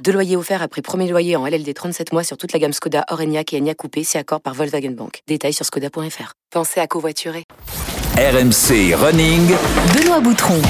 Deux 0.00 0.12
loyers 0.12 0.36
offerts 0.36 0.62
après 0.62 0.82
premier 0.82 1.08
loyer 1.08 1.36
en 1.36 1.46
LLD 1.46 1.72
37 1.72 2.12
mois 2.12 2.24
sur 2.24 2.36
toute 2.36 2.52
la 2.52 2.58
gamme 2.58 2.72
Skoda, 2.72 3.04
Orenia 3.10 3.42
et 3.52 3.58
Enya 3.58 3.74
Coupé, 3.74 4.02
c'est 4.02 4.18
accord 4.18 4.40
par 4.40 4.54
Volkswagen 4.54 4.90
Bank. 4.90 5.20
Détails 5.28 5.52
sur 5.52 5.64
skoda.fr. 5.64 6.32
Pensez 6.50 6.80
à 6.80 6.86
covoiturer. 6.88 7.44
RMC 8.16 8.94
Running. 8.94 9.52
Benoît 9.94 10.20
Boutron. 10.20 10.60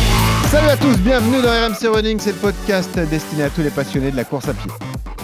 Salut 0.50 0.68
à 0.68 0.76
tous, 0.76 0.98
bienvenue 0.98 1.40
dans 1.40 1.48
RMC 1.48 1.88
Running, 1.88 2.18
c'est 2.20 2.32
le 2.32 2.38
podcast 2.38 2.98
destiné 2.98 3.44
à 3.44 3.50
tous 3.50 3.62
les 3.62 3.70
passionnés 3.70 4.10
de 4.10 4.16
la 4.16 4.24
course 4.24 4.48
à 4.48 4.54
pied. 4.54 4.70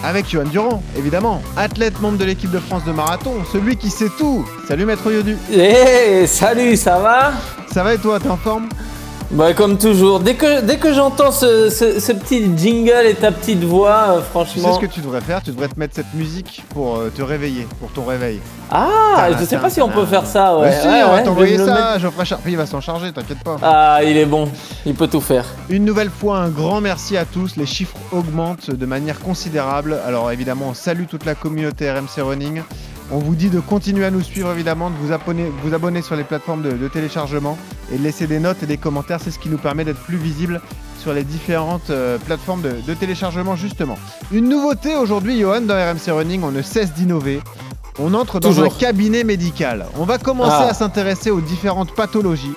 Avec 0.03 0.27
Johan 0.27 0.45
Durand, 0.45 0.81
évidemment, 0.97 1.41
athlète 1.55 1.99
membre 2.01 2.17
de 2.17 2.25
l'équipe 2.25 2.49
de 2.51 2.59
France 2.59 2.85
de 2.85 2.91
marathon, 2.91 3.35
celui 3.51 3.77
qui 3.77 3.91
sait 3.91 4.09
tout. 4.17 4.47
Salut 4.67 4.85
Maître 4.85 5.11
Yodu. 5.11 5.37
Eh, 5.51 6.25
salut, 6.25 6.75
ça 6.75 6.97
va? 6.99 7.33
Ça 7.71 7.83
va 7.83 7.93
et 7.93 7.97
toi, 7.99 8.19
t'es 8.19 8.29
en 8.29 8.37
forme? 8.37 8.69
Bah 9.31 9.53
comme 9.53 9.77
toujours, 9.77 10.19
dès 10.21 10.33
que, 10.33 10.61
dès 10.61 10.77
que 10.77 10.91
j'entends 10.91 11.31
ce, 11.31 11.69
ce- 11.69 11.99
ce 11.99 12.11
petit 12.13 12.49
jingle 12.57 13.05
et 13.05 13.13
ta 13.13 13.31
petite 13.31 13.63
voix, 13.63 14.05
euh, 14.09 14.17
Tu 14.21 14.25
franchement... 14.31 14.69
sais 14.69 14.73
ce 14.81 14.87
que 14.87 14.91
tu 14.91 15.01
devrais 15.01 15.21
faire? 15.21 15.43
Tu 15.43 15.51
devrais 15.51 15.67
te 15.67 15.77
mettre 15.79 15.93
cette 15.93 16.11
musique 16.15 16.63
pour 16.69 16.97
euh, 16.97 17.11
te 17.15 17.21
réveiller, 17.21 17.67
pour 17.79 17.91
ton 17.91 18.05
réveil. 18.05 18.39
Ah, 18.71 19.27
je 19.39 19.45
sais 19.45 19.57
pas 19.57 19.69
si 19.69 19.81
on 19.83 19.89
peut 19.89 20.07
faire 20.07 20.25
ça, 20.25 20.57
ouais. 20.57 20.69
Bah 20.69 20.75
si, 20.81 20.87
Ouais, 20.87 21.03
on 21.03 21.07
va 21.09 21.13
ouais, 21.17 21.23
t'envoyer 21.23 21.57
ça. 21.59 21.99
Geoffrey 21.99 22.25
Charpie 22.25 22.55
va 22.55 22.65
s'en 22.65 22.81
charger, 22.81 23.11
t'inquiète 23.11 23.43
pas. 23.43 23.57
Ah, 23.61 23.99
il 24.03 24.17
est 24.17 24.25
bon, 24.25 24.49
il 24.87 24.95
peut 24.95 25.07
tout 25.07 25.21
faire. 25.21 25.45
Une 25.69 25.85
nouvelle 25.85 26.09
fois, 26.09 26.39
un 26.39 26.49
grand 26.49 26.81
merci 26.81 27.15
à 27.15 27.25
tous. 27.25 27.55
Les 27.55 27.67
chiffres 27.67 27.97
augmentent 28.11 28.71
de 28.71 28.85
manière 28.87 29.19
considérable. 29.19 29.95
Alors 30.07 30.31
évidemment, 30.31 30.69
on 30.69 30.73
salue 30.73 31.05
toute 31.07 31.25
la 31.25 31.35
communauté 31.35 31.91
RMC 31.91 32.23
Running. 32.23 32.63
On 33.11 33.17
vous 33.17 33.33
dit 33.35 33.49
de 33.49 33.59
continuer 33.59 34.05
à 34.05 34.11
nous 34.11 34.21
suivre 34.21 34.51
évidemment, 34.51 34.89
de 34.91 34.95
vous 35.01 35.11
abonner, 35.11 35.51
vous 35.63 35.73
abonner 35.73 36.01
sur 36.03 36.15
les 36.15 36.23
plateformes 36.23 36.61
de, 36.61 36.71
de 36.71 36.87
téléchargement 36.87 37.57
et 37.91 37.97
de 37.97 38.03
laisser 38.03 38.27
des 38.27 38.39
notes 38.39 38.61
et 38.61 38.67
des 38.67 38.77
commentaires. 38.77 39.19
C'est 39.23 39.31
ce 39.31 39.39
qui 39.39 39.49
nous 39.49 39.57
permet 39.57 39.83
d'être 39.83 39.99
plus 40.01 40.17
visible 40.17 40.61
sur 40.99 41.13
les 41.13 41.23
différentes 41.23 41.89
euh, 41.89 42.17
plateformes 42.19 42.61
de, 42.61 42.75
de 42.85 42.93
téléchargement 42.93 43.55
justement. 43.55 43.97
Une 44.31 44.47
nouveauté 44.47 44.95
aujourd'hui, 44.95 45.39
Johan, 45.39 45.61
dans 45.61 45.73
RMC 45.75 46.11
Running, 46.11 46.43
on 46.43 46.51
ne 46.51 46.61
cesse 46.61 46.93
d'innover. 46.93 47.41
On 47.99 48.13
entre 48.13 48.39
dans 48.39 48.49
Toujours. 48.49 48.65
un 48.65 48.69
cabinet 48.77 49.23
médical. 49.23 49.87
On 49.97 50.03
va 50.05 50.17
commencer 50.19 50.55
Ah. 50.59 50.67
à 50.69 50.73
s'intéresser 50.73 51.31
aux 51.31 51.41
différentes 51.41 51.93
pathologies. 51.95 52.53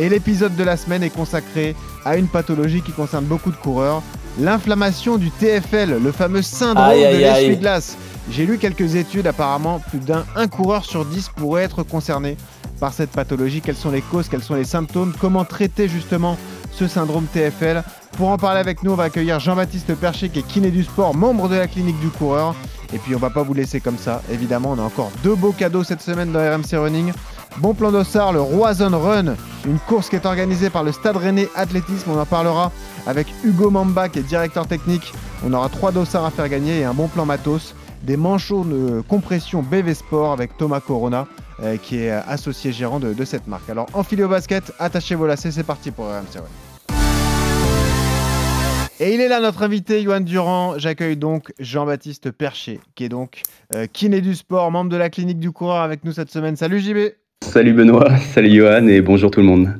Et 0.00 0.08
l'épisode 0.08 0.56
de 0.56 0.64
la 0.64 0.76
semaine 0.76 1.02
est 1.02 1.10
consacré 1.10 1.76
à 2.04 2.16
une 2.16 2.26
pathologie 2.26 2.82
qui 2.82 2.92
concerne 2.92 3.24
beaucoup 3.24 3.50
de 3.50 3.56
coureurs, 3.56 4.02
l'inflammation 4.40 5.16
du 5.16 5.30
TFL, 5.30 5.98
le 6.02 6.12
fameux 6.12 6.42
syndrome 6.42 6.88
Aïe, 6.88 7.02
de 7.14 7.18
l'essuie-glace. 7.18 7.96
J'ai 8.30 8.46
lu 8.46 8.58
quelques 8.58 8.94
études, 8.94 9.26
apparemment 9.26 9.80
plus 9.80 9.98
d'un 9.98 10.24
un 10.36 10.48
coureur 10.48 10.84
sur 10.84 11.04
10 11.04 11.30
pourrait 11.36 11.64
être 11.64 11.82
concerné 11.82 12.36
par 12.80 12.92
cette 12.92 13.10
pathologie. 13.10 13.60
Quelles 13.60 13.76
sont 13.76 13.90
les 13.90 14.00
causes, 14.00 14.28
quels 14.28 14.42
sont 14.42 14.54
les 14.54 14.64
symptômes, 14.64 15.12
comment 15.20 15.44
traiter 15.44 15.88
justement 15.88 16.36
ce 16.72 16.88
syndrome 16.88 17.26
TFL 17.26 17.82
Pour 18.16 18.28
en 18.28 18.38
parler 18.38 18.60
avec 18.60 18.82
nous, 18.82 18.92
on 18.92 18.96
va 18.96 19.04
accueillir 19.04 19.40
Jean-Baptiste 19.40 19.94
Percher 19.94 20.28
qui 20.28 20.38
est 20.38 20.46
kiné 20.46 20.70
du 20.70 20.84
sport, 20.84 21.14
membre 21.14 21.48
de 21.48 21.56
la 21.56 21.66
clinique 21.66 21.98
du 22.00 22.08
coureur. 22.08 22.54
Et 22.94 22.98
puis 22.98 23.14
on 23.14 23.18
va 23.18 23.30
pas 23.30 23.42
vous 23.42 23.54
laisser 23.54 23.80
comme 23.80 23.98
ça, 23.98 24.22
évidemment, 24.30 24.72
on 24.72 24.78
a 24.78 24.82
encore 24.82 25.10
deux 25.22 25.34
beaux 25.34 25.52
cadeaux 25.52 25.82
cette 25.82 26.02
semaine 26.02 26.30
dans 26.30 26.40
RMC 26.40 26.76
Running. 26.76 27.12
Bon 27.58 27.74
plan 27.74 27.92
d'Ossard, 27.92 28.32
le 28.32 28.40
Roison 28.40 28.98
Run, 28.98 29.34
une 29.66 29.78
course 29.78 30.08
qui 30.08 30.16
est 30.16 30.24
organisée 30.26 30.70
par 30.70 30.84
le 30.84 30.92
Stade 30.92 31.16
Rennais 31.16 31.48
Athlétisme. 31.54 32.10
On 32.10 32.18
en 32.18 32.24
parlera 32.24 32.72
avec 33.06 33.26
Hugo 33.44 33.70
Mamba 33.70 34.08
qui 34.08 34.20
est 34.20 34.22
directeur 34.22 34.66
technique. 34.66 35.12
On 35.44 35.52
aura 35.52 35.68
trois 35.68 35.92
dossards 35.92 36.24
à 36.24 36.30
faire 36.30 36.48
gagner 36.48 36.80
et 36.80 36.84
un 36.84 36.94
bon 36.94 37.08
plan 37.08 37.26
matos. 37.26 37.74
Des 38.02 38.16
manchots 38.16 38.64
de 38.64 39.00
compression 39.02 39.62
BV 39.62 39.94
Sport 39.94 40.32
avec 40.32 40.56
Thomas 40.56 40.80
Corona 40.80 41.28
euh, 41.62 41.76
qui 41.76 41.98
est 41.98 42.10
associé 42.10 42.72
gérant 42.72 42.98
de, 42.98 43.24
cette 43.24 43.46
marque. 43.46 43.70
Alors 43.70 43.86
enfilez 43.92 44.24
au 44.24 44.28
basket, 44.28 44.72
attachez 44.80 45.14
vos 45.14 45.26
lacets, 45.26 45.52
c'est 45.52 45.62
parti 45.62 45.92
pour 45.92 46.06
RMC 46.06 46.36
Run. 46.36 46.94
Et 48.98 49.14
il 49.14 49.20
est 49.20 49.28
là 49.28 49.40
notre 49.40 49.62
invité, 49.62 50.02
Johan 50.02 50.20
Durand. 50.20 50.74
J'accueille 50.78 51.16
donc 51.16 51.52
Jean-Baptiste 51.60 52.30
Percher, 52.30 52.80
qui 52.94 53.04
est 53.04 53.08
donc 53.08 53.42
euh, 53.74 53.86
kiné 53.92 54.20
du 54.20 54.34
sport, 54.34 54.70
membre 54.70 54.90
de 54.90 54.96
la 54.96 55.10
clinique 55.10 55.38
du 55.38 55.52
coureur 55.52 55.82
avec 55.82 56.04
nous 56.04 56.12
cette 56.12 56.30
semaine. 56.30 56.56
Salut 56.56 56.80
JB 56.80 57.14
Salut 57.42 57.72
Benoît, 57.72 58.16
salut 58.34 58.54
Johan 58.54 58.86
et 58.86 59.00
bonjour 59.00 59.30
tout 59.30 59.40
le 59.40 59.46
monde. 59.46 59.74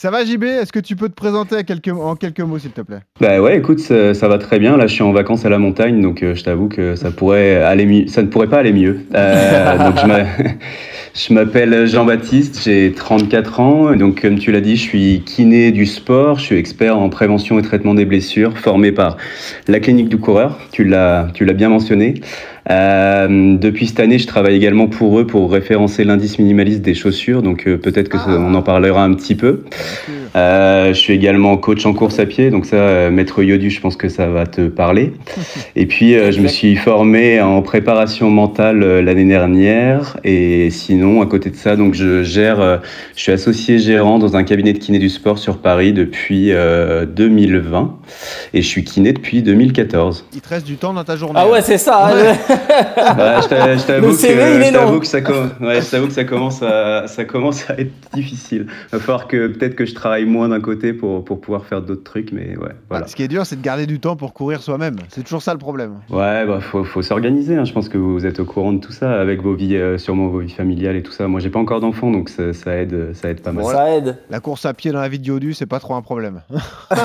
Ça 0.00 0.12
va 0.12 0.24
JB 0.24 0.44
Est-ce 0.44 0.70
que 0.70 0.78
tu 0.78 0.94
peux 0.94 1.08
te 1.08 1.14
présenter 1.14 1.56
à 1.56 1.64
quelques- 1.64 1.88
en 1.88 2.14
quelques 2.14 2.38
mots 2.38 2.60
s'il 2.60 2.70
te 2.70 2.82
plaît? 2.82 3.00
Bah 3.20 3.40
ouais, 3.40 3.58
écoute, 3.58 3.80
ça, 3.80 4.14
ça 4.14 4.28
va 4.28 4.38
très 4.38 4.60
bien. 4.60 4.76
Là, 4.76 4.86
je 4.86 4.94
suis 4.94 5.02
en 5.02 5.10
vacances 5.10 5.44
à 5.44 5.48
la 5.48 5.58
montagne, 5.58 6.00
donc 6.00 6.22
euh, 6.22 6.36
je 6.36 6.44
t'avoue 6.44 6.68
que 6.68 6.94
ça 6.94 7.10
pourrait 7.10 7.56
aller 7.64 7.84
mieux. 7.84 8.06
Ça 8.06 8.22
ne 8.22 8.28
pourrait 8.28 8.46
pas 8.46 8.58
aller 8.58 8.72
mieux. 8.72 9.00
Euh, 9.16 9.76
donc 9.90 9.96
je 11.14 11.34
m'appelle 11.34 11.88
Jean-Baptiste, 11.88 12.60
j'ai 12.62 12.92
34 12.92 13.58
ans. 13.58 13.96
Donc 13.96 14.22
comme 14.22 14.38
tu 14.38 14.52
l'as 14.52 14.60
dit, 14.60 14.76
je 14.76 14.82
suis 14.82 15.22
kiné 15.26 15.72
du 15.72 15.84
sport. 15.84 16.38
Je 16.38 16.44
suis 16.44 16.56
expert 16.56 16.96
en 16.96 17.08
prévention 17.08 17.58
et 17.58 17.62
traitement 17.62 17.94
des 17.94 18.04
blessures, 18.04 18.56
formé 18.56 18.92
par 18.92 19.16
la 19.66 19.80
clinique 19.80 20.10
du 20.10 20.18
coureur. 20.18 20.60
Tu 20.70 20.84
l'as, 20.84 21.26
tu 21.34 21.44
l'as 21.44 21.54
bien 21.54 21.70
mentionné. 21.70 22.14
Euh, 22.70 23.56
depuis 23.56 23.86
cette 23.86 24.00
année, 24.00 24.18
je 24.18 24.26
travaille 24.26 24.54
également 24.56 24.88
pour 24.88 25.18
eux 25.18 25.26
pour 25.26 25.50
référencer 25.50 26.04
l'indice 26.04 26.38
minimaliste 26.38 26.82
des 26.82 26.94
chaussures. 26.94 27.42
Donc 27.42 27.66
euh, 27.66 27.76
peut-être 27.78 28.08
que 28.08 28.18
ça- 28.18 28.24
on 28.28 28.54
en 28.54 28.62
parlera 28.62 29.02
un 29.04 29.14
petit 29.14 29.34
peu. 29.34 29.62
Euh, 30.36 30.88
je 30.88 30.98
suis 30.98 31.14
également 31.14 31.56
coach 31.56 31.84
en 31.86 31.92
course 31.92 32.18
à 32.18 32.26
pied, 32.26 32.50
donc 32.50 32.66
ça, 32.66 32.76
euh, 32.76 33.10
Maître 33.10 33.42
Yodu, 33.42 33.70
je 33.70 33.80
pense 33.80 33.96
que 33.96 34.08
ça 34.08 34.26
va 34.28 34.46
te 34.46 34.68
parler. 34.68 35.12
Et 35.76 35.86
puis, 35.86 36.14
euh, 36.14 36.32
je 36.32 36.40
me 36.40 36.48
suis 36.48 36.76
formé 36.76 37.40
en 37.40 37.62
préparation 37.62 38.30
mentale 38.30 38.82
euh, 38.82 39.02
l'année 39.02 39.24
dernière. 39.24 40.16
Et 40.24 40.70
sinon, 40.70 41.22
à 41.22 41.26
côté 41.26 41.50
de 41.50 41.56
ça, 41.56 41.76
donc 41.76 41.94
je 41.94 42.22
gère, 42.22 42.60
euh, 42.60 42.76
je 43.16 43.22
suis 43.22 43.32
associé 43.32 43.78
gérant 43.78 44.18
dans 44.18 44.36
un 44.36 44.44
cabinet 44.44 44.72
de 44.72 44.78
kiné 44.78 44.98
du 44.98 45.08
sport 45.08 45.38
sur 45.38 45.58
Paris 45.58 45.92
depuis 45.92 46.52
euh, 46.52 47.06
2020. 47.06 47.96
Et 48.54 48.62
je 48.62 48.66
suis 48.66 48.84
kiné 48.84 49.12
depuis 49.12 49.42
2014. 49.42 50.26
Il 50.34 50.40
te 50.40 50.48
reste 50.48 50.66
du 50.66 50.76
temps 50.76 50.92
dans 50.92 51.04
ta 51.04 51.16
journée. 51.16 51.38
Ah 51.42 51.48
ouais, 51.48 51.60
c'est 51.62 51.78
ça. 51.78 52.10
Ouais. 52.14 52.32
Bah, 53.16 53.40
je 53.42 53.48
t'a- 53.48 53.76
je 53.76 53.82
t'avoue 53.86 54.08
que, 54.08 54.16
com- 55.20 55.50
ouais, 55.60 55.80
commence 56.24 56.62
à, 56.62 57.06
ça 57.06 57.24
commence 57.24 57.68
à 57.70 57.74
être 57.80 57.90
difficile. 58.14 58.66
Il 58.68 58.96
va 58.96 58.98
falloir 58.98 59.26
que 59.28 59.46
peut-être 59.48 59.74
que 59.74 59.84
je 59.86 59.94
travaille 59.94 60.17
moins 60.26 60.48
d'un 60.48 60.60
côté 60.60 60.92
pour, 60.92 61.24
pour 61.24 61.40
pouvoir 61.40 61.64
faire 61.66 61.82
d'autres 61.82 62.04
trucs, 62.04 62.32
mais 62.32 62.56
ouais, 62.56 62.72
voilà. 62.88 63.04
Ah, 63.04 63.08
Ce 63.08 63.16
qui 63.16 63.22
est 63.22 63.28
dur, 63.28 63.46
c'est 63.46 63.56
de 63.56 63.62
garder 63.62 63.86
du 63.86 64.00
temps 64.00 64.16
pour 64.16 64.34
courir 64.34 64.62
soi-même. 64.62 64.96
C'est 65.08 65.22
toujours 65.22 65.42
ça 65.42 65.52
le 65.52 65.58
problème. 65.58 65.96
Ouais, 66.10 66.46
bah 66.46 66.60
faut, 66.60 66.84
faut 66.84 67.02
s'organiser. 67.02 67.56
hein. 67.56 67.64
Je 67.64 67.72
pense 67.72 67.88
que 67.88 67.98
vous 67.98 68.26
êtes 68.26 68.40
au 68.40 68.44
courant 68.44 68.72
de 68.72 68.80
tout 68.80 68.92
ça 68.92 69.20
avec 69.20 69.42
vos 69.42 69.54
vies, 69.54 69.76
euh, 69.76 69.98
sûrement 69.98 70.28
vos 70.28 70.40
vies 70.40 70.50
familiales 70.52 70.96
et 70.96 71.02
tout 71.02 71.12
ça. 71.12 71.28
Moi, 71.28 71.40
j'ai 71.40 71.50
pas 71.50 71.58
encore 71.58 71.80
d'enfants, 71.80 72.10
donc 72.10 72.28
ça, 72.28 72.52
ça 72.52 72.76
aide, 72.76 73.12
ça 73.14 73.30
aide 73.30 73.40
pas 73.42 73.52
mal. 73.52 73.64
Ça 73.64 73.90
aide. 73.96 74.18
La 74.30 74.40
course 74.40 74.66
à 74.66 74.74
pied 74.74 74.92
dans 74.92 75.00
la 75.00 75.08
vie 75.08 75.18
de 75.18 75.24
Yodu, 75.26 75.54
c'est 75.54 75.66
pas 75.66 75.80
trop 75.80 75.94
un 75.94 76.02
problème. 76.02 76.42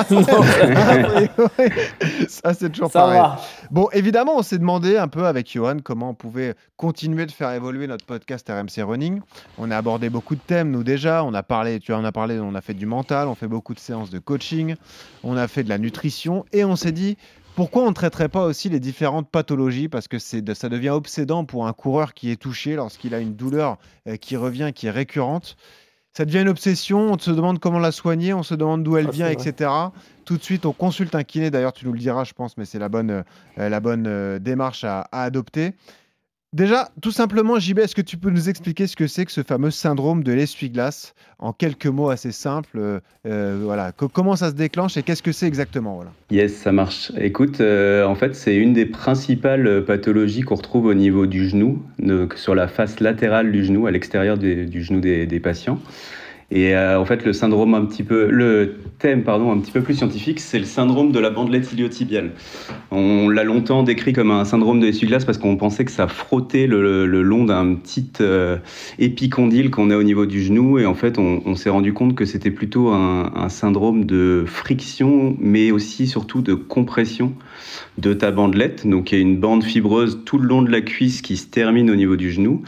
Ça, 2.28 2.54
c'est 2.54 2.70
toujours 2.70 2.90
ça 2.90 3.00
pareil. 3.00 3.20
va. 3.20 3.38
Bon, 3.70 3.88
évidemment, 3.92 4.38
on 4.38 4.42
s'est 4.42 4.58
demandé 4.58 4.96
un 4.96 5.08
peu 5.08 5.26
avec 5.26 5.50
Johan 5.50 5.76
comment 5.82 6.10
on 6.10 6.14
pouvait 6.14 6.54
continuer 6.76 7.26
de 7.26 7.32
faire 7.32 7.50
évoluer 7.52 7.86
notre 7.86 8.04
podcast 8.04 8.48
RMC 8.48 8.82
Running. 8.84 9.20
On 9.58 9.70
a 9.70 9.76
abordé 9.76 10.10
beaucoup 10.10 10.34
de 10.34 10.40
thèmes, 10.40 10.70
nous 10.70 10.84
déjà. 10.84 11.24
On 11.24 11.34
a 11.34 11.42
parlé, 11.42 11.80
tu 11.80 11.92
en 11.92 12.04
as 12.04 12.12
parlé, 12.12 12.38
on 12.40 12.54
a 12.54 12.60
fait 12.60 12.74
du 12.74 12.86
mental, 12.86 13.03
on 13.12 13.34
fait 13.34 13.48
beaucoup 13.48 13.74
de 13.74 13.78
séances 13.80 14.10
de 14.10 14.18
coaching, 14.18 14.74
on 15.22 15.36
a 15.36 15.48
fait 15.48 15.62
de 15.64 15.68
la 15.68 15.78
nutrition 15.78 16.44
et 16.52 16.64
on 16.64 16.76
s'est 16.76 16.92
dit 16.92 17.16
pourquoi 17.56 17.84
on 17.84 17.90
ne 17.90 17.94
traiterait 17.94 18.28
pas 18.28 18.44
aussi 18.44 18.68
les 18.68 18.80
différentes 18.80 19.28
pathologies? 19.30 19.88
Parce 19.88 20.08
que 20.08 20.16
de- 20.40 20.54
ça 20.54 20.68
devient 20.68 20.90
obsédant 20.90 21.44
pour 21.44 21.66
un 21.68 21.72
coureur 21.72 22.12
qui 22.14 22.30
est 22.32 22.36
touché 22.36 22.74
lorsqu'il 22.74 23.14
a 23.14 23.20
une 23.20 23.36
douleur 23.36 23.78
euh, 24.08 24.16
qui 24.16 24.36
revient, 24.36 24.72
qui 24.74 24.88
est 24.88 24.90
récurrente. 24.90 25.56
Ça 26.16 26.24
devient 26.24 26.40
une 26.42 26.48
obsession, 26.48 27.12
on 27.12 27.18
se 27.18 27.30
demande 27.30 27.58
comment 27.60 27.78
la 27.80 27.90
soigner, 27.92 28.34
on 28.34 28.42
se 28.44 28.54
demande 28.54 28.82
d'où 28.84 28.96
elle 28.96 29.06
Ah, 29.08 29.12
vient, 29.12 29.28
etc. 29.28 29.70
Tout 30.24 30.36
de 30.36 30.42
suite, 30.42 30.64
on 30.64 30.72
consulte 30.72 31.14
un 31.16 31.22
kiné. 31.24 31.50
D'ailleurs, 31.50 31.72
tu 31.72 31.86
nous 31.86 31.92
le 31.92 31.98
diras, 31.98 32.22
je 32.24 32.32
pense, 32.32 32.56
mais 32.56 32.64
c'est 32.64 32.78
la 32.78 32.88
bonne, 32.88 33.10
euh, 33.58 33.68
la 33.68 33.80
bonne 33.80 34.06
euh, 34.06 34.38
démarche 34.38 34.84
à, 34.84 35.02
à 35.12 35.22
adopter. 35.24 35.74
Déjà, 36.54 36.88
tout 37.02 37.10
simplement, 37.10 37.58
JB, 37.58 37.80
est-ce 37.80 37.96
que 37.96 38.00
tu 38.00 38.16
peux 38.16 38.30
nous 38.30 38.48
expliquer 38.48 38.86
ce 38.86 38.94
que 38.94 39.08
c'est 39.08 39.24
que 39.24 39.32
ce 39.32 39.42
fameux 39.42 39.72
syndrome 39.72 40.22
de 40.22 40.32
l'essuie-glace 40.32 41.12
en 41.40 41.52
quelques 41.52 41.88
mots 41.88 42.10
assez 42.10 42.30
simples 42.30 42.78
euh, 42.78 43.00
euh, 43.26 43.58
Voilà, 43.64 43.90
Co- 43.90 44.06
comment 44.06 44.36
ça 44.36 44.50
se 44.50 44.54
déclenche 44.54 44.96
et 44.96 45.02
qu'est-ce 45.02 45.22
que 45.24 45.32
c'est 45.32 45.48
exactement 45.48 45.96
voilà. 45.96 46.12
Yes, 46.30 46.54
ça 46.54 46.70
marche. 46.70 47.10
Écoute, 47.18 47.60
euh, 47.60 48.04
en 48.06 48.14
fait, 48.14 48.36
c'est 48.36 48.54
une 48.54 48.72
des 48.72 48.86
principales 48.86 49.84
pathologies 49.84 50.42
qu'on 50.42 50.54
retrouve 50.54 50.86
au 50.86 50.94
niveau 50.94 51.26
du 51.26 51.48
genou, 51.48 51.82
sur 52.36 52.54
la 52.54 52.68
face 52.68 53.00
latérale 53.00 53.50
du 53.50 53.64
genou, 53.64 53.88
à 53.88 53.90
l'extérieur 53.90 54.38
du 54.38 54.80
genou 54.84 55.00
des 55.00 55.40
patients. 55.40 55.80
Et 56.50 56.74
euh, 56.74 57.00
en 57.00 57.04
fait, 57.04 57.24
le 57.24 57.32
syndrome 57.32 57.74
un 57.74 57.84
petit 57.84 58.02
peu, 58.02 58.28
le 58.30 58.76
thème 58.98 59.24
pardon, 59.24 59.50
un 59.50 59.58
petit 59.58 59.72
peu 59.72 59.80
plus 59.80 59.94
scientifique, 59.94 60.40
c'est 60.40 60.58
le 60.58 60.64
syndrome 60.64 61.10
de 61.10 61.18
la 61.18 61.30
bandelette 61.30 61.72
iliotibiale. 61.72 62.32
On 62.90 63.28
l'a 63.28 63.44
longtemps 63.44 63.82
décrit 63.82 64.12
comme 64.12 64.30
un 64.30 64.44
syndrome 64.44 64.78
de 64.80 64.86
l'essuie-glace 64.86 65.24
parce 65.24 65.38
qu'on 65.38 65.56
pensait 65.56 65.84
que 65.84 65.90
ça 65.90 66.06
frottait 66.06 66.66
le, 66.66 67.06
long 67.06 67.44
d'un 67.44 67.74
petit 67.74 68.10
euh, 68.20 68.58
épicondyle 68.98 69.70
qu'on 69.70 69.90
a 69.90 69.96
au 69.96 70.02
niveau 70.02 70.26
du 70.26 70.42
genou. 70.42 70.78
Et 70.78 70.86
en 70.86 70.94
fait, 70.94 71.18
on, 71.18 71.54
s'est 71.54 71.70
rendu 71.70 71.92
compte 71.92 72.14
que 72.14 72.24
c'était 72.24 72.50
plutôt 72.50 72.90
un, 72.90 73.48
syndrome 73.48 74.04
de 74.04 74.44
friction, 74.46 75.36
mais 75.38 75.70
aussi 75.70 76.06
surtout 76.06 76.42
de 76.42 76.54
compression 76.54 77.32
de 77.98 78.12
ta 78.12 78.30
bandelette. 78.30 78.86
Donc, 78.86 79.12
il 79.12 79.14
y 79.16 79.18
a 79.18 79.20
une 79.20 79.38
bande 79.38 79.62
fibreuse 79.62 80.20
tout 80.24 80.38
le 80.38 80.46
long 80.46 80.62
de 80.62 80.70
la 80.70 80.80
cuisse 80.80 81.22
qui 81.22 81.36
se 81.36 81.46
termine 81.46 81.90
au 81.90 81.94
niveau 81.94 82.16
du 82.16 82.30
genou. 82.30 82.62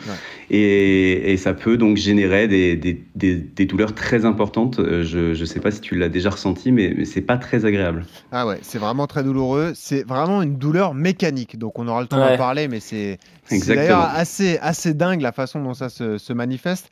Et, 0.50 1.32
et, 1.32 1.36
ça 1.36 1.54
peut 1.54 1.76
donc 1.76 1.96
générer 1.96 2.46
des, 2.46 2.76
des, 2.76 3.02
des, 3.16 3.34
des 3.34 3.66
douleurs 3.66 3.94
très 3.94 4.24
importantes. 4.24 4.78
Euh, 4.78 5.02
je 5.02 5.38
ne 5.38 5.44
sais 5.44 5.58
pas 5.58 5.70
si 5.72 5.80
tu 5.80 5.96
l'as 5.96 6.08
déjà 6.08 6.30
ressenti, 6.30 6.70
mais, 6.70 6.94
mais 6.96 7.04
c'est 7.04 7.20
pas 7.20 7.36
très 7.36 7.64
agréable. 7.64 8.04
Ah 8.30 8.46
ouais, 8.46 8.58
c'est 8.62 8.78
vraiment 8.78 9.06
très 9.08 9.24
douloureux. 9.24 9.72
C'est 9.74 10.06
vraiment 10.06 10.42
une 10.42 10.56
douleur 10.56 10.94
mécanique. 10.94 11.58
Donc 11.58 11.78
on 11.80 11.88
aura 11.88 12.00
le 12.00 12.06
temps 12.06 12.20
Ouais. 12.22 12.30
d'en 12.32 12.36
parler, 12.36 12.68
mais 12.68 12.78
c'est 12.80 13.18
c'est 13.44 13.74
d'ailleurs 13.74 14.08
assez, 14.14 14.58
assez 14.62 14.94
dingue 14.94 15.20
la 15.20 15.32
façon 15.32 15.60
dont 15.62 15.74
ça 15.74 15.88
se, 15.88 16.16
se 16.18 16.32
manifeste. 16.32 16.90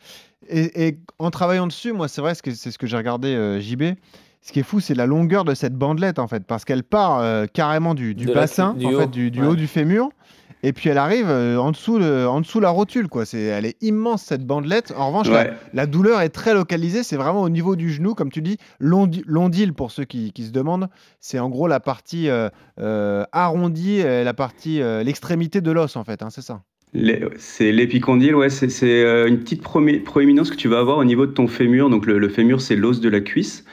Et, 0.48 0.88
et, 0.88 0.98
en 1.18 1.30
travaillant 1.30 1.66
dessus, 1.66 1.92
moi, 1.92 2.08
c'est 2.08 2.20
vrai, 2.20 2.34
c'est 2.34 2.70
ce 2.70 2.76
que 2.78 2.86
j'ai 2.86 2.96
regardé 2.96 3.28
euh, 3.28 3.60
JB. 3.60 3.82
Ce 4.42 4.52
qui 4.52 4.60
est 4.60 4.64
fou, 4.64 4.78
c'est 4.80 4.94
la 4.94 5.06
longueur 5.06 5.44
de 5.44 5.54
cette 5.54 5.72
bandelette, 5.74 6.18
en 6.18 6.28
fait, 6.28 6.44
parce 6.44 6.66
qu'elle 6.66 6.82
part 6.82 7.20
euh, 7.20 7.46
carrément 7.50 7.94
du, 7.94 8.14
du 8.14 8.26
De 8.26 8.32
la- 8.34 8.40
bassin, 8.42 8.74
du 8.74 8.84
en 8.84 8.92
haut. 8.92 9.00
fait, 9.00 9.10
du, 9.10 9.30
du 9.30 9.40
Ouais. 9.40 9.46
haut 9.46 9.56
du 9.56 9.66
fémur. 9.66 10.10
Et 10.66 10.72
puis 10.72 10.88
elle 10.88 10.96
arrive 10.98 11.26
euh, 11.28 11.58
en, 11.58 11.72
dessous 11.72 11.98
le, 11.98 12.26
en 12.26 12.40
dessous 12.40 12.58
la 12.58 12.70
rotule, 12.70 13.08
quoi. 13.08 13.26
C'est, 13.26 13.42
elle 13.42 13.66
est 13.66 13.76
immense 13.82 14.22
cette 14.22 14.46
bandelette. 14.46 14.94
En 14.96 15.08
revanche, 15.08 15.28
Ouais. 15.28 15.44
la, 15.44 15.52
la 15.74 15.86
douleur 15.86 16.20
est 16.22 16.30
très 16.30 16.54
localisée. 16.54 17.02
C'est 17.02 17.16
vraiment 17.16 17.42
au 17.42 17.50
niveau 17.50 17.76
du 17.76 17.92
genou, 17.92 18.14
comme 18.14 18.30
tu 18.30 18.40
dis, 18.40 18.56
l'ondi- 18.80 19.22
l'ondile 19.26 19.74
pour 19.74 19.90
ceux 19.90 20.04
qui, 20.04 20.32
qui 20.32 20.44
se 20.44 20.50
demandent. 20.52 20.88
C'est 21.20 21.38
en 21.38 21.50
gros 21.50 21.68
la 21.68 21.80
partie 21.80 22.28
euh, 22.30 22.48
euh, 22.80 23.24
arrondie, 23.32 24.02
la 24.02 24.32
partie, 24.34 24.80
euh, 24.80 25.02
l'extrémité 25.02 25.60
de 25.60 25.70
l'os, 25.70 25.96
en 25.96 26.04
fait. 26.04 26.22
hein, 26.22 26.30
c'est 26.30 26.40
ça. 26.42 26.62
Les- 26.96 27.20
C'est 27.38 27.72
l'épicondyle, 27.72 28.36
ouais, 28.36 28.50
c'est 28.50 28.68
c'est, 28.70 29.02
euh, 29.04 29.26
une 29.26 29.38
petite 29.40 29.62
promé- 29.64 29.98
proéminence 30.00 30.48
que 30.48 30.54
tu 30.56 30.68
vas 30.68 30.78
avoir 30.78 30.98
au 30.98 31.04
niveau 31.04 31.26
de 31.26 31.32
ton 31.32 31.48
fémur. 31.48 31.90
Donc 31.90 32.06
le, 32.06 32.18
le 32.20 32.28
fémur, 32.28 32.60
c'est 32.60 32.76
l'os 32.76 33.00
de 33.00 33.08
la 33.08 33.18
cuisse, 33.20 33.64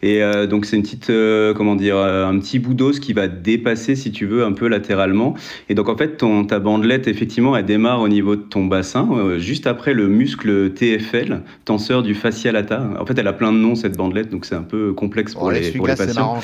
et 0.00 0.22
euh, 0.22 0.46
donc 0.46 0.64
c'est 0.64 0.76
une 0.76 0.82
petite, 0.82 1.10
euh, 1.10 1.52
comment 1.54 1.74
dire, 1.74 1.96
un 1.98 2.38
petit 2.38 2.60
bout 2.60 2.74
d'os 2.74 3.00
qui 3.00 3.12
va 3.14 3.26
dépasser, 3.26 3.96
si 3.96 4.12
tu 4.12 4.26
veux, 4.26 4.44
un 4.44 4.52
peu 4.52 4.68
latéralement. 4.68 5.34
Et 5.68 5.74
donc 5.74 5.88
en 5.88 5.96
fait, 5.96 6.18
ton, 6.18 6.44
ta 6.44 6.60
bandelette, 6.60 7.08
effectivement, 7.08 7.56
elle 7.56 7.64
démarre 7.64 8.00
au 8.00 8.08
niveau 8.08 8.36
de 8.36 8.42
ton 8.42 8.64
bassin, 8.66 9.08
euh, 9.12 9.38
juste 9.40 9.66
après 9.66 9.92
le 9.92 10.06
muscle 10.06 10.70
TFL, 10.70 11.40
tenseur 11.64 12.04
du 12.04 12.14
fascia 12.14 12.52
lata. 12.52 12.88
En 13.00 13.04
fait, 13.06 13.18
elle 13.18 13.26
a 13.26 13.32
plein 13.32 13.52
de 13.52 13.58
noms 13.58 13.74
cette 13.74 13.96
bandelette, 13.96 14.30
donc 14.30 14.44
c'est 14.44 14.54
un 14.54 14.62
peu 14.62 14.92
complexe 14.92 15.34
pour, 15.34 15.42
Oh, 15.46 15.50
les, 15.50 15.72
pour 15.72 15.88
les 15.88 15.96
c'est 15.96 16.06
patients. 16.06 16.34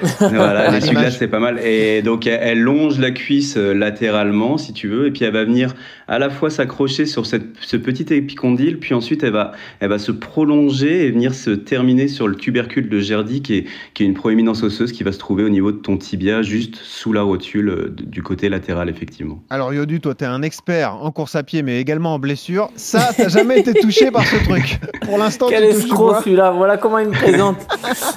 même. 0.00 0.30
voilà, 0.36 0.70
l'image. 0.78 1.18
c'est 1.18 1.28
pas 1.28 1.38
mal. 1.40 1.60
Et 1.62 2.00
donc, 2.00 2.26
elle, 2.26 2.40
elle 2.42 2.60
longe 2.60 2.98
la 2.98 3.10
cuisse 3.10 3.58
latéralement, 3.58 4.56
si 4.56 4.72
tu 4.72 4.88
veux, 4.88 5.06
et 5.08 5.10
puis 5.10 5.24
elle 5.24 5.34
va 5.34 5.44
venir 5.44 5.74
à 6.08 6.18
la 6.18 6.30
fois 6.30 6.50
s'accrocher 6.50 7.06
sur 7.06 7.26
cette, 7.26 7.46
ce 7.60 7.76
petit 7.76 8.12
épicondyle, 8.12 8.78
puis 8.78 8.94
ensuite 8.94 9.22
elle 9.22 9.32
va, 9.32 9.52
elle 9.80 9.88
va 9.88 9.98
se 9.98 10.12
prolonger 10.12 11.06
et 11.06 11.10
venir 11.10 11.34
se 11.34 11.50
terminer 11.50 12.08
sur 12.08 12.28
le 12.28 12.34
tubercule 12.34 12.88
de 12.88 12.98
Gerdy, 12.98 13.42
qui 13.42 13.54
est, 13.54 13.64
qui 13.94 14.02
est 14.02 14.06
une 14.06 14.14
proéminence 14.14 14.62
osseuse 14.62 14.92
qui 14.92 15.02
va 15.02 15.12
se 15.12 15.18
trouver 15.18 15.44
au 15.44 15.48
niveau 15.48 15.72
de 15.72 15.78
ton 15.78 15.96
tibia, 15.96 16.42
juste 16.42 16.76
sous 16.76 17.12
la 17.12 17.22
rotule 17.22 17.68
euh, 17.68 17.94
du 18.02 18.22
côté 18.22 18.48
latéral, 18.48 18.88
effectivement. 18.88 19.42
Alors 19.50 19.72
Yodu, 19.72 20.00
toi, 20.00 20.14
tu 20.14 20.24
es 20.24 20.26
un 20.26 20.42
expert 20.42 20.94
en 21.02 21.10
course 21.10 21.36
à 21.36 21.42
pied, 21.42 21.62
mais 21.62 21.80
également 21.80 22.14
en 22.14 22.18
blessure. 22.18 22.70
Ça, 22.76 23.10
t'as 23.16 23.28
jamais 23.28 23.60
été 23.60 23.74
touché 23.74 24.10
par 24.10 24.24
ce 24.24 24.36
truc. 24.44 24.78
Pour 25.02 25.18
l'instant, 25.18 25.46
tu 25.46 25.54
Quel 25.54 25.64
escroc 25.64 26.22
celui-là, 26.22 26.50
voilà 26.50 26.76
comment 26.76 26.98
il 26.98 27.08
me 27.08 27.12
présente. 27.12 27.56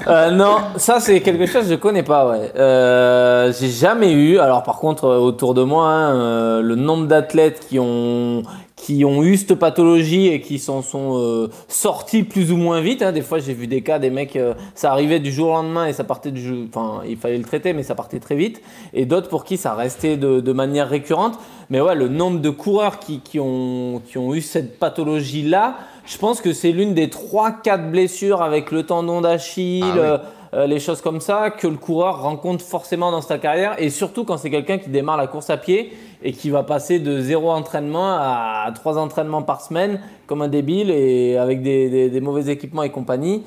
Euh, 0.07 0.29
non, 0.31 0.57
ça 0.77 0.99
c'est 0.99 1.21
quelque 1.21 1.45
chose 1.47 1.63
que 1.63 1.71
je 1.71 1.75
connais 1.75 2.03
pas, 2.03 2.27
ouais. 2.27 2.51
Euh, 2.55 3.51
j'ai 3.59 3.69
jamais 3.69 4.11
eu. 4.13 4.37
Alors 4.37 4.63
par 4.63 4.77
contre, 4.77 5.07
autour 5.07 5.53
de 5.53 5.63
moi, 5.63 5.87
hein, 5.87 6.15
euh, 6.15 6.61
le 6.61 6.75
nombre 6.75 7.07
d'athlètes 7.07 7.54
qui 7.59 7.79
ont 7.79 8.43
qui 8.75 9.05
ont 9.05 9.23
eu 9.23 9.37
cette 9.37 9.55
pathologie 9.55 10.27
et 10.27 10.41
qui 10.41 10.59
s'en 10.59 10.81
sont 10.81 11.17
euh, 11.17 11.49
sortis 11.69 12.23
plus 12.23 12.51
ou 12.51 12.57
moins 12.57 12.81
vite. 12.81 13.01
hein. 13.01 13.11
Des 13.13 13.21
fois, 13.21 13.39
j'ai 13.39 13.53
vu 13.53 13.67
des 13.67 13.81
cas, 13.81 13.97
des 13.99 14.09
mecs, 14.09 14.35
euh, 14.35 14.53
ça 14.75 14.91
arrivait 14.91 15.19
du 15.19 15.31
jour 15.31 15.49
au 15.49 15.53
lendemain 15.53 15.87
et 15.87 15.93
ça 15.93 16.03
partait 16.03 16.29
du 16.31 16.41
jour. 16.41 16.57
Enfin, 16.67 17.01
il 17.07 17.15
fallait 17.17 17.37
le 17.37 17.45
traiter, 17.45 17.73
mais 17.73 17.83
ça 17.83 17.95
partait 17.95 18.19
très 18.19 18.35
vite. 18.35 18.61
Et 18.93 19.05
d'autres 19.05 19.29
pour 19.29 19.43
qui 19.45 19.57
ça 19.57 19.73
restait 19.73 20.17
de, 20.17 20.39
de 20.41 20.51
manière 20.53 20.89
récurrente. 20.89 21.39
Mais 21.69 21.79
ouais, 21.81 21.95
le 21.95 22.09
nombre 22.09 22.41
de 22.41 22.49
coureurs 22.49 22.99
qui, 22.99 23.21
qui 23.21 23.39
ont, 23.39 24.01
qui 24.05 24.17
ont 24.17 24.35
eu 24.35 24.41
cette 24.41 24.77
pathologie-là, 24.77 25.77
je 26.05 26.17
pense 26.17 26.41
que 26.41 26.53
c'est 26.53 26.71
l'une 26.71 26.93
des 26.93 27.07
3-4 27.07 27.89
blessures 27.89 28.41
avec 28.41 28.71
le 28.71 28.83
tendon 28.83 29.21
d'Achille, 29.21 29.83
Ah 29.83 29.95
oui. 29.95 30.19
Euh, 30.55 30.67
les 30.67 30.79
choses 30.79 31.01
comme 31.01 31.19
ça, 31.19 31.49
que 31.49 31.67
le 31.67 31.75
coureur 31.75 32.21
rencontre 32.21 32.63
forcément 32.63 33.11
dans 33.11 33.21
sa 33.21 33.37
carrière. 33.37 33.75
Et 33.77 33.89
surtout 33.89 34.23
quand 34.23 34.37
c'est 34.37 34.49
quelqu'un 34.49 34.77
qui 34.77 34.89
démarre 34.89 35.17
la 35.17 35.27
course 35.27 35.49
à 35.49 35.57
pied 35.57 35.93
et 36.23 36.31
qui 36.31 36.49
va 36.49 36.63
passer 36.63 36.99
de 36.99 37.19
zéro 37.19 37.51
entraînement 37.51 38.15
à 38.17 38.71
trois 38.73 38.97
entraînements 38.97 39.43
par 39.43 39.61
semaine 39.61 39.99
comme 40.27 40.41
un 40.41 40.47
débile 40.47 40.89
et 40.89 41.37
avec 41.37 41.61
des 41.61 42.19
mauvais 42.21 42.51
équipements 42.51 42.83
et 42.83 42.89
compagnie. 42.89 43.43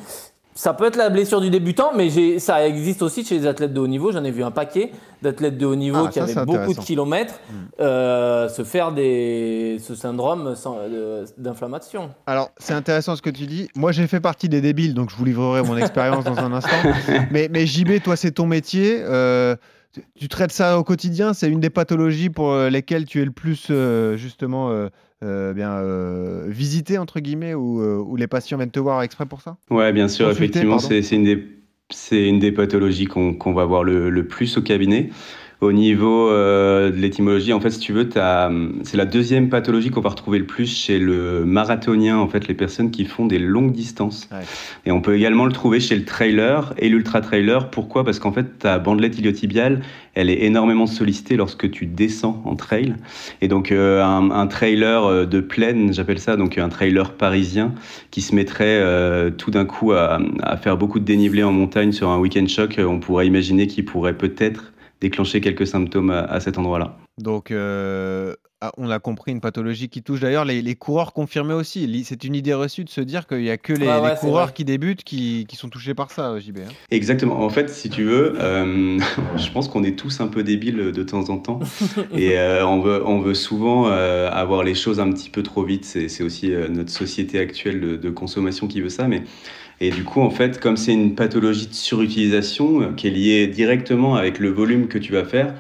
Ça 0.59 0.75
peut 0.75 0.87
être 0.87 0.97
la 0.97 1.09
blessure 1.09 1.41
du 1.41 1.51
débutant, 1.51 1.93
mais 1.95 2.41
ça 2.41 2.67
existe 2.67 3.01
aussi 3.03 3.25
chez 3.25 3.39
les 3.39 3.47
athlètes 3.47 3.73
de 3.73 3.79
haut 3.79 3.87
niveau. 3.87 4.11
J'en 4.11 4.25
ai 4.25 4.33
vu 4.33 4.43
un 4.43 4.51
paquet 4.51 4.91
d'athlètes 5.23 5.57
de 5.57 5.65
haut 5.65 5.77
niveau 5.77 6.07
Ah, 6.07 6.09
qui 6.09 6.19
ça, 6.19 6.25
avaient 6.25 6.45
beaucoup 6.45 6.75
de 6.75 6.81
kilomètres 6.81 7.35
euh, 7.79 8.49
se 8.49 8.65
faire 8.65 8.91
des, 8.91 9.77
ce 9.81 9.95
syndrome 9.95 10.53
de- 10.91 11.25
d'inflammation. 11.41 12.11
Alors, 12.27 12.51
c'est 12.59 12.75
intéressant 12.75 13.15
ce 13.15 13.23
que 13.23 13.31
tu 13.31 13.47
dis. 13.47 13.69
Moi, 13.77 13.93
j'ai 13.93 14.09
fait 14.09 14.19
partie 14.19 14.49
des 14.49 14.61
débiles, 14.61 14.95
donc 14.95 15.11
je 15.11 15.15
vous 15.15 15.25
livrerai 15.25 15.63
mon 15.63 15.77
expérience 15.77 16.25
dans 16.25 16.39
un 16.41 16.53
instant. 16.53 16.71
Mais, 17.31 17.49
mais 17.53 17.65
JB, 17.65 18.03
toi, 18.03 18.17
c'est 18.17 18.33
ton 18.33 18.47
métier. 18.47 18.99
Euh, 19.01 19.55
tu, 19.93 20.03
tu 20.19 20.27
traites 20.29 20.51
ça 20.51 20.77
au 20.77 20.83
quotidien. 20.83 21.35
C'est 21.35 21.49
une 21.49 21.61
des 21.61 21.71
pathologies 21.71 22.31
pour 22.31 22.51
euh, 22.51 22.69
lesquelles 22.69 23.05
tu 23.05 23.23
es 23.23 23.25
le 23.25 23.31
plus, 23.31 23.69
euh, 23.71 24.17
justement, 24.17 24.73
euh, 25.23 25.53
bien 25.53 25.73
euh, 25.73 26.47
visité, 26.49 26.99
entre 26.99 27.21
guillemets, 27.21 27.55
ou 27.55 27.81
euh, 27.81 27.97
où 27.99 28.17
les 28.17 28.27
patients 28.27 28.57
viennent 28.59 28.71
te 28.71 28.81
voir 28.81 29.03
exprès 29.03 29.27
pour 29.27 29.41
ça? 29.41 29.57
Ouais, 29.71 29.93
bien 29.93 30.09
sûr, 30.09 30.27
Consulter, 30.29 30.45
effectivement, 30.45 30.79
c'est 30.79 31.17
une 31.17 31.25
des 31.25 31.45
c'est 31.91 32.29
une 32.29 32.39
des 32.39 32.53
pathologies 32.53 33.07
qu'on 33.07 33.35
qu'on 33.35 33.55
va 33.55 33.65
voir 33.65 33.83
le, 33.83 34.11
le 34.11 34.27
plus 34.27 34.57
au 34.59 34.63
cabinet. 34.63 35.11
Au 35.61 35.73
niveau 35.73 36.31
euh, 36.31 36.93
de 36.93 36.97
l'étymologie, 36.97 37.53
en 37.53 37.59
fait, 37.59 37.71
si 37.71 37.81
tu 37.81 37.93
veux, 37.93 38.09
c'est 38.85 38.97
la 38.97 39.05
deuxième 39.05 39.49
pathologie 39.49 39.91
qu'on 39.91 40.01
va 40.01 40.11
retrouver 40.11 40.39
le 40.39 40.47
plus 40.47 40.73
chez 40.73 41.01
le 41.01 41.45
marathonien, 41.45 42.17
en 42.17 42.29
fait, 42.29 42.47
les 42.47 42.55
personnes 42.55 42.93
qui 42.93 43.05
font 43.05 43.27
des 43.27 43.41
longues 43.41 43.73
distances. 43.73 44.29
Ouais. 44.31 44.39
Et 44.87 44.93
on 44.93 45.01
peut 45.01 45.17
également 45.17 45.47
le 45.47 45.53
trouver 45.53 45.81
chez 45.81 45.97
le 45.97 46.05
trailer 46.05 46.75
et 46.79 46.89
l'ultra-trailer. 46.89 47.71
Pourquoi? 47.71 48.05
Parce 48.05 48.21
qu'en 48.21 48.31
fait, 48.31 48.61
ta 48.61 48.79
bandelette 48.79 49.19
iliotibiale, 49.19 49.81
elle 50.15 50.31
est 50.31 50.45
énormément 50.45 50.87
sollicitée 50.87 51.37
lorsque 51.37 51.69
tu 51.69 51.87
descends 51.87 52.41
en 52.45 52.55
trail. 52.55 52.95
Et 53.41 53.49
donc, 53.49 53.73
euh, 53.73 54.05
un, 54.05 54.31
un 54.31 54.47
trailer 54.47 55.05
euh, 55.05 55.27
de 55.27 55.41
plaine, 55.41 55.93
j'appelle 55.93 56.21
ça, 56.21 56.37
donc 56.37 56.57
un 56.57 56.69
trailer 56.69 57.15
parisien, 57.15 57.75
qui 58.13 58.21
se 58.21 58.33
mettrait 58.33 58.79
euh, 58.81 59.31
tout 59.31 59.51
d'un 59.51 59.65
coup 59.65 59.91
à, 59.91 60.21
à 60.41 60.57
faire 60.57 60.77
beaucoup 60.77 61.01
de 61.01 61.05
dénivelé 61.05 61.43
en 61.43 61.51
montagne 61.51 61.91
sur 61.91 62.11
un 62.11 62.19
week-end 62.21 62.47
choc, 62.47 62.79
euh, 62.79 62.85
on 62.85 63.01
pourrait 63.01 63.27
imaginer 63.27 63.67
qu'il 63.67 63.85
pourrait 63.85 64.17
peut-être 64.17 64.73
déclencher 65.01 65.41
quelques 65.41 65.67
symptômes 65.67 66.11
à, 66.11 66.21
à 66.21 66.41
cet 66.41 66.59
endroit-là. 66.59 66.97
Donc, 67.19 67.51
euh, 67.51 68.35
ah, 68.61 68.73
on 68.77 68.91
a 68.91 68.99
compris 68.99 69.31
une 69.31 69.41
pathologie 69.41 69.89
qui 69.89 70.03
touche 70.03 70.19
d'ailleurs 70.19 70.45
les, 70.45 70.63
les 70.63 70.75
coureurs 70.75 71.13
confirmés 71.13 71.55
aussi. 71.55 72.05
C'est 72.05 72.25
une 72.25 72.35
idée 72.35 72.55
reçue 72.55 72.83
de 72.83 72.89
se 72.89 73.01
dire 73.01 73.29
qu'il 73.29 73.39
n'y 73.39 73.51
a 73.51 73.57
que 73.57 73.73
les, 73.73 73.87
ouais, 73.87 74.15
coureurs 74.21 74.53
qui 74.53 74.65
débutent 74.65 75.05
qui, 75.05 75.47
qui 75.49 75.55
sont 75.55 75.69
touchés 75.69 75.95
par 75.95 76.11
ça, 76.11 76.37
JB. 76.41 76.59
hein. 76.59 76.73
Exactement. 76.91 77.41
En 77.41 77.51
fait, 77.51 77.71
si 77.71 77.89
tu 77.89 78.03
veux, 78.03 78.35
euh, 78.41 78.99
je 79.37 79.51
pense 79.53 79.69
qu'on 79.69 79.85
est 79.85 79.97
tous 79.97 80.21
un 80.21 80.27
peu 80.27 80.43
débiles 80.43 80.91
de 80.91 81.03
temps 81.05 81.29
en 81.31 81.39
temps. 81.39 81.61
Et 82.17 82.37
euh, 82.37 82.67
on, 82.67 82.81
veut, 82.81 83.01
on 83.07 83.21
veut 83.21 83.35
souvent 83.35 83.89
euh, 83.89 84.29
avoir 84.33 84.65
les 84.65 84.75
choses 84.75 84.99
un 84.99 85.11
petit 85.13 85.31
peu 85.31 85.45
trop 85.45 85.63
vite. 85.63 85.85
C'est 85.85 86.09
c'est 86.09 86.25
aussi 86.25 86.53
euh, 86.53 86.67
notre 86.69 86.91
société 86.91 87.39
actuelle 87.39 87.81
de, 87.81 87.97
de 87.97 88.11
consommation 88.11 88.67
qui 88.67 88.81
veut 88.81 88.89
ça. 88.89 89.07
Mais, 89.07 89.23
et 89.81 89.91
du 89.91 90.05
coup, 90.05 90.21
en 90.21 90.31
fait, 90.31 90.59
comme 90.61 90.77
c'est 90.77 90.93
une 90.93 91.15
pathologie 91.15 91.69
de 91.69 91.75
surutilisation 91.75 92.83
euh, 92.83 92.93
qui 92.97 93.07
est 93.07 93.11
liée 93.11 93.47
directement 93.47 94.17
avec 94.17 94.39
le 94.39 94.51
volume 94.51 94.89
que 94.89 94.99
tu 94.99 95.13
vas 95.13 95.25
faire, 95.25 95.55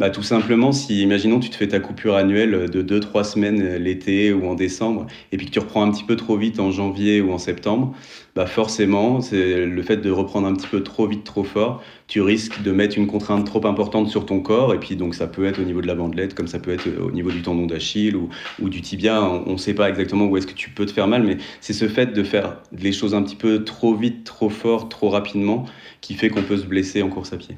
bah, 0.00 0.10
tout 0.10 0.22
simplement, 0.22 0.72
si, 0.72 1.02
imaginons, 1.02 1.40
tu 1.40 1.50
te 1.50 1.56
fais 1.56 1.68
ta 1.68 1.78
coupure 1.78 2.16
annuelle 2.16 2.70
de 2.70 2.82
2-3 2.82 3.22
semaines 3.22 3.62
euh, 3.62 3.78
l'été 3.78 4.32
ou 4.32 4.48
en 4.48 4.54
décembre, 4.54 5.06
et 5.30 5.36
puis 5.36 5.46
que 5.46 5.52
tu 5.52 5.58
reprends 5.58 5.82
un 5.82 5.90
petit 5.92 6.04
peu 6.04 6.16
trop 6.16 6.36
vite 6.36 6.58
en 6.58 6.70
janvier 6.70 7.20
ou 7.20 7.32
en 7.32 7.38
septembre, 7.38 7.94
bah 8.36 8.46
forcément, 8.46 9.20
c'est 9.20 9.66
le 9.66 9.82
fait 9.82 9.96
de 9.96 10.10
reprendre 10.10 10.46
un 10.46 10.54
petit 10.54 10.66
peu 10.66 10.82
trop 10.82 11.06
vite, 11.06 11.24
trop 11.24 11.44
fort, 11.44 11.82
tu 12.06 12.20
risques 12.20 12.62
de 12.62 12.72
mettre 12.72 12.96
une 12.96 13.06
contrainte 13.06 13.44
trop 13.46 13.66
importante 13.66 14.08
sur 14.08 14.26
ton 14.26 14.40
corps, 14.40 14.72
et 14.74 14.78
puis 14.78 14.96
donc 14.96 15.14
ça 15.14 15.26
peut 15.26 15.44
être 15.46 15.60
au 15.60 15.64
niveau 15.64 15.80
de 15.80 15.86
la 15.86 15.94
bandelette, 15.94 16.34
comme 16.34 16.46
ça 16.46 16.58
peut 16.58 16.70
être 16.70 16.88
au 17.00 17.10
niveau 17.10 17.30
du 17.30 17.42
tendon 17.42 17.66
d'Achille 17.66 18.16
ou, 18.16 18.28
ou 18.60 18.68
du 18.68 18.80
tibia, 18.80 19.22
on 19.22 19.52
ne 19.52 19.56
sait 19.58 19.74
pas 19.74 19.88
exactement 19.88 20.26
où 20.26 20.36
est-ce 20.36 20.46
que 20.46 20.54
tu 20.54 20.70
peux 20.70 20.86
te 20.86 20.92
faire 20.92 21.08
mal, 21.08 21.22
mais 21.22 21.38
c'est 21.60 21.72
ce 21.72 21.88
fait 21.88 22.12
de 22.12 22.22
faire 22.22 22.58
les 22.72 22.92
choses 22.92 23.14
un 23.14 23.22
petit 23.22 23.36
peu 23.36 23.64
trop 23.64 23.94
vite, 23.94 24.24
trop 24.24 24.48
fort, 24.48 24.88
trop 24.88 25.08
rapidement, 25.08 25.64
qui 26.00 26.14
fait 26.14 26.30
qu'on 26.30 26.42
peut 26.42 26.56
se 26.56 26.66
blesser 26.66 27.02
en 27.02 27.08
course 27.08 27.32
à 27.32 27.36
pied. 27.36 27.56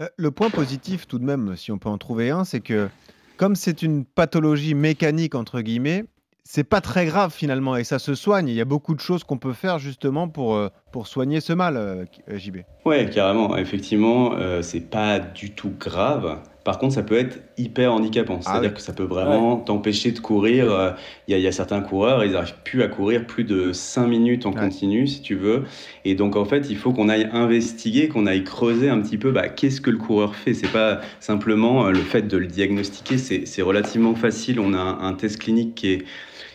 Euh, 0.00 0.08
Le 0.16 0.30
point 0.30 0.50
positif, 0.50 1.06
tout 1.06 1.18
de 1.18 1.24
même, 1.24 1.54
si 1.56 1.70
on 1.70 1.78
peut 1.78 1.88
en 1.88 1.98
trouver 1.98 2.30
un, 2.30 2.44
c'est 2.44 2.60
que 2.60 2.88
comme 3.36 3.56
c'est 3.56 3.82
une 3.82 4.04
pathologie 4.04 4.74
mécanique, 4.74 5.34
entre 5.34 5.60
guillemets, 5.60 6.04
c'est 6.44 6.64
pas 6.64 6.80
très 6.80 7.06
grave 7.06 7.32
finalement 7.32 7.76
et 7.76 7.84
ça 7.84 7.98
se 7.98 8.14
soigne. 8.14 8.48
Il 8.48 8.54
y 8.54 8.60
a 8.60 8.66
beaucoup 8.66 8.94
de 8.94 9.00
choses 9.00 9.24
qu'on 9.24 9.38
peut 9.38 9.54
faire 9.54 9.78
justement 9.78 10.28
pour, 10.28 10.54
euh, 10.54 10.68
pour 10.92 11.06
soigner 11.06 11.40
ce 11.40 11.52
mal, 11.52 11.76
euh, 11.76 12.04
JB. 12.28 12.58
Ouais, 12.84 13.08
carrément. 13.08 13.56
Effectivement, 13.56 14.34
euh, 14.34 14.60
c'est 14.62 14.80
pas 14.80 15.18
du 15.18 15.52
tout 15.52 15.72
grave. 15.78 16.38
Par 16.64 16.78
contre, 16.78 16.94
ça 16.94 17.02
peut 17.02 17.16
être 17.18 17.40
hyper 17.58 17.92
handicapant. 17.92 18.40
Ah 18.40 18.52
C'est-à-dire 18.52 18.70
oui. 18.70 18.76
que 18.76 18.80
ça 18.80 18.94
peut 18.94 19.02
vraiment 19.04 19.56
t'empêcher 19.58 20.12
de 20.12 20.18
courir. 20.18 20.72
Euh, 20.72 20.90
Il 21.28 21.32
y, 21.32 21.34
a- 21.34 21.38
il 21.38 21.44
y 21.44 21.46
a 21.46 21.52
certains 21.52 21.80
coureurs, 21.82 22.24
ils 22.24 22.32
n'arrivent 22.32 22.54
plus 22.64 22.82
à 22.82 22.88
courir 22.88 23.26
plus 23.26 23.44
de 23.44 23.72
5 23.72 24.06
minutes 24.06 24.46
en 24.46 24.52
Ouais. 24.52 24.60
continu, 24.60 25.06
si 25.06 25.20
tu 25.20 25.34
veux. 25.34 25.64
Et 26.06 26.14
donc, 26.14 26.36
en 26.36 26.44
fait, 26.46 26.66
il 26.70 26.76
faut 26.76 26.92
qu'on 26.92 27.08
aille 27.10 27.28
investiguer, 27.32 28.08
qu'on 28.08 28.26
aille 28.26 28.44
creuser 28.44 28.88
un 28.88 29.00
petit 29.00 29.18
peu 29.18 29.30
bah, 29.30 29.48
qu'est-ce 29.48 29.80
que 29.82 29.90
le 29.90 29.98
coureur 29.98 30.34
fait. 30.34 30.54
C'est 30.54 30.72
pas 30.72 31.00
simplement 31.20 31.86
euh, 31.86 31.90
le 31.92 31.98
fait 32.00 32.22
de 32.22 32.36
le 32.38 32.46
diagnostiquer, 32.46 33.18
c'est 33.18 33.46
c'est 33.46 33.62
relativement 33.62 34.14
facile. 34.14 34.58
On 34.58 34.72
a 34.74 34.78
un, 34.78 35.00
un 35.06 35.12
test 35.14 35.38
clinique 35.38 35.74
qui, 35.74 35.88
est, 35.92 36.04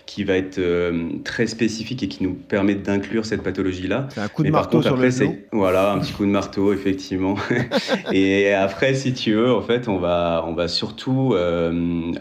qui 0.10 0.24
va 0.24 0.38
être 0.38 0.58
euh, 0.58 1.10
très 1.24 1.46
spécifique 1.46 2.02
et 2.02 2.08
qui 2.08 2.24
nous 2.24 2.34
permet 2.34 2.74
d'inclure 2.74 3.28
cette 3.28 3.44
pathologie-là. 3.44 4.08
C'est 4.10 4.22
un 4.22 4.28
coup 4.28 4.42
de 4.42 4.48
Mais 4.48 4.52
marteau 4.52 4.78
contre, 4.78 4.88
sur 4.88 4.96
après, 4.96 5.10
le 5.12 5.28
voilà 5.52 5.92
un 5.92 6.00
petit 6.00 6.14
coup 6.14 6.26
de 6.26 6.32
marteau, 6.32 6.74
effectivement. 6.80 7.36
et 8.12 8.52
après, 8.52 8.96
si 8.96 9.14
tu 9.14 9.34
veux, 9.36 9.54
en 9.54 9.62
fait, 9.62 9.88
on 9.88 10.00
va, 10.00 10.44
on 10.48 10.54
va 10.54 10.68
surtout 10.68 11.34
euh, 11.36 12.12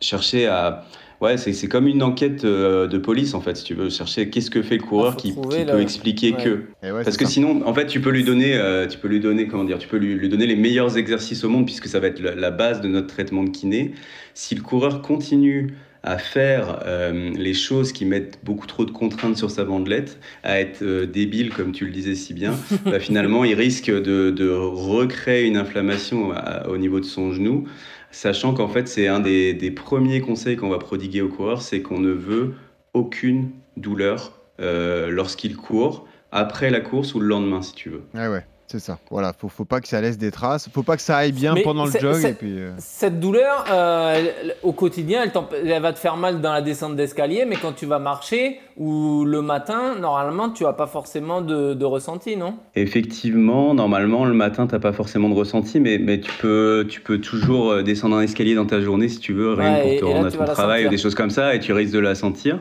chercher 0.00 0.48
à. 0.48 0.84
Ouais, 1.20 1.36
c'est 1.36 1.52
c'est 1.52 1.68
comme 1.68 1.86
une 1.86 2.02
enquête 2.02 2.44
euh, 2.44 2.88
de 2.88 2.98
police, 2.98 3.34
en 3.34 3.40
fait, 3.40 3.56
si 3.56 3.62
tu 3.62 3.74
veux. 3.74 3.88
Chercher 3.88 4.28
qu'est-ce 4.28 4.50
que 4.50 4.60
fait 4.60 4.78
le 4.78 4.82
coureur 4.82 5.12
faut 5.12 5.20
qui, 5.20 5.30
trouver 5.32 5.58
qui 5.58 5.64
le- 5.66 5.70
peut 5.74 5.80
expliquer 5.80 6.32
Ouais. 6.32 6.42
que. 6.42 6.50
Ouais, 6.92 7.04
Parce 7.04 7.16
que 7.16 7.24
ça. 7.24 7.30
sinon, 7.30 7.62
en 7.64 7.72
fait, 7.72 7.86
tu 7.86 8.00
peux 8.00 8.10
lui 8.10 8.24
donner, 8.24 8.56
euh, 8.56 8.88
tu 8.88 8.98
peux 8.98 9.06
lui 9.06 9.20
donner, 9.20 9.46
comment 9.46 9.62
dire, 9.62 9.78
tu 9.78 9.86
peux 9.86 9.98
lui, 9.98 10.14
lui 10.16 10.28
donner 10.28 10.48
les 10.48 10.56
meilleurs 10.56 10.98
exercices 10.98 11.44
au 11.44 11.48
monde, 11.48 11.66
puisque 11.66 11.86
ça 11.86 12.00
va 12.00 12.08
être 12.08 12.18
la, 12.20 12.34
la 12.34 12.50
base 12.50 12.80
de 12.80 12.88
notre 12.88 13.06
traitement 13.06 13.44
de 13.44 13.50
kiné. 13.50 13.92
Si 14.34 14.56
le 14.56 14.62
coureur 14.62 15.02
continue 15.02 15.74
à 16.02 16.18
faire 16.18 16.80
euh, 16.86 17.30
les 17.36 17.54
choses 17.54 17.92
qui 17.92 18.04
mettent 18.04 18.38
beaucoup 18.44 18.66
trop 18.66 18.84
de 18.84 18.90
contraintes 18.90 19.36
sur 19.36 19.50
sa 19.50 19.64
bandelette, 19.64 20.18
à 20.42 20.60
être 20.60 20.82
euh, 20.82 21.06
débile, 21.06 21.50
comme 21.50 21.72
tu 21.72 21.86
le 21.86 21.92
disais 21.92 22.14
si 22.14 22.34
bien, 22.34 22.54
bah, 22.84 22.98
finalement, 23.00 23.44
il 23.44 23.54
risque 23.54 23.90
de, 23.90 24.30
de 24.30 24.48
recréer 24.50 25.46
une 25.46 25.56
inflammation 25.56 26.32
à- 26.32 26.68
au 26.68 26.76
niveau 26.76 27.00
de 27.00 27.04
son 27.04 27.32
genou, 27.32 27.68
sachant 28.10 28.54
qu'en 28.54 28.68
fait, 28.68 28.88
c'est 28.88 29.06
un 29.08 29.20
des, 29.20 29.54
des 29.54 29.70
premiers 29.70 30.20
conseils 30.20 30.56
qu'on 30.56 30.68
va 30.70 30.78
prodiguer 30.78 31.22
au 31.22 31.28
coureur, 31.28 31.62
c'est 31.62 31.82
qu'on 31.82 32.00
ne 32.00 32.10
veut 32.12 32.54
aucune 32.94 33.50
douleur 33.76 34.38
euh, 34.60 35.10
lorsqu'il 35.10 35.56
court, 35.56 36.06
après 36.30 36.70
la 36.70 36.80
course 36.80 37.14
ou 37.14 37.20
le 37.20 37.26
lendemain, 37.26 37.62
si 37.62 37.74
tu 37.74 37.90
veux. 37.90 38.02
Ouais, 38.14 38.28
ouais, 38.28 38.44
c'est 38.72 38.78
ça. 38.80 38.98
Voilà, 39.10 39.32
faut, 39.38 39.48
faut 39.48 39.64
pas 39.64 39.80
que 39.80 39.86
ça 39.88 40.00
laisse 40.00 40.16
des 40.18 40.30
traces. 40.30 40.68
Faut 40.72 40.82
pas 40.82 40.96
que 40.96 41.02
ça 41.02 41.18
aille 41.18 41.32
bien 41.32 41.52
Mais 41.54 41.62
pendant 41.62 41.84
le 41.84 41.92
jog. 41.92 42.14
c'est- 42.14 42.30
Et 42.30 42.34
puis, 42.34 42.58
euh, 42.58 42.70
Cette 42.78 43.20
douleur, 43.20 43.66
euh, 43.70 44.14
elle- 44.16 44.56
au 44.62 44.72
quotidien, 44.72 45.22
elle, 45.64 45.82
va 45.82 45.92
te 45.92 45.98
faire 45.98 46.16
mal 46.16 46.40
dans 46.40 46.52
la 46.52 46.62
descente 46.62 46.96
d'escalier, 46.96 47.44
mais 47.46 47.56
quand 47.56 47.72
tu 47.72 47.86
vas 47.86 47.98
marcher 47.98 48.58
ou 48.78 49.24
le 49.26 49.42
matin, 49.42 49.94
normalement, 50.00 50.48
tu 50.50 50.64
n'as 50.64 50.72
pas 50.72 50.86
forcément 50.86 51.42
de, 51.42 51.74
de 51.74 51.84
ressenti, 51.84 52.36
non? 52.36 52.54
Effectivement, 52.74 53.74
normalement, 53.74 54.24
le 54.24 54.34
matin, 54.34 54.66
t'as 54.66 54.78
pas 54.78 54.92
forcément 54.92 55.28
de 55.28 55.34
ressenti, 55.34 55.78
mais, 55.80 55.98
mais 55.98 56.20
tu, 56.20 56.30
peux, 56.40 56.86
tu 56.88 57.00
peux 57.02 57.18
toujours 57.18 57.70
euh, 57.72 57.82
descendre 57.82 58.16
un 58.16 58.22
escalier 58.22 58.54
dans 58.54 58.66
ta 58.66 58.80
journée 58.80 59.08
si 59.08 59.18
tu 59.18 59.32
veux, 59.34 59.52
rien 59.52 59.74
Ouais, 59.74 59.80
pour 59.82 59.96
te 60.00 60.04
rendre 60.04 60.26
à 60.26 60.30
tu 60.30 60.38
ton 60.38 60.44
travail 60.46 60.86
ou 60.86 60.88
des 60.88 60.98
choses 60.98 61.14
comme 61.14 61.30
ça, 61.30 61.54
et 61.54 61.60
tu 61.60 61.72
risques 61.72 61.92
de 61.92 61.98
la 61.98 62.14
sentir. 62.14 62.58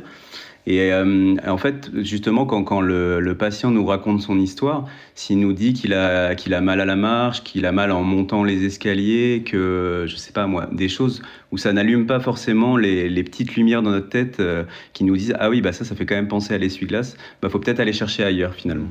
Et 0.67 0.91
euh, 0.93 1.35
en 1.47 1.57
fait, 1.57 1.89
justement, 2.03 2.45
quand, 2.45 2.63
quand 2.63 2.81
le, 2.81 3.35
patient 3.37 3.71
nous 3.71 3.85
raconte 3.85 4.21
son 4.21 4.39
histoire, 4.39 4.85
s'il 5.15 5.39
nous 5.39 5.53
dit 5.53 5.73
qu'il 5.73 5.93
a, 5.93 6.35
qu'il 6.35 6.53
a 6.53 6.61
mal 6.61 6.79
à 6.81 6.85
la 6.85 6.95
marche, 6.95 7.43
qu'il 7.43 7.65
a 7.65 7.71
mal 7.71 7.91
en 7.91 8.03
montant 8.03 8.43
les 8.43 8.65
escaliers, 8.65 9.43
que, 9.45 10.05
je 10.07 10.15
sais 10.15 10.31
pas 10.31 10.45
moi, 10.45 10.67
des 10.71 10.89
choses 10.89 11.21
où 11.51 11.57
ça 11.57 11.73
n'allume 11.73 12.05
pas 12.05 12.19
forcément 12.19 12.77
les, 12.77 13.09
les 13.09 13.23
petites 13.23 13.55
lumières 13.55 13.81
dans 13.81 13.91
notre 13.91 14.09
tête 14.09 14.39
euh, 14.39 14.63
qui 14.93 15.03
nous 15.03 15.17
disent 15.17 15.33
Ah 15.39 15.49
oui, 15.49 15.61
bah 15.61 15.73
ça, 15.73 15.83
ça 15.85 15.95
fait 15.95 16.05
quand 16.05 16.15
même 16.15 16.27
penser 16.27 16.53
à 16.53 16.57
l'essuie-glace, 16.57 17.17
bah 17.41 17.49
faut 17.49 17.59
peut-être 17.59 17.79
aller 17.79 17.93
chercher 17.93 18.23
ailleurs 18.23 18.53
finalement. 18.53 18.89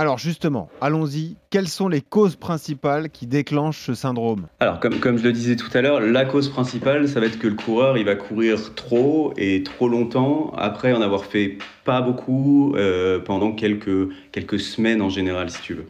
Alors 0.00 0.16
justement, 0.16 0.70
allons-y. 0.80 1.36
Quelles 1.50 1.68
sont 1.68 1.86
les 1.86 2.00
causes 2.00 2.34
principales 2.34 3.10
qui 3.10 3.26
déclenchent 3.26 3.84
ce 3.84 3.92
syndrome? 3.92 4.46
Alors, 4.58 4.80
comme, 4.80 4.98
comme 4.98 5.18
je 5.18 5.24
le 5.24 5.32
disais 5.32 5.56
tout 5.56 5.68
à 5.74 5.82
l'heure, 5.82 6.00
la 6.00 6.24
cause 6.24 6.48
principale, 6.48 7.06
ça 7.06 7.20
va 7.20 7.26
être 7.26 7.38
que 7.38 7.48
le 7.48 7.54
coureur, 7.54 7.98
il 7.98 8.06
va 8.06 8.14
courir 8.14 8.74
trop 8.74 9.34
et 9.36 9.62
trop 9.62 9.90
longtemps, 9.90 10.54
après 10.56 10.94
en 10.94 11.02
avoir 11.02 11.26
fait 11.26 11.58
pas 11.84 12.00
beaucoup 12.00 12.74
euh, 12.76 13.18
pendant 13.18 13.52
quelques, 13.52 14.08
quelques 14.32 14.58
semaines 14.58 15.02
en 15.02 15.10
général, 15.10 15.50
si 15.50 15.60
tu 15.60 15.74
veux. 15.74 15.84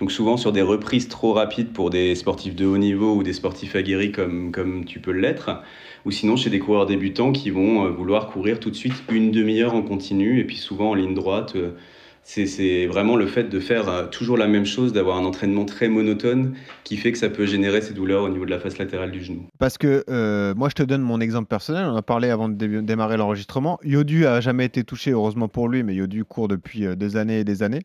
Donc 0.00 0.10
souvent 0.10 0.36
sur 0.36 0.50
des 0.50 0.62
reprises 0.62 1.06
trop 1.06 1.32
rapides 1.32 1.72
pour 1.72 1.90
des 1.90 2.16
sportifs 2.16 2.56
de 2.56 2.66
haut 2.66 2.78
niveau 2.78 3.14
ou 3.14 3.22
des 3.22 3.32
sportifs 3.32 3.76
aguerris 3.76 4.10
comme, 4.10 4.50
comme 4.50 4.84
tu 4.86 4.98
peux 4.98 5.12
l'être, 5.12 5.62
ou 6.04 6.10
sinon 6.10 6.34
chez 6.34 6.50
des 6.50 6.58
coureurs 6.58 6.86
débutants 6.86 7.30
qui 7.30 7.50
vont 7.50 7.86
euh, 7.86 7.90
vouloir 7.90 8.26
courir 8.26 8.58
tout 8.58 8.70
de 8.70 8.74
suite 8.74 9.04
une 9.12 9.30
demi-heure 9.30 9.76
en 9.76 9.82
continu, 9.82 10.40
et 10.40 10.44
puis 10.44 10.56
souvent 10.56 10.90
en 10.90 10.94
ligne 10.94 11.14
droite. 11.14 11.52
euh, 11.54 11.76
c'est 12.24 12.86
vraiment 12.86 13.16
le 13.16 13.26
fait 13.26 13.44
de 13.44 13.60
faire 13.60 13.88
euh, 13.88 14.06
toujours 14.06 14.36
la 14.38 14.46
même 14.46 14.64
chose, 14.64 14.92
d'avoir 14.92 15.16
un 15.18 15.24
entraînement 15.24 15.64
très 15.64 15.88
monotone 15.88 16.54
qui 16.84 16.96
fait 16.96 17.12
que 17.12 17.18
ça 17.18 17.28
peut 17.28 17.46
générer 17.46 17.80
ces 17.82 17.92
douleurs 17.94 18.22
au 18.22 18.28
niveau 18.28 18.44
de 18.46 18.50
la 18.50 18.58
face 18.60 18.78
latérale 18.78 19.10
du 19.10 19.22
genou. 19.22 19.46
Parce 19.58 19.76
que 19.76 20.04
euh, 20.08 20.54
moi, 20.54 20.68
je 20.68 20.74
te 20.74 20.82
donne 20.82 21.02
mon 21.02 21.20
exemple 21.20 21.48
personnel. 21.48 21.84
On 21.86 21.90
en 21.90 21.96
a 21.96 22.02
parlé 22.02 22.30
avant 22.30 22.48
de 22.48 22.54
dé- 22.54 22.80
démarrer 22.82 23.16
l'enregistrement. 23.16 23.78
Yodu 23.82 24.26
a 24.26 24.40
jamais 24.40 24.64
été 24.64 24.84
touché, 24.84 25.10
heureusement 25.10 25.48
pour 25.48 25.68
lui, 25.68 25.82
mais 25.82 25.94
Yodu 25.94 26.24
court 26.24 26.48
depuis 26.48 26.86
euh, 26.86 26.94
des 26.94 27.16
années 27.16 27.40
et 27.40 27.44
des 27.44 27.62
années. 27.62 27.82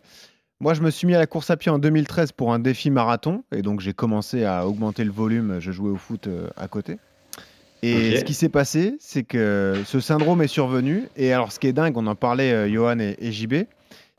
Moi, 0.59 0.73
je 0.73 0.81
me 0.81 0.89
suis 0.91 1.05
mis 1.07 1.15
à 1.15 1.19
la 1.19 1.27
course 1.27 1.49
à 1.49 1.57
pied 1.57 1.71
en 1.71 1.79
2013 1.79 2.31
pour 2.31 2.53
un 2.53 2.59
défi 2.59 2.89
marathon, 2.89 3.43
et 3.51 3.61
donc 3.61 3.79
j'ai 3.79 3.93
commencé 3.93 4.43
à 4.43 4.67
augmenter 4.67 5.03
le 5.03 5.11
volume. 5.11 5.57
Je 5.59 5.71
jouais 5.71 5.91
au 5.91 5.97
foot 5.97 6.27
à 6.55 6.67
côté. 6.67 6.97
Et 7.83 8.17
ce 8.17 8.23
qui 8.23 8.33
s'est 8.33 8.49
passé, 8.49 8.95
c'est 8.99 9.21
que 9.21 9.75
ce 9.85 9.99
syndrome 9.99 10.41
est 10.41 10.47
survenu. 10.47 11.03
Et 11.15 11.31
alors, 11.31 11.51
ce 11.51 11.59
qui 11.59 11.67
est 11.67 11.73
dingue, 11.73 11.95
on 11.95 12.07
en 12.07 12.15
parlait, 12.15 12.71
Johan 12.71 12.97
et, 12.97 13.15
et 13.19 13.31
JB, 13.31 13.53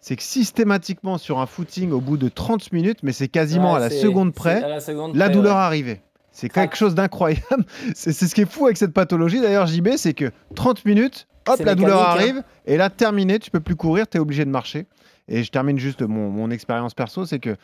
c'est 0.00 0.16
que 0.16 0.22
systématiquement 0.22 1.18
sur 1.18 1.38
un 1.38 1.46
footing, 1.46 1.90
au 1.90 2.00
bout 2.00 2.16
de 2.16 2.28
30 2.28 2.72
minutes, 2.72 2.98
mais 3.02 3.12
c'est 3.12 3.28
quasiment 3.28 3.72
Ouais, 3.72 3.78
à 3.78 3.80
la 3.80 3.90
seconde 3.90 4.32
près, 4.32 4.62
à 4.62 4.68
la 4.68 4.80
seconde 4.80 5.16
la 5.16 5.26
près, 5.26 5.34
douleur 5.34 5.56
ouais. 5.56 5.62
arrivait. 5.62 6.02
C'est 6.30 6.48
quelque 6.48 6.76
chose 6.76 6.94
d'incroyable. 6.94 7.64
C'est 7.96 8.12
ce 8.12 8.32
qui 8.32 8.42
est 8.42 8.50
fou 8.50 8.66
avec 8.66 8.76
cette 8.76 8.92
pathologie. 8.92 9.40
D'ailleurs, 9.40 9.66
JB, 9.66 9.96
c'est 9.96 10.14
que 10.14 10.30
30 10.54 10.84
minutes, 10.84 11.26
hop, 11.48 11.58
la 11.64 11.74
douleur 11.74 12.00
hein. 12.00 12.12
arrive, 12.12 12.44
et 12.64 12.76
là, 12.76 12.90
terminé, 12.90 13.40
tu 13.40 13.50
peux 13.50 13.58
plus 13.58 13.74
courir, 13.74 14.06
tu 14.08 14.18
es 14.18 14.20
obligé 14.20 14.44
de 14.44 14.50
marcher. 14.50 14.86
Et 15.26 15.42
je 15.42 15.50
termine 15.50 15.78
juste 15.78 16.02
mon, 16.02 16.30
mon 16.30 16.50
expérience 16.50 16.94
perso, 16.94 17.26
c'est 17.26 17.40
que 17.40 17.56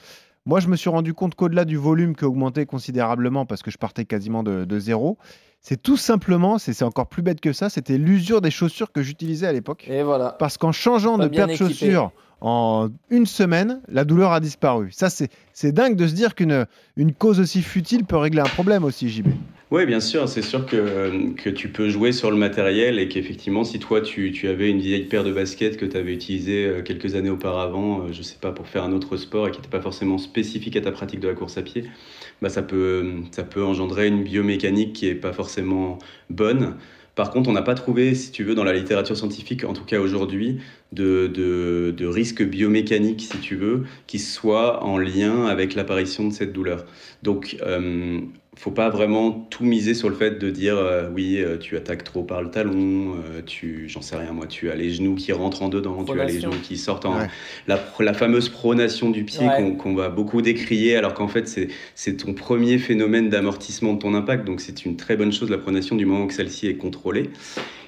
moi, 0.44 0.58
je 0.58 0.66
me 0.66 0.76
suis 0.76 0.90
rendu 0.90 1.14
compte 1.14 1.36
qu'au-delà 1.36 1.64
du 1.64 1.76
volume 1.76 2.16
qui 2.16 2.24
a 2.24 2.28
augmenté 2.28 2.66
considérablement 2.66 3.46
parce 3.46 3.62
que 3.62 3.70
je 3.70 3.78
partais 3.78 4.04
quasiment 4.04 4.42
de, 4.42 4.64
de 4.64 4.78
zéro, 4.80 5.18
c'est 5.66 5.82
tout 5.82 5.96
simplement, 5.96 6.58
c'est 6.58 6.82
encore 6.82 7.06
plus 7.06 7.22
bête 7.22 7.40
que 7.40 7.54
ça, 7.54 7.70
c'était 7.70 7.96
l'usure 7.96 8.42
des 8.42 8.50
chaussures 8.50 8.92
que 8.92 9.02
j'utilisais 9.02 9.46
à 9.46 9.52
l'époque. 9.52 9.86
Et 9.88 10.02
voilà. 10.02 10.36
Parce 10.38 10.58
qu'en 10.58 10.72
changeant 10.72 11.16
Pas 11.16 11.26
de 11.26 11.34
paire 11.34 11.46
de 11.46 11.54
chaussures 11.54 12.12
en 12.42 12.90
une 13.08 13.24
semaine, 13.24 13.80
la 13.88 14.04
douleur 14.04 14.32
a 14.32 14.40
disparu. 14.40 14.92
Ça, 14.92 15.08
c'est 15.08 15.30
c'est 15.54 15.72
dingue 15.72 15.96
de 15.96 16.06
se 16.06 16.12
dire 16.12 16.34
qu'une 16.34 16.66
une 16.96 17.14
cause 17.14 17.40
aussi 17.40 17.62
futile 17.62 18.04
peut 18.04 18.18
régler 18.18 18.42
un 18.42 18.44
problème 18.44 18.84
aussi, 18.84 19.08
JB. 19.08 19.28
Oui, 19.74 19.86
bien 19.86 19.98
sûr, 19.98 20.28
c'est 20.28 20.40
sûr 20.40 20.66
que, 20.66 21.32
que 21.32 21.50
tu 21.50 21.68
peux 21.68 21.88
jouer 21.88 22.12
sur 22.12 22.30
le 22.30 22.36
matériel 22.36 23.00
et 23.00 23.08
qu'effectivement, 23.08 23.64
si 23.64 23.80
toi, 23.80 24.00
tu, 24.00 24.30
tu 24.30 24.46
avais 24.46 24.70
une 24.70 24.78
vieille 24.78 25.06
paire 25.06 25.24
de 25.24 25.32
baskets 25.32 25.76
que 25.76 25.84
tu 25.84 25.96
avais 25.96 26.14
utilisée 26.14 26.64
euh, 26.64 26.82
quelques 26.82 27.16
années 27.16 27.28
auparavant, 27.28 28.02
euh, 28.02 28.12
je 28.12 28.22
sais 28.22 28.36
pas, 28.40 28.52
pour 28.52 28.68
faire 28.68 28.84
un 28.84 28.92
autre 28.92 29.16
sport 29.16 29.48
et 29.48 29.50
qui 29.50 29.58
n'était 29.58 29.70
pas 29.70 29.80
forcément 29.80 30.16
spécifique 30.18 30.76
à 30.76 30.80
ta 30.80 30.92
pratique 30.92 31.18
de 31.18 31.26
la 31.26 31.34
course 31.34 31.58
à 31.58 31.62
pied, 31.62 31.82
bah, 32.40 32.50
ça, 32.50 32.62
peut, 32.62 33.14
ça 33.32 33.42
peut 33.42 33.64
engendrer 33.64 34.06
une 34.06 34.22
biomécanique 34.22 34.92
qui 34.92 35.06
n'est 35.06 35.16
pas 35.16 35.32
forcément 35.32 35.98
bonne. 36.30 36.76
Par 37.16 37.30
contre, 37.30 37.50
on 37.50 37.52
n'a 37.52 37.62
pas 37.62 37.74
trouvé, 37.74 38.14
si 38.14 38.30
tu 38.30 38.44
veux, 38.44 38.54
dans 38.54 38.64
la 38.64 38.74
littérature 38.74 39.16
scientifique, 39.16 39.64
en 39.64 39.72
tout 39.72 39.84
cas 39.84 39.98
aujourd'hui, 39.98 40.58
de, 40.92 41.26
de, 41.26 41.92
de 41.96 42.06
risque 42.06 42.44
biomécanique, 42.44 43.22
si 43.22 43.38
tu 43.38 43.56
veux, 43.56 43.84
qui 44.06 44.20
soit 44.20 44.84
en 44.84 44.98
lien 44.98 45.46
avec 45.46 45.74
l'apparition 45.74 46.28
de 46.28 46.32
cette 46.32 46.52
douleur. 46.52 46.86
Donc, 47.22 47.56
euh, 47.62 48.20
faut 48.56 48.70
pas 48.70 48.88
vraiment 48.88 49.46
tout 49.50 49.64
miser 49.64 49.94
sur 49.94 50.08
le 50.08 50.14
fait 50.14 50.38
de 50.38 50.48
dire 50.50 50.76
euh, 50.76 51.08
oui, 51.12 51.38
euh, 51.38 51.56
tu 51.58 51.76
attaques 51.76 52.04
trop 52.04 52.22
par 52.22 52.40
le 52.42 52.50
talon, 52.50 53.14
euh, 53.16 53.42
tu, 53.44 53.88
j'en 53.88 54.00
sais 54.00 54.16
rien 54.16 54.32
moi, 54.32 54.46
tu 54.46 54.70
as 54.70 54.74
les 54.76 54.90
genoux 54.90 55.14
qui 55.16 55.32
rentrent 55.32 55.62
en 55.62 55.68
dedans, 55.68 56.04
tu 56.04 56.20
as 56.20 56.24
les 56.24 56.40
genoux 56.40 56.56
qui 56.62 56.76
sortent 56.76 57.04
en 57.06 57.18
Ouais. 57.18 57.28
la, 57.66 57.78
la 58.00 58.14
fameuse 58.14 58.48
pronation 58.48 59.10
du 59.10 59.24
pied 59.24 59.46
Ouais. 59.46 59.56
qu'on 59.56 59.74
qu'on 59.76 59.94
va 59.94 60.08
beaucoup 60.08 60.40
décrier, 60.42 60.96
alors 60.96 61.14
qu'en 61.14 61.28
fait 61.28 61.48
c'est 61.48 61.68
c'est 61.94 62.16
ton 62.16 62.32
premier 62.34 62.78
phénomène 62.78 63.28
d'amortissement 63.28 63.94
de 63.94 63.98
ton 63.98 64.14
impact, 64.14 64.44
donc 64.46 64.60
c'est 64.60 64.84
une 64.84 64.96
très 64.96 65.16
bonne 65.16 65.32
chose 65.32 65.50
la 65.50 65.58
pronation 65.58 65.96
du 65.96 66.06
moment 66.06 66.26
que 66.26 66.34
celle-ci 66.34 66.66
est 66.68 66.76
contrôlée. 66.76 67.30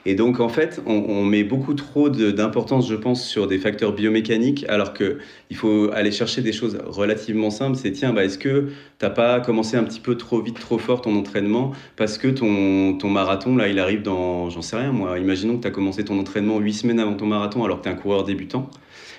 Et 0.08 0.14
donc, 0.14 0.38
en 0.38 0.48
fait, 0.48 0.80
on, 0.86 1.24
met 1.24 1.42
beaucoup 1.42 1.74
trop 1.74 2.08
d'importance, 2.08 2.88
je 2.88 2.94
pense, 2.94 3.26
sur 3.26 3.48
des 3.48 3.58
facteurs 3.58 3.92
biomécaniques, 3.92 4.64
alors 4.68 4.94
que 4.94 5.18
il 5.50 5.56
faut 5.56 5.90
aller 5.92 6.12
chercher 6.12 6.42
des 6.42 6.52
choses 6.52 6.78
relativement 6.86 7.50
simples. 7.50 7.76
C'est 7.76 7.90
tiens, 7.90 8.12
bah, 8.12 8.24
est-ce 8.24 8.38
que 8.38 8.68
t'as 8.98 9.10
pas 9.10 9.40
commencé 9.40 9.76
un 9.76 9.82
petit 9.82 9.98
peu 9.98 10.16
trop 10.16 10.40
vite, 10.40 10.60
trop 10.60 10.78
fort 10.78 11.00
ton 11.00 11.16
entraînement 11.18 11.72
parce 11.96 12.18
que 12.18 12.28
ton, 12.28 12.96
ton 12.96 13.10
marathon, 13.10 13.56
là, 13.56 13.66
il 13.66 13.80
arrive 13.80 14.02
dans, 14.02 14.48
j'en 14.48 14.62
sais 14.62 14.76
rien, 14.76 14.92
moi, 14.92 15.18
imaginons 15.18 15.56
que 15.56 15.62
tu 15.62 15.68
as 15.68 15.72
commencé 15.72 16.04
ton 16.04 16.20
entraînement 16.20 16.60
huit 16.60 16.74
semaines 16.74 17.00
avant 17.00 17.14
ton 17.14 17.26
marathon 17.26 17.64
alors 17.64 17.78
que 17.78 17.82
tu 17.82 17.88
es 17.88 17.92
un 17.92 17.96
coureur 17.96 18.22
débutant. 18.22 18.70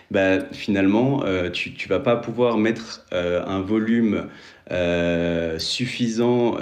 Bah, 0.09 0.39
finalement, 0.53 1.23
euh, 1.25 1.49
tu 1.49 1.71
ne 1.71 1.89
vas 1.89 1.99
pas 1.99 2.15
pouvoir 2.15 2.57
mettre 2.57 3.05
euh, 3.11 3.43
un 3.45 3.59
volume 3.59 4.27
euh, 4.71 5.59
suffisant, 5.59 6.55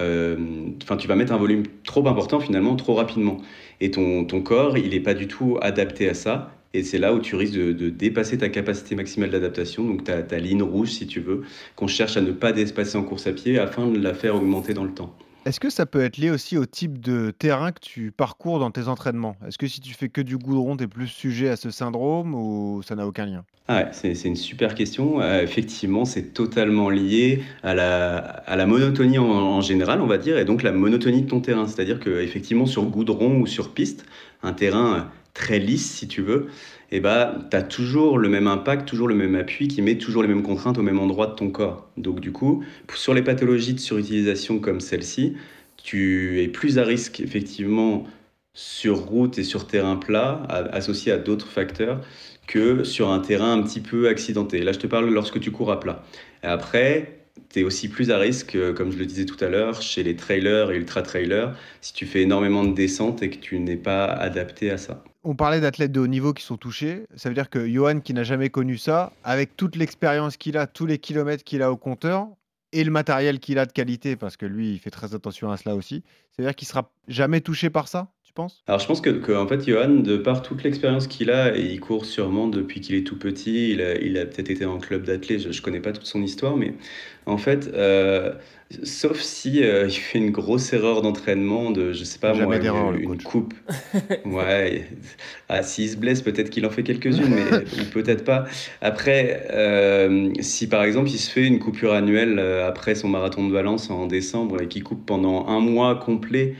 enfin 0.84 0.98
tu 0.98 1.08
vas 1.08 1.15
mettre 1.15 1.32
un 1.32 1.38
volume 1.38 1.63
trop 1.84 2.08
important 2.08 2.39
finalement, 2.39 2.75
trop 2.75 2.96
rapidement. 2.96 3.38
Et 3.82 3.91
ton, 3.91 4.25
ton 4.25 4.41
corps, 4.41 4.77
il 4.77 4.89
n'est 4.89 5.00
pas 5.00 5.13
du 5.13 5.27
tout 5.27 5.58
adapté 5.62 6.10
à 6.10 6.13
ça. 6.13 6.51
Et 6.74 6.84
c'est 6.84 6.98
là 6.98 7.13
où 7.13 7.20
tu 7.20 7.36
risques 7.36 7.53
de, 7.53 7.89
dépasser 7.89 8.38
ta 8.38 8.50
capacité 8.50 8.96
maximale 8.96 9.29
d'adaptation, 9.29 9.86
donc 9.86 10.03
ta, 10.03 10.22
ta 10.24 10.38
ligne 10.39 10.62
rouge 10.62 10.89
si 10.89 11.08
tu 11.08 11.22
veux, 11.22 11.44
qu'on 11.75 11.88
cherche 11.88 12.17
à 12.17 12.22
ne 12.22 12.32
pas 12.32 12.51
dépasser 12.51 12.98
en 12.98 13.03
course 13.03 13.27
à 13.27 13.32
pied 13.32 13.58
afin 13.60 13.88
de 13.88 13.98
la 13.98 14.13
faire 14.13 14.36
augmenter 14.36 14.74
dans 14.74 14.84
le 14.84 14.94
temps. 14.94 15.15
Est-ce 15.46 15.60
que 15.60 15.70
ça 15.70 15.86
peut 15.86 16.02
être 16.02 16.18
lié 16.18 16.32
aussi 16.32 16.58
au 16.58 16.66
type 16.66 17.00
de 17.00 17.30
terrain 17.30 17.72
que 17.72 17.80
tu 17.80 18.12
parcours 18.12 18.58
dans 18.58 18.72
tes 18.72 18.88
entraînements? 18.88 19.36
Est-ce 19.48 19.60
que 19.60 19.68
si 19.68 19.80
tu 19.80 19.94
fais 19.94 20.10
que 20.10 20.22
du 20.22 20.40
goudron, 20.40 20.75
tu 20.75 20.86
es 20.86 20.88
plus 20.88 21.08
sujet 21.08 21.50
à 21.50 21.56
ce 21.56 21.70
syndrome 21.70 22.34
ou 22.34 22.82
ça 22.82 22.96
n'a 22.96 23.06
aucun 23.06 23.28
lien? 23.28 23.46
Ah 23.68 23.92
c'est, 23.92 24.20
une 24.25 24.36
super 24.36 24.74
question. 24.74 25.22
Euh, 25.22 25.44
effectivement, 25.44 26.04
c'est 26.04 26.34
totalement 26.34 26.90
lié 26.90 27.44
à 27.62 27.75
la, 27.75 28.66
monotonie 28.66 29.20
en, 29.20 29.62
général, 29.62 30.02
on 30.02 30.08
va 30.08 30.18
dire, 30.18 30.40
et 30.40 30.46
donc 30.46 30.64
la 30.64 30.72
monotonie 30.72 31.22
de 31.22 31.28
ton 31.28 31.42
terrain. 31.42 31.68
C'est-à-dire 31.68 32.00
que 32.00 32.22
effectivement, 32.22 32.66
sur 32.66 32.84
goudron 32.86 33.42
ou 33.42 33.46
sur 33.46 33.72
piste, 33.72 34.04
un 34.42 34.54
terrain 34.54 35.12
très 35.36 35.60
lisse, 35.60 35.92
si 35.92 36.08
tu 36.08 36.24
veux, 36.24 36.48
et 36.92 36.98
eh 36.98 37.00
bah, 37.00 37.36
tu 37.50 37.58
as 37.58 37.63
toujours 37.63 38.20
le 38.20 38.30
même 38.30 38.48
impact, 38.48 38.88
toujours 38.88 39.08
le 39.08 39.15
même 39.15 39.36
appui 39.36 39.68
qui 39.68 39.82
met 39.82 39.98
toujours 39.98 40.22
les 40.22 40.27
mêmes 40.27 40.44
contraintes 40.44 40.77
au 40.77 40.84
même 40.84 41.00
endroit 41.00 41.27
de 41.27 41.34
ton 41.34 41.50
corps. 41.50 41.89
Donc 41.98 42.20
du 42.20 42.32
coup, 42.32 42.63
sur 42.94 43.15
les 43.15 43.24
pathologies 43.24 43.74
de 43.74 43.80
surutilisation 43.80 44.60
comme 44.60 44.80
celle-ci, 44.80 45.36
tu 45.84 46.42
es 46.42 46.48
plus 46.48 46.77
à 46.77 46.84
risque 46.84 47.20
effectivement 47.20 48.06
sur 48.54 49.00
route 49.00 49.38
et 49.39 49.44
sur 49.44 49.68
terrain 49.68 49.98
plat, 49.98 50.44
associé 50.72 51.12
à 51.12 51.18
d'autres 51.18 51.48
facteurs, 51.48 52.01
que 52.48 52.84
sur 52.84 53.10
un 53.10 53.20
terrain 53.20 53.54
un 53.54 53.63
petit 53.63 53.82
peu 53.82 54.08
accidenté. 54.08 54.62
Là, 54.62 54.72
je 54.72 54.80
te 54.80 54.88
parle 54.88 55.10
lorsque 55.10 55.39
tu 55.39 55.51
cours 55.51 55.72
à 55.72 55.80
plat. 55.80 56.04
Et 56.44 56.48
après, 56.48 57.25
tu 57.50 57.60
es 57.60 57.63
aussi 57.63 57.88
plus 57.88 58.12
à 58.12 58.18
risque, 58.18 58.56
euh, 58.56 58.74
comme 58.74 58.92
je 58.92 58.98
le 58.98 59.06
disais 59.06 59.25
tout 59.25 59.44
à 59.44 59.50
l'heure, 59.50 59.82
chez 59.82 60.04
les 60.04 60.15
trailers 60.15 60.72
et 60.72 60.77
ultra-trailers, 60.77 61.56
si 61.82 61.94
tu 61.94 62.06
fais 62.06 62.22
énormément 62.22 62.63
de 62.63 62.74
descentes 62.74 63.22
et 63.24 63.30
que 63.30 63.38
tu 63.38 63.60
n'es 63.60 63.77
pas 63.77 64.06
adapté 64.06 64.72
à 64.72 64.77
ça. 64.77 65.04
On 65.24 65.36
parlait 65.36 65.60
d'athlètes 65.60 65.92
de 65.92 66.00
haut 66.00 66.08
niveau 66.08 66.34
qui 66.34 66.44
sont 66.44 66.58
touchés. 66.58 67.08
Ça 67.15 67.30
veut 67.30 67.36
dire 67.36 67.50
que 67.50 67.68
Johan, 67.68 68.00
qui 68.00 68.13
n'a 68.13 68.24
jamais 68.24 68.50
connu 68.50 68.77
ça, 68.77 69.12
avec 69.24 69.58
toute 69.58 69.75
l'expérience 69.75 70.38
qu'il 70.38 70.58
a, 70.58 70.68
tous 70.68 70.86
les 70.86 71.00
kilomètres 71.00 71.44
qu'il 71.44 71.62
a 71.62 71.72
au 71.72 71.77
compteur, 71.77 72.27
et 72.72 72.84
le 72.84 72.92
matériel 72.92 73.39
qu'il 73.39 73.58
a 73.58 73.65
de 73.65 73.72
qualité, 73.72 74.15
parce 74.15 74.38
que 74.38 74.46
lui, 74.46 74.74
il 74.74 74.80
fait 74.80 74.89
très 74.89 75.15
attention 75.15 75.50
à 75.50 75.58
cela 75.58 75.75
aussi. 75.75 76.04
C'est-à-dire 76.32 76.56
qu'il 76.56 76.68
sera 76.68 76.92
jamais 77.08 77.39
touché 77.39 77.70
par 77.70 77.88
ça, 77.88 78.12
penses? 78.36 78.62
Alors 78.68 78.80
je 78.80 78.86
pense 78.86 79.01
que, 79.01 79.36
en 79.36 79.48
fait, 79.48 79.68
Johan, 79.68 79.89
de 79.89 80.18
par 80.18 80.42
toute 80.42 80.63
l'expérience 80.63 81.08
qu'il 81.08 81.32
a, 81.32 81.58
et 81.58 81.62
il 81.62 81.80
court 81.80 82.06
sûrement 82.06 82.48
depuis 82.48 82.82
qu'il 82.82 82.96
est 82.96 83.04
tout 83.04 83.18
petit, 83.18 83.72
il 83.72 83.82
a, 83.82 83.96
il 83.96 84.18
a 84.18 84.25
peut-être 84.25 84.51
été 84.51 84.65
en 84.65 84.77
club 84.77 85.04
d'athlètes, 85.04 85.42
je, 85.42 85.48
ne 85.48 85.63
connais 85.63 85.80
pas 85.80 85.94
toute 85.94 86.06
son 86.06 86.22
histoire, 86.22 86.58
mais 86.58 86.74
en 87.25 87.38
fait, 87.38 87.72
euh, 87.74 88.34
sauf 88.84 89.20
si 89.20 89.63
euh, 89.63 89.86
il 89.89 89.94
fait 89.94 90.20
une 90.20 90.32
grosse 90.32 90.72
erreur 90.74 91.01
d'entraînement 91.01 91.72
de, 91.72 91.94
je 91.94 92.04
sais 92.04 92.20
pas 92.20 92.34
moi, 92.34 92.58
une, 92.58 93.00
une 93.00 93.22
coupe. 93.24 93.54
ouais. 94.25 94.89
Ah, 95.50 95.63
s'il 95.63 95.89
se 95.89 95.98
blesse, 95.98 96.22
peut-être 96.22 96.50
qu'il 96.50 96.65
en 96.65 96.70
fait 96.70 96.84
quelques-unes, 96.84 97.30
mais 97.30 97.58
ou 97.82 97.86
peut-être 97.92 98.25
pas. 98.25 98.46
Après, 98.82 99.48
euh, 99.51 100.30
si 100.42 100.68
par 100.68 100.84
exemple 100.84 101.10
il 101.10 101.18
se 101.18 101.32
fait 101.32 101.46
une 101.48 101.60
coupure 101.60 101.94
annuelle 101.94 102.39
après 102.39 102.94
son 102.94 103.08
marathon 103.08 103.48
de 103.48 103.54
Valence 103.54 103.89
en 103.89 104.06
décembre 104.06 104.62
et 104.62 104.68
qu'il 104.68 104.84
coupe 104.84 105.06
pendant 105.06 105.48
un 105.48 105.62
mois 105.62 105.96
complet 105.96 106.56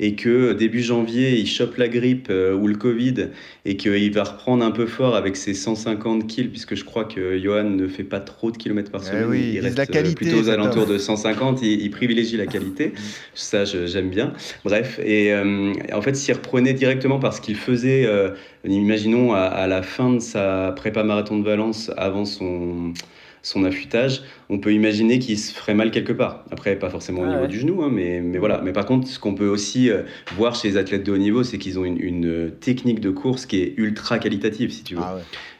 et 0.00 0.14
que 0.14 0.54
début 0.54 0.82
janvier, 0.82 1.38
il 1.38 1.46
chope 1.46 1.76
la 1.76 1.86
grippe 1.86 2.28
euh, 2.30 2.54
ou 2.54 2.66
le 2.66 2.74
Covid 2.74 3.28
et 3.66 3.76
qu'il 3.76 4.12
va 4.12 4.24
reprendre 4.24 4.64
un 4.64 4.70
peu 4.70 4.86
fort 4.86 5.14
avec 5.14 5.36
ses 5.36 5.52
150 5.52 6.26
kills, 6.26 6.48
puisque 6.48 6.74
je 6.74 6.84
crois 6.84 7.04
que 7.04 7.38
Johan 7.38 7.64
ne 7.64 7.86
fait 7.86 8.02
pas 8.02 8.18
trop 8.18 8.50
de 8.50 8.56
kilomètres 8.56 8.90
par 8.90 9.02
eh 9.04 9.08
semaine. 9.08 9.34
il 9.34 9.60
reste 9.60 9.76
la 9.76 9.86
qualité, 9.86 10.14
plutôt 10.14 10.38
aux 10.38 10.48
alentours 10.48 10.86
de 10.86 10.96
150, 10.96 11.60
il, 11.62 11.90
privilégie 11.90 12.38
la 12.38 12.46
qualité. 12.46 12.94
Ça, 13.34 13.64
j'aime 13.64 14.08
bien. 14.08 14.32
Bref, 14.64 14.98
et 15.04 15.34
euh, 15.34 15.74
en 15.92 16.00
fait, 16.00 16.16
s'il 16.16 16.34
reprenait 16.34 16.72
directement 16.72 17.18
parce 17.18 17.38
qu'il 17.38 17.56
faisait, 17.56 18.06
euh, 18.06 18.30
imaginons, 18.64 19.34
à, 19.34 19.40
à, 19.40 19.66
la 19.66 19.82
fin 19.82 20.14
de 20.14 20.18
sa 20.18 20.72
prépa 20.74 21.04
marathon 21.04 21.38
de 21.38 21.44
Valence, 21.44 21.90
avant 21.98 22.24
son 22.24 22.94
son 23.42 23.64
affûtage, 23.64 24.22
on 24.48 24.58
peut 24.58 24.72
imaginer 24.72 25.18
qu'il 25.18 25.38
se 25.38 25.52
ferait 25.52 25.74
mal 25.74 25.90
quelque 25.90 26.12
part. 26.12 26.44
Après, 26.50 26.76
pas 26.76 26.90
forcément 26.90 27.22
au 27.22 27.24
ah 27.24 27.34
niveau 27.34 27.46
du 27.46 27.58
genou, 27.58 27.82
hein, 27.82 27.90
mais, 27.92 28.20
mais 28.20 28.38
voilà. 28.38 28.60
Mais 28.62 28.72
par 28.72 28.84
contre, 28.84 29.08
ce 29.08 29.18
qu'on 29.18 29.34
peut 29.34 29.48
aussi 29.48 29.90
euh, 29.90 30.02
voir 30.36 30.54
chez 30.54 30.68
les 30.68 30.76
athlètes 30.76 31.04
de 31.04 31.12
haut 31.12 31.18
niveau, 31.18 31.42
c'est 31.42 31.58
qu'ils 31.58 31.78
ont 31.78 31.84
une, 31.84 32.50
technique 32.60 33.00
de 33.00 33.10
course 33.10 33.46
qui 33.46 33.62
est 33.62 33.74
ultra 33.76 34.18
qualitative, 34.18 34.70
si 34.70 34.82
tu 34.82 34.94
veux. 34.94 35.02
Ah 35.02 35.16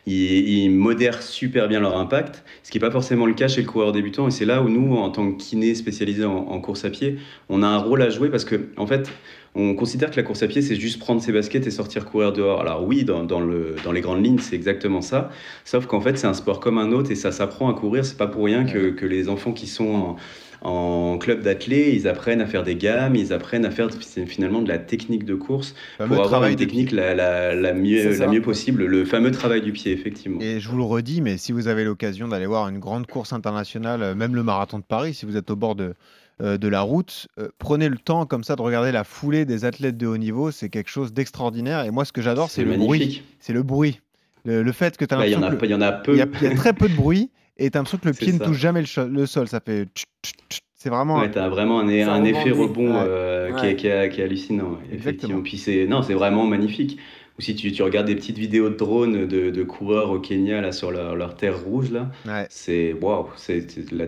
ils, 0.07 0.71
modèrent 0.71 1.23
super 1.23 1.69
bien 1.69 1.81
leur 1.81 1.97
impact, 1.97 2.45
ce 2.63 2.71
qui 2.71 2.79
n'est 2.79 2.81
pas 2.81 2.91
forcément 2.91 3.27
le 3.27 3.35
cas 3.35 3.49
chez 3.49 3.63
le 3.63 3.69
coureur 3.69 3.93
débutant. 3.93 4.29
Et 4.29 4.31
c'est 4.31 4.45
là 4.45 4.63
où 4.63 4.69
nous, 4.69 4.97
en 4.97 5.11
tant 5.11 5.31
que 5.31 5.37
kiné 5.37 5.75
spécialisé 5.75 6.25
en, 6.25 6.37
en, 6.37 6.61
course 6.61 6.85
à 6.85 6.91
pied, 6.91 7.19
on 7.49 7.63
a 7.63 7.67
un 7.67 7.79
rôle 7.79 8.03
à 8.03 8.11
jouer 8.11 8.31
parce 8.31 8.45
que, 8.45 8.69
en 8.77 8.87
fait, 8.87 9.11
on 9.55 9.75
considère 9.75 10.11
que 10.11 10.17
la 10.17 10.23
course 10.23 10.43
à 10.43 10.47
pied, 10.47 10.63
c'est 10.63 10.77
juste 10.77 11.01
prendre 11.01 11.21
ses 11.21 11.33
baskets 11.33 11.67
et 11.67 11.71
sortir 11.71 12.05
courir 12.05 12.33
dehors. 12.33 12.61
Alors 12.61 12.85
oui, 12.85 13.05
dans, 13.05 13.25
dans, 13.25 13.41
le, 13.41 13.75
dans 13.85 13.91
les 13.91 14.01
grandes 14.01 14.25
lignes, 14.25 14.39
c'est 14.39 14.55
exactement 14.55 15.01
ça. 15.01 15.31
Sauf 15.65 15.87
qu'en 15.87 16.01
fait, 16.01 16.17
c'est 16.17 16.29
un 16.29 16.35
sport 16.35 16.61
comme 16.61 16.79
un 16.79 16.93
autre 16.93 17.11
et 17.11 17.17
ça 17.17 17.33
s'apprend 17.33 17.69
à 17.69 17.75
courir. 17.75 18.05
C'est 18.05 18.17
pas 18.17 18.29
pour 18.29 18.45
rien 18.45 18.65
que, 18.65 18.91
que, 18.91 19.07
les 19.07 19.29
enfants 19.29 19.53
qui 19.53 19.67
sont 19.67 19.89
en, 19.89 20.17
en 20.63 21.19
club 21.19 21.43
d'athlètes, 21.43 21.95
ils 21.95 22.09
apprennent 22.09 22.41
à 22.41 22.47
faire 22.47 22.63
des 22.63 22.77
gammes, 22.77 23.17
ils 23.17 23.33
apprennent 23.33 23.65
à 23.65 23.71
faire 23.71 23.89
finalement 24.27 24.63
de 24.63 24.69
la 24.69 24.79
technique 24.79 25.25
de 25.25 25.35
course 25.35 25.75
pour 25.99 26.23
avoir 26.23 26.47
une 26.47 26.57
technique 26.57 26.93
la, 26.93 27.15
la, 27.15 27.55
la, 27.55 27.73
mieux, 27.73 28.19
la 28.19 28.27
mieux 28.27 28.43
possible, 28.43 28.85
le 28.85 29.05
fameux 29.05 29.31
travail 29.31 29.63
du 29.63 29.73
pied, 29.73 29.93
effectivement. 29.93 30.41
Et 30.41 30.61
je 30.61 30.69
vous 30.69 30.77
le 30.77 30.85
redis, 30.85 31.21
mais 31.21 31.39
si 31.39 31.53
vous 31.53 31.69
avez 31.69 31.85
l'occasion 31.85 32.29
d'aller 32.29 32.47
voir 32.47 32.69
une 32.69 32.79
grande 32.79 33.07
course 33.07 33.33
internationale, 33.33 34.15
même 34.15 34.35
le 34.35 34.43
marathon 34.43 34.79
de 34.79 34.85
Paris, 34.85 35.15
si 35.15 35.27
vous 35.27 35.37
êtes 35.37 35.51
au 35.51 35.57
bord 35.57 35.75
de, 35.75 35.95
euh, 36.43 36.57
de 36.57 36.69
la 36.69 36.81
route. 36.81 37.29
Euh, 37.39 37.49
prenez 37.59 37.91
le 37.91 37.99
temps 37.99 38.25
comme 38.25 38.45
ça 38.45 38.57
de 38.57 38.63
regarder 38.63 38.93
la 38.93 39.05
foulée 39.05 39.45
des 39.45 39.67
athlètes 39.67 39.99
de 39.99 40.07
haut 40.07 40.17
niveau, 40.17 40.51
c'est 40.51 40.71
quelque 40.71 40.89
chose 40.89 41.13
d'extraordinaire. 41.13 41.85
Et 41.85 41.91
moi, 41.91 42.07
ce 42.07 42.13
que 42.13 42.23
j'adore, 42.23 42.49
c'est 42.49 42.65
le 42.65 42.79
bruit. 42.79 43.23
C'est 43.41 43.53
le 43.53 43.63
bruit. 43.63 44.01
Le, 44.47 44.73
fait 44.73 44.97
que 44.97 45.05
tu 45.05 45.13
as 45.13 45.19
bah, 45.19 45.27
Il 45.27 45.33
y, 45.33 45.37
en 45.37 45.43
a, 45.43 45.53
il 45.63 45.71
y 45.71 45.75
en 45.75 45.83
a 45.83 45.93
peu. 45.93 46.13
Il 46.13 46.19
y, 46.19 46.23
a 46.23 46.55
très 46.55 46.73
peu 46.73 46.89
de 46.89 46.95
bruit 46.95 47.29
et 47.61 47.71
tu 47.71 47.77
as 47.77 47.81
l'impression 47.81 47.99
que 47.99 48.09
le 48.09 48.15
pied 48.15 48.33
ne 48.33 48.39
touche 48.39 48.59
jamais 48.59 48.83
le, 48.83 49.27
sol. 49.27 49.47
Ça 49.47 49.61
fait. 49.61 49.87
C'est 50.75 50.89
vraiment. 50.89 51.19
Ouais, 51.19 51.31
t'as 51.31 51.49
vraiment 51.49 51.81
un, 51.81 51.89
un 51.89 52.25
effet 52.25 52.51
rebond 52.51 52.95
euh, 52.95 53.53
qui, 53.53 53.67
est, 53.67 53.77
qui, 53.77 53.87
est, 53.87 54.23
hallucinant. 54.23 54.79
Effectivement. 54.91 55.43
Puis 55.43 55.59
c'est 55.59 55.87
non, 55.87 56.03
c'est 56.03 56.15
vraiment 56.15 56.47
magnifique 56.47 56.99
ou 57.41 57.43
si 57.43 57.55
tu, 57.55 57.73
tu, 57.73 57.83
regardes 57.83 58.07
des 58.07 58.17
petites 58.17 58.37
vidéos 58.37 58.69
de 58.69 58.75
drones 58.75 59.27
de, 59.27 59.49
de 59.49 59.63
coureurs 59.63 60.11
au 60.11 60.21
Kenya 60.21 60.61
là, 60.61 60.73
sur 60.73 60.91
leur, 60.91 61.17
leur 61.17 61.37
terre 61.37 61.59
rouge, 61.59 61.91
là, 61.91 62.11
c'est 62.51 62.93
waouh, 62.93 63.29
c'est 63.37 63.67
la, 63.91 64.05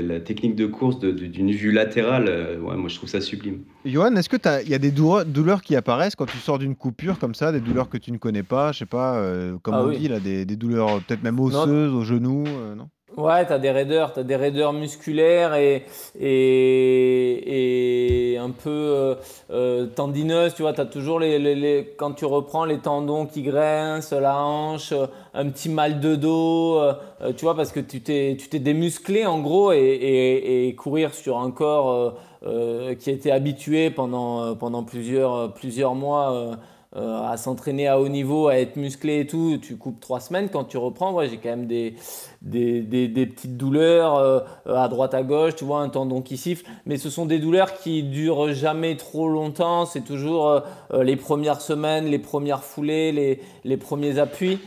la, 0.00 0.20
technique 0.20 0.56
de 0.56 0.64
course 0.64 0.98
d'une 0.98 1.52
vue 1.52 1.70
latérale. 1.70 2.24
Euh, 2.28 2.58
ouais, 2.60 2.76
moi, 2.76 2.88
je 2.88 2.96
trouve 2.96 3.10
ça 3.10 3.20
sublime. 3.20 3.58
Johan, 3.84 4.16
est-ce 4.16 4.30
que 4.30 4.38
il 4.64 4.70
y 4.70 4.74
a 4.74 4.78
des 4.78 4.90
douleurs, 4.90 5.60
qui 5.60 5.76
apparaissent 5.76 6.16
quand 6.16 6.24
tu 6.24 6.38
sors 6.38 6.58
d'une 6.58 6.74
coupure 6.74 7.18
comme 7.18 7.34
ça, 7.34 7.52
des 7.52 7.60
douleurs 7.60 7.90
que 7.90 7.98
tu 7.98 8.10
ne 8.10 8.16
connais 8.16 8.42
pas, 8.42 8.72
je 8.72 8.78
sais 8.78 8.86
pas, 8.86 9.16
euh, 9.16 9.58
comme 9.60 9.74
ah 9.74 9.84
on 9.84 9.90
dit 9.90 10.08
là, 10.08 10.18
des, 10.18 10.46
des 10.46 10.56
douleurs 10.56 11.02
peut-être 11.02 11.22
même 11.22 11.38
osseuses 11.40 11.92
au 11.92 12.04
genou, 12.04 12.44
euh, 12.46 12.74
non? 12.74 12.88
Ouais, 13.18 13.44
t'as 13.44 13.58
des 13.58 13.70
raideurs, 13.70 14.14
t'as 14.14 14.22
des 14.22 14.36
raideurs 14.36 14.72
musculaires 14.72 15.54
et, 15.54 15.84
et, 16.18 18.32
et 18.34 18.38
un 18.38 18.50
peu 18.50 18.70
euh, 18.70 19.14
euh, 19.50 19.86
tendineuses, 19.86 20.54
tu 20.54 20.62
vois, 20.62 20.72
t'as 20.72 20.86
toujours 20.86 21.20
les, 21.20 21.38
les, 21.38 21.94
quand 21.98 22.12
tu 22.12 22.24
reprends 22.24 22.64
les 22.64 22.78
tendons 22.78 23.26
qui 23.26 23.42
grincent, 23.42 24.18
la 24.18 24.42
hanche, 24.42 24.92
euh, 24.92 25.06
un 25.34 25.50
petit 25.50 25.68
mal 25.68 26.00
de 26.00 26.16
dos, 26.16 26.78
euh, 26.78 26.94
tu 27.36 27.44
vois, 27.44 27.54
parce 27.54 27.70
que 27.70 27.80
tu 27.80 28.00
t'es, 28.00 28.34
démusclé 28.54 29.26
en 29.26 29.40
gros 29.40 29.72
et, 29.72 30.68
et, 30.68 30.74
courir 30.74 31.14
sur 31.14 31.38
un 31.38 31.50
corps 31.50 32.14
qui 32.42 33.10
a 33.10 33.12
été 33.12 33.30
habitué 33.30 33.90
pendant, 33.90 34.56
pendant 34.56 34.84
plusieurs, 34.84 35.52
plusieurs 35.52 35.94
mois 35.94 36.56
euh, 36.94 37.22
à 37.22 37.38
s'entraîner 37.38 37.88
à 37.88 37.98
haut 37.98 38.08
niveau, 38.08 38.48
à 38.48 38.58
être 38.58 38.76
musclé 38.76 39.20
et 39.20 39.26
tout, 39.26 39.58
tu 39.62 39.76
coupes 39.76 39.98
trois 39.98 40.20
semaines. 40.20 40.50
Quand 40.50 40.64
tu 40.64 40.76
reprends, 40.76 41.18
j'ai 41.24 41.38
quand 41.38 41.48
même 41.48 41.66
des, 41.66 41.94
des, 42.42 42.82
des, 42.82 43.26
petites 43.26 43.56
douleurs 43.56 44.16
euh, 44.16 44.40
à 44.66 44.88
droite 44.88 45.14
à 45.14 45.22
gauche, 45.22 45.56
tu 45.56 45.64
vois, 45.64 45.80
un 45.80 45.88
tendon 45.88 46.20
qui 46.20 46.36
siffle. 46.36 46.66
Mais 46.84 46.98
ce 46.98 47.08
sont 47.08 47.24
des 47.24 47.38
douleurs 47.38 47.78
qui 47.78 48.02
durent 48.02 48.52
jamais 48.52 48.94
trop 48.98 49.26
longtemps. 49.30 49.86
C'est 49.86 50.02
toujours 50.02 50.46
euh, 50.48 51.02
les 51.02 51.16
premières 51.16 51.62
semaines, 51.62 52.04
les 52.04 52.18
premières 52.18 52.62
foulées, 52.62 53.10
les, 53.10 53.40
les 53.64 53.76
premiers 53.78 54.18
appuis. 54.18 54.58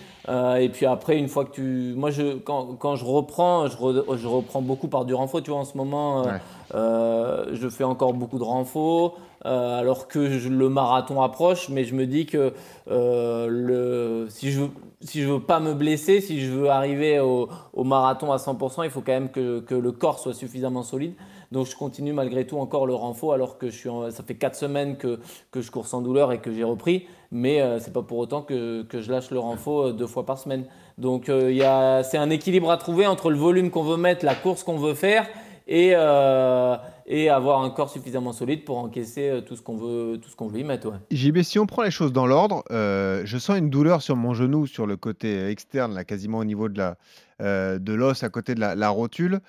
Et 0.59 0.69
puis 0.69 0.87
après, 0.87 1.19
une 1.19 1.27
fois 1.27 1.45
que 1.45 1.51
tu. 1.51 1.93
Moi, 1.95 2.09
je, 2.09 2.39
quand, 2.39 2.75
quand 2.79 2.95
je 2.95 3.05
reprends, 3.05 3.67
je, 3.67 3.77
je, 4.17 4.27
reprends 4.27 4.63
beaucoup 4.63 4.87
par 4.87 5.05
du 5.05 5.13
renfort. 5.13 5.43
Tu 5.43 5.51
vois, 5.51 5.59
en 5.59 5.65
ce 5.65 5.77
moment, 5.77 6.25
euh, 6.73 7.47
je 7.53 7.69
fais 7.69 7.83
encore 7.83 8.13
beaucoup 8.13 8.39
de 8.39 8.43
renfort, 8.43 9.19
alors 9.43 10.07
que 10.07 10.19
le 10.19 10.69
marathon 10.69 11.21
approche. 11.21 11.69
Mais 11.69 11.83
je 11.83 11.93
me 11.93 12.07
dis 12.07 12.25
que 12.25 12.53
le, 12.87 14.25
si 14.29 14.51
je 14.51 14.63
si 15.05 15.21
veux 15.21 15.39
pas 15.39 15.59
me 15.59 15.73
blesser, 15.73 16.19
si 16.19 16.41
je 16.41 16.51
veux 16.51 16.69
arriver 16.69 17.19
au, 17.19 17.49
marathon 17.83 18.31
à 18.31 18.37
100%, 18.37 18.83
il 18.83 18.89
faut 18.89 19.01
quand 19.01 19.11
même 19.11 19.29
que, 19.29 19.63
le 19.69 19.91
corps 19.91 20.19
soit 20.19 20.33
suffisamment 20.33 20.83
solide. 20.83 21.13
Donc 21.51 21.67
je 21.67 21.75
continue 21.75 22.11
malgré 22.11 22.47
tout 22.47 22.57
encore 22.57 22.87
le 22.87 22.95
renfort 22.95 23.33
alors 23.33 23.57
que 23.57 23.69
ça 23.69 24.23
fait 24.25 24.35
4 24.35 24.55
semaines 24.55 24.97
que, 24.97 25.19
je 25.55 25.71
cours 25.71 25.87
sans 25.87 26.01
douleur 26.01 26.31
et 26.31 26.39
que 26.39 26.51
j'ai 26.51 26.63
repris. 26.63 27.05
Mais 27.31 27.61
euh, 27.61 27.79
c'est 27.79 27.93
pas 27.93 28.01
pour 28.01 28.17
autant 28.17 28.41
que, 28.41 28.85
je 28.91 29.11
lâche 29.11 29.29
le 29.31 29.39
renfort 29.39 29.87
euh, 29.87 29.93
deux 29.93 30.07
fois 30.07 30.25
par 30.25 30.37
semaine. 30.37 30.65
Donc 30.97 31.29
euh, 31.29 32.03
c'est 32.03 32.17
un 32.17 32.29
équilibre 32.29 32.71
à 32.71 32.77
trouver 32.77 33.05
entre 33.07 33.29
le 33.29 33.37
volume 33.37 33.69
qu'on 33.69 33.83
veut 33.83 33.97
mettre, 33.97 34.25
la 34.25 34.35
course 34.35 34.63
qu'on 34.63 34.77
veut 34.77 34.93
faire 34.93 35.27
et, 35.67 35.93
euh, 35.95 36.75
et 37.05 37.29
avoir 37.29 37.61
un 37.61 37.69
corps 37.69 37.89
suffisamment 37.89 38.33
solide 38.33 38.65
pour 38.65 38.77
encaisser 38.77 39.29
euh, 39.29 39.41
tout 39.41 39.55
ce 39.55 39.61
qu'on 39.61 39.77
veut, 39.77 40.19
tout 40.21 40.29
ce 40.29 40.35
qu'on 40.35 40.47
veut 40.47 40.59
y 40.59 40.63
mettre. 40.63 40.89
Ouais. 40.89 40.97
JB, 41.11 41.41
si 41.41 41.59
on 41.59 41.65
prend 41.65 41.83
les 41.83 41.91
choses 41.91 42.13
dans 42.13 42.27
l'ordre, 42.27 42.63
euh, 42.71 43.21
je 43.25 43.37
sens 43.37 43.57
une 43.57 43.69
douleur 43.69 44.01
sur 44.01 44.15
mon 44.15 44.33
genou, 44.33 44.67
sur 44.67 44.85
le 44.85 44.97
côté 44.97 45.47
externe, 45.47 45.93
là, 45.93 46.03
quasiment 46.03 46.39
au 46.39 46.45
niveau 46.45 46.69
de 46.69 46.77
la 46.77 46.97
euh, 47.41 47.79
de 47.79 47.93
l'os 47.93 48.23
à 48.23 48.29
côté 48.29 48.55
de 48.55 48.59
la, 48.59 48.75
la 48.75 48.89
rotule. 48.89 49.39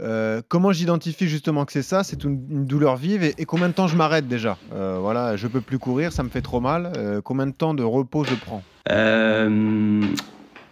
Euh, 0.00 0.42
comment 0.46 0.72
j'identifie 0.72 1.26
justement 1.26 1.64
que 1.64 1.72
c'est 1.72 1.82
ça? 1.82 2.04
C'est 2.04 2.22
une, 2.22 2.46
une 2.50 2.64
douleur 2.66 2.96
vive 2.96 3.24
et, 3.24 3.34
et 3.38 3.46
combien 3.46 3.68
de 3.68 3.72
temps 3.72 3.86
je 3.86 3.96
m'arrête 3.96 4.28
déjà? 4.28 4.58
Euh, 4.74 4.98
Voilà, 5.00 5.36
je 5.36 5.46
peux 5.46 5.62
plus 5.62 5.78
courir, 5.78 6.12
ça 6.12 6.22
me 6.22 6.28
fait 6.28 6.42
trop 6.42 6.60
mal. 6.60 6.92
Euh, 6.96 7.22
combien 7.22 7.46
de 7.46 7.52
temps 7.52 7.72
de 7.72 7.82
repos 7.82 8.22
je 8.24 8.34
prends? 8.34 8.62
Euh, 8.90 10.02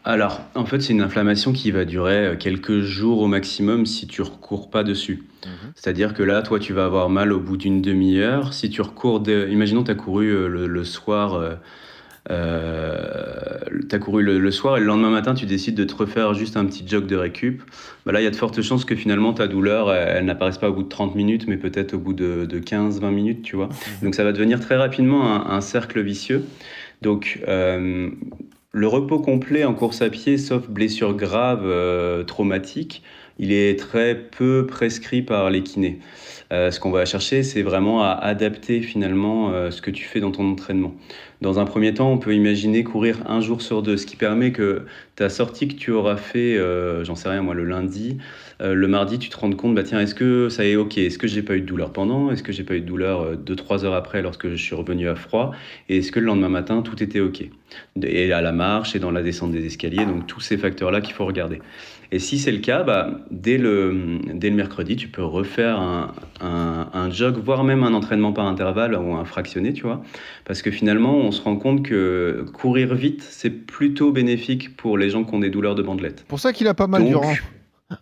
alors, 0.04 0.42
en 0.54 0.66
fait, 0.66 0.80
c'est 0.80 0.92
une 0.92 1.00
inflammation 1.00 1.52
qui 1.52 1.70
va 1.70 1.84
durer 1.84 2.26
euh, 2.26 2.36
quelques 2.36 2.80
jours 2.80 3.20
au 3.20 3.26
maximum 3.26 3.86
si 3.86 4.06
tu 4.06 4.22
recours 4.22 4.70
pas 4.70 4.84
dessus. 4.84 5.24
C'est-à-dire 5.74 6.14
que 6.14 6.22
là, 6.22 6.42
toi, 6.42 6.58
tu 6.58 6.72
vas 6.72 6.84
avoir 6.84 7.10
mal 7.10 7.32
au 7.32 7.40
bout 7.40 7.56
d'une 7.56 7.82
demi-heure. 7.82 8.54
Si 8.54 8.70
tu 8.70 8.82
recours, 8.82 9.20
de... 9.20 9.48
imaginons, 9.50 9.84
tu 9.84 9.90
as 9.90 9.94
couru 9.94 10.28
euh, 10.28 10.48
le, 10.48 10.66
le 10.66 10.84
soir. 10.84 11.34
Euh, 11.34 11.54
euh, 12.30 13.58
tu 13.88 13.94
as 13.94 13.98
couru 13.98 14.22
le, 14.22 14.38
le 14.38 14.50
soir 14.50 14.78
et 14.78 14.80
le 14.80 14.86
lendemain 14.86 15.10
matin, 15.10 15.34
tu 15.34 15.44
décides 15.44 15.74
de 15.74 15.84
te 15.84 15.94
refaire 15.94 16.32
juste 16.32 16.56
un 16.56 16.64
petit 16.64 16.86
jog 16.86 17.06
de 17.06 17.16
récup. 17.16 17.62
Bah 18.06 18.12
là, 18.12 18.20
il 18.20 18.24
y 18.24 18.26
a 18.26 18.30
de 18.30 18.36
fortes 18.36 18.62
chances 18.62 18.86
que 18.86 18.96
finalement 18.96 19.34
ta 19.34 19.46
douleur, 19.46 19.92
elle, 19.92 20.18
elle 20.18 20.24
n'apparaisse 20.24 20.56
pas 20.56 20.70
au 20.70 20.72
bout 20.72 20.84
de 20.84 20.88
30 20.88 21.14
minutes, 21.14 21.46
mais 21.46 21.58
peut-être 21.58 21.92
au 21.92 21.98
bout 21.98 22.14
de, 22.14 22.46
de 22.46 22.58
15-20 22.58 23.10
minutes, 23.10 23.42
tu 23.42 23.56
vois. 23.56 23.68
Donc 24.02 24.14
ça 24.14 24.24
va 24.24 24.32
devenir 24.32 24.58
très 24.60 24.76
rapidement 24.76 25.34
un, 25.34 25.54
un 25.54 25.60
cercle 25.60 26.00
vicieux. 26.00 26.44
Donc 27.02 27.40
euh, 27.46 28.08
le 28.74 28.88
repos 28.88 29.20
complet 29.20 29.64
en 29.64 29.72
course 29.72 30.02
à 30.02 30.10
pied, 30.10 30.37
sauf 30.37 30.68
blessure 30.68 31.14
grave, 31.14 31.62
euh, 31.64 32.24
traumatique, 32.24 33.04
il 33.38 33.52
est 33.52 33.78
très 33.78 34.16
peu 34.16 34.66
prescrit 34.66 35.22
par 35.22 35.48
les 35.48 35.62
kinés. 35.62 36.00
Euh, 36.52 36.70
ce 36.70 36.78
qu'on 36.80 36.90
va 36.90 37.04
chercher, 37.04 37.42
c'est 37.42 37.62
vraiment 37.62 38.02
à 38.02 38.10
adapter 38.10 38.80
finalement 38.80 39.50
euh, 39.50 39.70
ce 39.70 39.80
que 39.80 39.90
tu 39.90 40.04
fais 40.04 40.20
dans 40.20 40.30
ton 40.30 40.50
entraînement. 40.50 40.94
Dans 41.40 41.58
un 41.58 41.64
premier 41.64 41.94
temps, 41.94 42.10
on 42.10 42.18
peut 42.18 42.34
imaginer 42.34 42.84
courir 42.84 43.18
un 43.26 43.40
jour 43.40 43.62
sur 43.62 43.82
deux, 43.82 43.96
ce 43.96 44.06
qui 44.06 44.16
permet 44.16 44.52
que 44.52 44.87
ta 45.16 45.28
sortie 45.28 45.68
que 45.68 45.74
tu 45.74 45.90
auras 45.90 46.16
fait, 46.16 46.56
euh, 46.56 47.04
j'en 47.04 47.14
sais 47.14 47.28
rien 47.28 47.42
moi, 47.42 47.54
le 47.54 47.64
lundi, 47.64 48.18
euh, 48.60 48.74
le 48.74 48.88
mardi, 48.88 49.18
tu 49.18 49.28
te 49.28 49.36
rends 49.36 49.50
compte, 49.52 49.74
bah 49.74 49.82
tiens, 49.82 50.00
est-ce 50.00 50.14
que 50.14 50.48
ça 50.48 50.64
est 50.64 50.76
ok? 50.76 50.98
Est-ce 50.98 51.18
que 51.18 51.26
j'ai 51.26 51.42
pas 51.42 51.56
eu 51.56 51.60
de 51.60 51.66
douleur 51.66 51.92
pendant? 51.92 52.30
Est-ce 52.30 52.42
que 52.42 52.52
j'ai 52.52 52.64
pas 52.64 52.74
eu 52.74 52.80
de 52.80 52.86
douleur 52.86 53.36
2-3 53.36 53.84
heures 53.84 53.94
après 53.94 54.22
lorsque 54.22 54.48
je 54.48 54.56
suis 54.56 54.74
revenu 54.74 55.08
à 55.08 55.14
froid? 55.14 55.52
Et 55.88 55.98
est-ce 55.98 56.12
que 56.12 56.20
le 56.20 56.26
lendemain 56.26 56.48
matin, 56.48 56.82
tout 56.82 57.02
était 57.02 57.20
ok? 57.20 57.44
Et 58.02 58.32
à 58.32 58.40
la 58.40 58.52
marche 58.52 58.94
et 58.94 58.98
dans 58.98 59.10
la 59.10 59.22
descente 59.22 59.50
des 59.52 59.66
escaliers, 59.66 60.06
donc 60.06 60.26
tous 60.26 60.40
ces 60.40 60.56
facteurs-là 60.56 61.00
qu'il 61.00 61.14
faut 61.14 61.24
regarder. 61.24 61.60
Et 62.12 62.20
si 62.20 62.38
c'est 62.38 62.52
le 62.52 62.58
cas, 62.58 62.84
bah, 62.84 63.10
dès, 63.32 63.58
le, 63.58 64.20
dès 64.34 64.48
le 64.50 64.54
mercredi, 64.54 64.94
tu 64.94 65.08
peux 65.08 65.24
refaire 65.24 65.80
un, 65.80 66.12
un, 66.40 66.88
un, 66.92 67.10
jog, 67.10 67.36
voire 67.38 67.64
même 67.64 67.82
un 67.82 67.92
entraînement 67.92 68.32
par 68.32 68.46
intervalle 68.46 68.94
ou 68.94 69.14
un 69.14 69.24
fractionné, 69.24 69.72
tu 69.72 69.82
vois? 69.82 70.00
Parce 70.44 70.62
que 70.62 70.70
finalement, 70.70 71.16
on 71.16 71.32
se 71.32 71.42
rend 71.42 71.56
compte 71.56 71.82
que 71.82 72.44
courir 72.52 72.94
vite, 72.94 73.22
c'est 73.28 73.50
plutôt 73.50 74.12
bénéfique 74.12 74.76
pour 74.76 74.96
les 74.96 75.10
gens 75.10 75.24
qui 75.24 75.34
ont 75.34 75.40
des 75.40 75.50
douleurs 75.50 75.74
de 75.74 75.82
bandelettes. 75.82 76.24
Pour 76.28 76.38
ça 76.38 76.52
qu'il 76.52 76.68
a 76.68 76.74
pas 76.74 76.86
mal 76.86 77.02
Donc- 77.02 77.10
durant. 77.10 77.32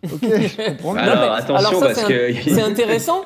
Ok, 0.03 0.19
je 0.21 0.67
comprends. 0.67 0.95
Alors, 0.95 1.15
Non, 1.15 1.21
mais- 1.21 1.27
attention, 1.37 1.55
alors 1.55 1.73
ça, 1.79 1.85
parce 1.87 1.99
c'est 1.99 2.05
que- 2.07 2.31
un- 2.51 2.55
c'est 2.55 2.61
intéressant. 2.61 3.21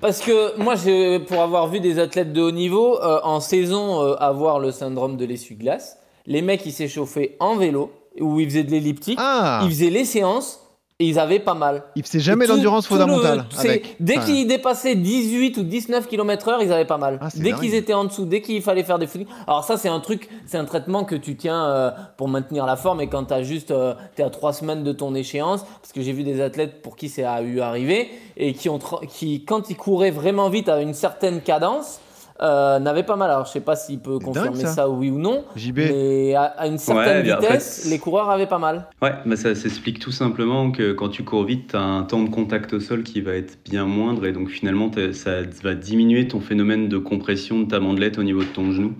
Parce 0.00 0.20
que 0.20 0.58
moi, 0.60 0.74
j'ai- 0.76 1.18
pour 1.20 1.40
avoir 1.40 1.66
vu 1.68 1.80
des 1.80 1.98
athlètes 1.98 2.32
de 2.32 2.42
haut 2.42 2.50
niveau 2.50 2.98
euh, 3.02 3.20
en 3.22 3.40
saison 3.40 4.02
euh, 4.02 4.14
avoir 4.18 4.58
le 4.60 4.70
syndrome 4.70 5.16
de 5.16 5.24
l'essuie-glace, 5.24 5.98
les 6.26 6.42
mecs 6.42 6.64
ils 6.66 6.72
s'échauffaient 6.72 7.36
en 7.40 7.56
vélo 7.56 7.90
ou 8.20 8.38
ils 8.40 8.48
faisaient 8.48 8.64
de 8.64 8.70
l'elliptique, 8.70 9.18
Ah, 9.20 9.60
ils 9.64 9.68
faisaient 9.70 9.90
les 9.90 10.04
séances 10.04 10.60
et 11.04 11.08
ils 11.08 11.18
avaient 11.18 11.38
pas 11.38 11.54
mal. 11.54 11.82
il 11.96 12.02
faisait 12.02 12.20
jamais 12.20 12.46
Tout- 12.46 12.52
d'endurance 12.54 12.86
tout 12.88 12.94
le- 12.94 13.00
fondamentale. 13.00 13.44
avec. 13.58 13.96
Dès 14.00 14.16
Enfin, 14.18 14.26
qu'ils 14.26 14.46
dépassaient 14.46 14.94
18 14.94 15.56
ou 15.58 15.62
19 15.62 16.06
km 16.08 16.48
heure, 16.48 16.62
ils 16.62 16.72
avaient 16.72 16.84
pas 16.84 16.98
mal. 16.98 17.18
Ah, 17.20 17.28
dès 17.34 17.52
qu'ils 17.52 17.74
étaient 17.74 17.94
en 17.94 18.04
dessous, 18.04 18.24
dès 18.24 18.40
qu'il 18.40 18.62
fallait 18.62 18.82
faire 18.84 18.98
des 18.98 19.06
footings. 19.06 19.26
Alors 19.46 19.64
ça, 19.64 19.76
c'est 19.76 19.88
un 19.88 20.00
truc, 20.00 20.28
c'est 20.46 20.58
un 20.58 20.64
traitement 20.64 21.04
que 21.04 21.14
tu 21.14 21.36
tiens 21.36 21.64
euh, 21.66 21.90
pour 22.16 22.28
maintenir 22.28 22.66
la 22.66 22.76
forme 22.76 23.00
et 23.00 23.08
quand 23.08 23.24
t'as 23.24 23.42
juste, 23.42 23.70
euh, 23.70 23.94
t'es 24.16 24.22
à 24.22 24.30
trois 24.30 24.52
semaines 24.52 24.82
de 24.84 24.92
ton 24.92 25.14
échéance, 25.14 25.64
parce 25.80 25.92
que 25.92 26.00
j'ai 26.02 26.12
vu 26.12 26.22
des 26.24 26.40
athlètes 26.40 26.82
pour 26.82 26.96
qui 26.96 27.08
c'est 27.08 27.24
a 27.24 27.42
eu 27.42 27.60
arrivé 27.60 28.08
et 28.36 28.52
qui 28.54 28.68
ont, 28.68 28.78
qui 29.08 29.44
quand 29.44 29.70
ils 29.70 29.76
couraient 29.76 30.10
vraiment 30.10 30.48
vite 30.48 30.68
à 30.68 30.80
une 30.80 30.94
certaine 30.94 31.40
cadence, 31.40 32.00
euh, 32.42 32.78
n'avaient 32.78 33.02
pas 33.04 33.16
mal. 33.16 33.30
Alors 33.30 33.46
je 33.46 33.52
sais 33.52 33.60
pas 33.60 33.76
s'il 33.76 34.00
peut 34.00 34.18
confirmer 34.18 34.48
dingue, 34.50 34.66
ça. 34.66 34.68
ça. 34.72 34.88
oui 34.88 35.10
ou 35.10 35.18
non, 35.18 35.44
JB, 35.56 35.76
mais 35.78 36.34
à, 36.34 36.42
à 36.42 36.66
une 36.66 36.78
certaine 36.78 37.26
Ouais, 37.26 37.36
vitesse, 37.40 37.86
les 37.88 37.98
coureurs 37.98 38.28
avaient 38.30 38.46
pas 38.46 38.58
mal. 38.58 38.86
Ouais, 39.02 39.12
bah 39.24 39.36
ça 39.36 39.54
s'explique 39.54 39.98
tout 40.00 40.10
simplement 40.12 40.70
que 40.70 40.92
quand 40.92 41.08
tu 41.08 41.22
cours 41.22 41.44
vite, 41.44 41.70
tu 41.70 41.76
as 41.76 41.82
un 41.82 42.02
temps 42.02 42.22
de 42.22 42.30
contact 42.30 42.72
au 42.72 42.80
sol 42.80 43.02
qui 43.04 43.20
va 43.20 43.34
être 43.34 43.58
bien 43.64 43.86
moindre 43.86 44.26
et 44.26 44.32
donc 44.32 44.48
finalement 44.48 44.90
ça 45.12 45.42
va 45.62 45.74
diminuer 45.74 46.26
ton 46.28 46.40
phénomène 46.40 46.88
de 46.88 46.98
compression 46.98 47.60
de 47.60 47.66
ta 47.66 47.80
mandelette 47.80 48.18
au 48.18 48.22
niveau 48.22 48.40
de 48.40 48.48
ton 48.48 48.72
genou. 48.72 48.94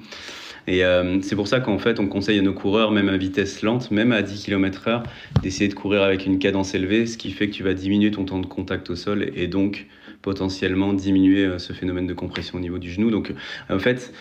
Et 0.66 0.82
euh, 0.84 1.20
c'est 1.20 1.36
pour 1.36 1.46
ça 1.46 1.60
qu'en 1.60 1.78
fait 1.78 2.00
on 2.00 2.06
conseille 2.06 2.38
à 2.38 2.42
nos 2.42 2.54
coureurs, 2.54 2.90
même 2.90 3.08
à 3.08 3.16
vitesse 3.16 3.62
lente, 3.62 3.90
même 3.90 4.12
à 4.12 4.22
10 4.22 4.44
km/h, 4.44 5.02
d'essayer 5.42 5.68
de 5.68 5.74
courir 5.74 6.02
avec 6.02 6.24
une 6.24 6.38
cadence 6.38 6.74
élevée, 6.74 7.04
ce 7.06 7.18
qui 7.18 7.32
fait 7.32 7.48
que 7.48 7.52
tu 7.54 7.62
vas 7.62 7.74
diminuer 7.74 8.10
ton 8.10 8.24
temps 8.24 8.38
de 8.40 8.46
contact 8.46 8.88
au 8.90 8.96
sol 8.96 9.30
et 9.34 9.46
donc 9.46 9.86
potentiellement 10.24 10.94
diminuer 10.94 11.44
euh, 11.44 11.58
ce 11.58 11.72
phénomène 11.72 12.06
de 12.06 12.14
compression 12.14 12.58
au 12.58 12.60
niveau 12.60 12.78
du 12.78 12.90
genou. 12.90 13.10
Donc 13.10 13.32
en 13.68 13.78
fait, 13.78 14.12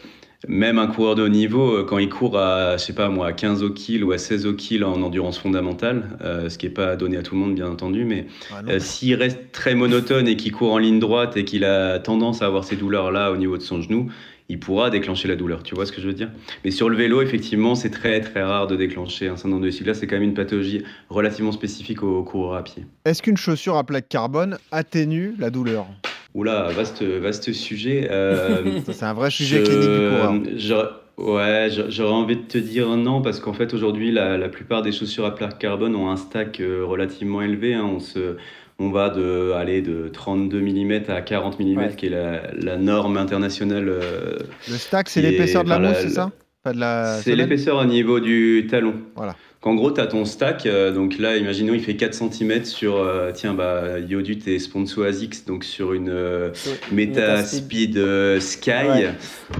même 0.48 0.78
un 0.78 0.88
coureur 0.88 1.16
de 1.16 1.24
haut 1.24 1.30
niveau, 1.30 1.78
euh, 1.78 1.86
quand 1.86 1.98
il 1.98 2.10
court 2.10 2.38
à, 2.38 2.78
je 2.78 2.84
sais 2.84 2.94
pas 2.94 3.10
moi, 3.10 3.28
à 3.28 3.34
15 3.34 3.64
au 3.64 3.70
kill 3.70 4.04
ou 4.04 4.12
à 4.12 4.18
16 4.18 4.46
au 4.46 4.54
kill 4.54 4.84
en 4.84 5.02
endurance 5.02 5.38
fondamentale, 5.38 6.18
euh, 6.22 6.50
ce 6.50 6.58
qui 6.58 6.66
est 6.66 6.72
pas 6.72 6.96
donné 6.96 7.18
à 7.18 7.24
tout 7.24 7.36
le 7.36 7.42
monde 7.42 7.56
bien 7.56 7.70
entendu, 7.70 8.04
mais 8.04 8.28
ah 8.52 8.62
euh, 8.68 8.80
s'il 8.80 9.16
reste 9.16 9.52
très 9.52 9.76
monotone 9.76 10.28
et 10.28 10.36
qu'il 10.36 10.52
court 10.52 10.74
en 10.74 10.78
ligne 10.78 11.00
droite 11.00 11.38
et 11.38 11.46
qu'il 11.46 11.64
a 11.64 12.00
tendance 12.00 12.42
à 12.42 12.46
avoir 12.48 12.66
ces 12.66 12.76
douleurs-là 12.76 13.32
au 13.32 13.38
niveau 13.38 13.58
de 13.58 13.62
son 13.62 13.82
genou, 13.82 14.12
il 14.50 14.60
pourra 14.60 14.90
déclencher 14.90 15.28
la 15.28 15.36
douleur. 15.36 15.64
Tu 15.64 15.76
vois 15.76 15.86
ce 15.86 15.92
que 15.92 16.02
je 16.02 16.08
veux 16.08 16.14
dire? 16.14 16.30
Mais 16.66 16.72
sur 16.72 16.90
le 16.90 16.96
vélo, 16.98 17.22
effectivement, 17.22 17.76
c'est 17.76 17.90
très 17.90 18.22
très 18.22 18.44
rare 18.44 18.68
de 18.68 18.76
déclencher 18.76 19.28
un 19.28 19.38
syndrome 19.38 19.62
de 19.62 19.86
Là, 19.86 19.94
c'est 19.94 20.08
quand 20.08 20.16
même 20.16 20.24
une 20.24 20.34
pathologie 20.34 20.84
relativement 21.10 21.52
spécifique 21.52 22.04
aux 22.04 22.24
coureurs 22.24 22.56
à 22.58 22.64
pied. 22.64 22.86
Est-ce 23.06 23.22
qu'une 23.22 23.38
chaussure 23.38 23.78
à 23.78 23.84
plaque 23.84 24.08
carbone 24.10 24.58
atténue 24.72 25.34
la 25.40 25.50
douleur? 25.50 25.88
Oula, 26.36 26.70
vaste 26.76 27.04
vaste 27.04 27.52
sujet. 27.54 28.08
Euh, 28.12 28.80
C'est 28.92 29.04
un 29.06 29.14
vrai 29.14 29.30
sujet 29.30 29.60
Je- 29.60 29.66
clinique 29.66 29.90
du 29.92 30.10
coureur. 30.10 30.94
Ouais, 31.16 31.68
j'a- 31.70 31.90
j'aurais 31.90 32.12
envie 32.14 32.36
de 32.38 32.42
te 32.42 32.58
dire 32.58 32.88
non 32.98 33.22
parce 33.22 33.40
qu'en 33.40 33.54
fait 33.54 33.72
aujourd'hui 33.76 34.12
la, 34.12 34.36
la 34.36 34.50
plupart 34.50 34.82
des 34.82 34.92
chaussures 34.92 35.26
à 35.28 35.36
plaque 35.36 35.60
carbone 35.60 35.96
ont 35.96 36.10
un 36.10 36.16
stack 36.18 36.60
euh, 36.60 36.84
relativement 36.84 37.44
élevé. 37.44 37.76
hein. 37.76 37.84
On, 37.86 38.00
se, 38.00 38.38
on 38.80 38.90
va 38.90 39.10
de, 39.10 39.52
aller 39.54 39.82
de 39.82 40.10
32 40.10 40.62
mm 40.62 41.04
à 41.10 41.22
40 41.22 41.60
mm 41.60 41.78
Ouais. 41.78 41.96
qui 41.96 42.08
est 42.08 42.10
la, 42.10 42.42
la 42.54 42.78
norme 42.78 43.18
internationale. 43.18 43.88
euh, 43.90 44.38
Le 44.70 44.76
stack, 44.78 45.10
c'est 45.10 45.22
l'épaisseur 45.22 45.64
de 45.64 45.70
la 45.70 45.80
mousse, 45.80 45.98
c'est 46.02 46.10
ça? 46.10 46.32
La 46.66 47.20
c'est 47.22 47.36
l'épaisseur 47.36 47.78
au 47.78 47.86
niveau 47.86 48.20
du 48.22 48.68
talon. 48.70 48.96
Voilà. 49.16 49.36
Qu'en 49.64 49.76
gros, 49.76 49.92
tu 49.92 50.02
as 50.02 50.08
ton 50.08 50.26
stack, 50.26 50.66
euh, 50.66 50.92
donc 50.92 51.18
là, 51.20 51.38
imaginons, 51.38 51.74
il 51.74 51.80
fait 51.80 51.96
4 51.96 52.14
cm 52.14 52.66
sur, 52.66 52.98
euh, 52.98 53.32
tiens, 53.34 53.54
bah, 53.54 53.98
Yodu, 54.06 54.38
t'es 54.38 54.60
sponsor 54.60 55.06
ASICS, 55.06 55.46
donc 55.48 55.64
sur 55.64 55.94
une 55.94 56.10
euh, 56.10 56.50
Meta 56.92 57.38
Metaspeed. 57.38 57.64
Speed 57.64 57.98
euh, 57.98 58.40
Sky, 58.42 58.70
Ouais. 58.72 59.10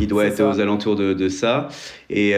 il 0.02 0.08
doit 0.08 0.26
être 0.26 0.36
ça. 0.36 0.50
aux 0.50 0.60
alentours 0.60 0.98
de, 0.98 1.14
de 1.14 1.30
ça. 1.30 1.70
Et, 2.10 2.34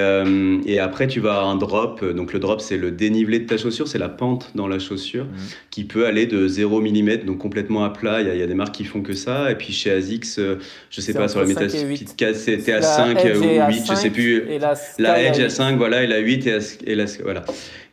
et 0.67 0.79
après, 0.79 1.07
tu 1.07 1.19
vas 1.19 1.31
avoir 1.33 1.49
un 1.49 1.55
drop, 1.57 2.05
donc 2.13 2.31
le 2.31 2.39
drop, 2.39 2.61
c'est 2.61 2.77
le 2.77 2.91
dénivelé 2.91 3.39
de 3.39 3.45
ta 3.45 3.57
chaussure, 3.57 3.89
c'est 3.89 3.97
la 3.97 4.07
pente 4.07 4.51
dans 4.55 4.67
la 4.69 4.79
chaussure, 4.79 5.25
Mhm. 5.25 5.31
qui 5.69 5.83
peut 5.83 6.05
aller 6.05 6.27
de 6.27 6.47
0 6.47 6.79
mm, 6.79 7.25
donc 7.25 7.39
complètement 7.39 7.83
à 7.83 7.89
plat, 7.89 8.21
il 8.21 8.27
y, 8.27 8.29
a- 8.29 8.35
il 8.35 8.39
y 8.39 8.43
a 8.43 8.47
des 8.47 8.53
marques 8.53 8.75
qui 8.75 8.85
font 8.85 9.01
que 9.01 9.13
ça, 9.13 9.51
et 9.51 9.55
puis 9.55 9.73
chez 9.73 9.91
ASICS, 9.91 10.39
je 10.91 11.01
sais 11.01 11.13
pas, 11.13 11.27
sur 11.27 11.41
la 11.41 11.47
Meta 11.47 11.67
5 11.67 11.75
et 11.75 11.95
Speed 11.95 12.09
8. 12.09 12.15
K, 12.15 12.35
c'était 12.35 12.71
à 12.73 12.75
La 12.79 12.81
5 12.83 13.25
Edge 13.25 13.37
ou 13.39 13.43
est 13.43 13.59
à 13.59 13.67
8, 13.69 13.81
je 13.81 13.87
sais 13.87 13.95
5 13.95 14.13
plus. 14.13 14.43
Et 14.49 14.59
la, 14.59 14.75
La 14.99 15.15
Sky 15.15 15.25
Edge 15.25 15.39
à 15.39 15.43
huit. 15.43 15.49
5, 15.51 15.77
voilà, 15.77 16.03
et 16.03 16.07
la 16.07 16.19
8 16.19 16.47
et 16.47 16.51
la, 16.51 16.59
et 16.85 16.95
la- 16.95 17.05
voilà. 17.23 17.43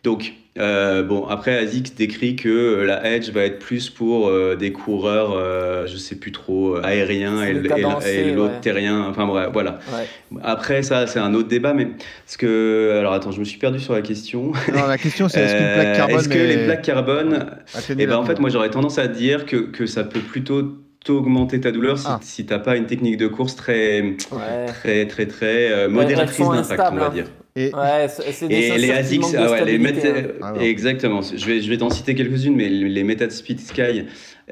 Donc, 0.04 0.32
euh, 0.58 1.02
bon, 1.02 1.26
après, 1.28 1.56
ASICS 1.56 1.94
décrit 1.96 2.36
que 2.36 2.82
la 2.86 3.08
Edge 3.14 3.30
va 3.30 3.42
être 3.44 3.58
plus 3.58 3.88
pour 3.88 4.28
euh, 4.28 4.54
des 4.56 4.70
coureurs, 4.72 5.32
euh, 5.34 5.86
je 5.86 5.96
sais 5.96 6.16
plus 6.16 6.30
trop, 6.32 6.76
euh, 6.76 6.82
aériens 6.84 7.42
et, 7.42 7.50
et- 7.50 8.32
l'autre 8.34 8.54
ouais. 8.54 8.60
terrien, 8.60 9.06
enfin 9.08 9.26
bref, 9.26 9.48
voilà. 9.52 9.78
Ouais. 9.92 10.38
Après, 10.42 10.82
ça, 10.82 11.06
c'est 11.06 11.20
un 11.20 11.32
autre 11.34 11.48
débat, 11.48 11.72
mais 11.72 11.88
ce 12.26 12.36
que. 12.36 12.96
Alors, 12.98 13.12
attends, 13.14 13.30
je 13.30 13.40
me 13.40 13.44
suis 13.44 13.58
perdu 13.58 13.80
sur 13.80 13.94
la 13.94 14.02
question. 14.02 14.52
Non, 14.74 14.86
la 14.86 14.98
question, 14.98 15.28
c'est 15.28 15.40
est-ce 15.40 15.54
qu'une 15.56 15.74
plaque 15.74 15.96
carbone 15.96 16.18
Est-ce 16.18 16.28
que 16.28 16.38
est- 16.38 16.56
les 16.56 16.64
plaques 16.66 16.82
carbone. 16.82 17.46
Eh 17.88 18.06
ben, 18.06 18.16
en 18.16 18.24
fait, 18.24 18.38
moi, 18.38 18.50
j'aurais 18.50 18.70
tendance 18.70 18.98
à 18.98 19.06
dire 19.08 19.46
que, 19.46 19.56
que 19.56 19.86
ça 19.86 20.04
peut 20.04 20.20
plutôt 20.20 20.78
augmenter 21.08 21.60
ta 21.60 21.72
douleur 21.72 21.98
si, 21.98 22.06
Ah. 22.08 22.18
si 22.22 22.44
t'as 22.46 22.58
pas 22.60 22.76
une 22.76 22.86
technique 22.86 23.16
de 23.16 23.26
course 23.26 23.56
très, 23.56 24.02
Ouais. 24.02 24.66
très, 24.68 25.06
très, 25.06 25.26
très 25.26 25.72
euh, 25.72 25.88
modératrice 25.88 26.46
d'impact, 26.48 26.82
on 26.92 26.96
va 26.96 27.06
hein. 27.06 27.10
dire. 27.10 27.24
Et, 27.54 27.70
Ouais, 27.74 28.06
c'est 28.08 28.32
c'est 28.32 28.48
des 28.48 28.54
Et 28.54 28.62
chaussures 28.68 28.78
les 28.78 28.90
ASICS, 28.92 29.32
de 29.32 29.36
ah 29.36 29.50
ouais, 29.50 29.64
les 29.66 29.78
stabilité, 29.78 30.12
Met- 30.12 30.18
hein. 30.20 30.28
Ah 30.40 30.54
ouais. 30.54 30.68
exactement. 30.70 31.20
Je 31.20 31.44
vais, 31.44 31.60
je 31.60 31.68
vais 31.68 31.76
t'en 31.76 31.90
citer 31.90 32.14
quelques-unes, 32.14 32.56
mais 32.56 32.70
les 32.70 33.04
Meta 33.04 33.28
Speed 33.28 33.60
Sky, 33.60 34.04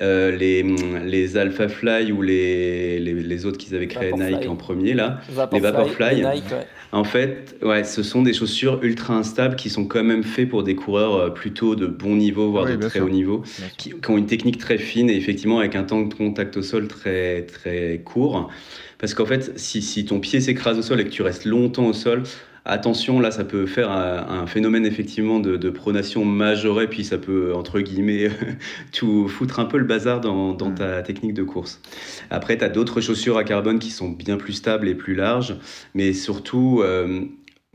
euh, 0.02 0.36
les, 0.36 0.62
les 1.06 1.36
Alpha 1.38 1.68
Fly 1.68 2.12
ou 2.12 2.20
les, 2.20 2.98
les, 2.98 3.14
les 3.14 3.46
autres 3.46 3.56
qu'ils 3.56 3.74
avaient 3.74 3.86
créé 3.88 4.10
Vaporfly. 4.10 4.34
Nike 4.36 4.48
en 4.50 4.56
premier 4.56 4.92
là, 4.92 5.20
Vaporfly, 5.30 5.56
les 5.56 5.70
Vaporfly. 5.70 6.16
les 6.16 6.22
Nike, 6.28 6.44
ouais. 6.52 6.66
en 6.92 7.04
fait, 7.04 7.56
ouais, 7.62 7.84
ce 7.84 8.02
sont 8.02 8.20
des 8.20 8.34
chaussures 8.34 8.78
ultra 8.82 9.14
instables 9.14 9.56
qui 9.56 9.70
sont 9.70 9.86
quand 9.86 10.04
même 10.04 10.22
faits 10.22 10.50
pour 10.50 10.62
des 10.62 10.74
coureurs 10.74 11.14
euh, 11.16 11.30
plutôt 11.30 11.76
de 11.76 11.86
bon 11.86 12.16
niveau, 12.16 12.50
voire 12.50 12.66
Oui, 12.66 12.72
de 12.76 12.82
très 12.82 12.98
sûr. 12.98 13.06
haut 13.06 13.10
niveau, 13.10 13.42
qui, 13.78 13.94
qui 13.98 14.10
ont 14.10 14.18
une 14.18 14.26
technique 14.26 14.58
très 14.58 14.76
fine 14.76 15.08
et 15.08 15.16
effectivement 15.16 15.58
avec 15.60 15.74
un 15.74 15.84
temps 15.84 16.02
de 16.02 16.12
contact 16.12 16.58
au 16.58 16.62
sol 16.62 16.86
très, 16.86 17.42
très 17.46 18.02
court. 18.04 18.50
Parce 18.98 19.14
qu'en 19.14 19.24
fait, 19.24 19.58
si, 19.58 19.80
si 19.80 20.04
ton 20.04 20.20
pied 20.20 20.42
s'écrase 20.42 20.78
au 20.78 20.82
sol 20.82 21.00
et 21.00 21.04
que 21.04 21.08
tu 21.10 21.22
restes 21.22 21.46
longtemps 21.46 21.86
au 21.86 21.94
sol, 21.94 22.24
attention, 22.64 23.20
là, 23.20 23.30
ça 23.30 23.44
peut 23.44 23.66
faire 23.66 23.90
un, 23.90 24.42
un 24.42 24.46
phénomène 24.46 24.84
effectivement 24.86 25.40
de, 25.40 25.56
de 25.56 25.70
pronation 25.70 26.24
majorée, 26.24 26.88
puis 26.88 27.04
ça 27.04 27.18
peut, 27.18 27.54
entre 27.54 27.80
guillemets, 27.80 28.28
tout 28.92 29.28
foutre 29.28 29.60
un 29.60 29.64
peu 29.64 29.78
le 29.78 29.84
bazar 29.84 30.20
dans, 30.20 30.52
dans 30.54 30.70
Mm. 30.70 30.74
ta 30.74 31.02
technique 31.02 31.34
de 31.34 31.42
course. 31.42 31.80
Après, 32.30 32.56
tu 32.58 32.64
as 32.64 32.68
d'autres 32.68 33.00
chaussures 33.00 33.36
à 33.38 33.44
carbone 33.44 33.78
qui 33.78 33.90
sont 33.90 34.10
bien 34.10 34.36
plus 34.36 34.52
stables 34.54 34.88
et 34.88 34.94
plus 34.94 35.14
larges, 35.14 35.56
mais 35.94 36.12
surtout, 36.12 36.80
euh, 36.82 37.22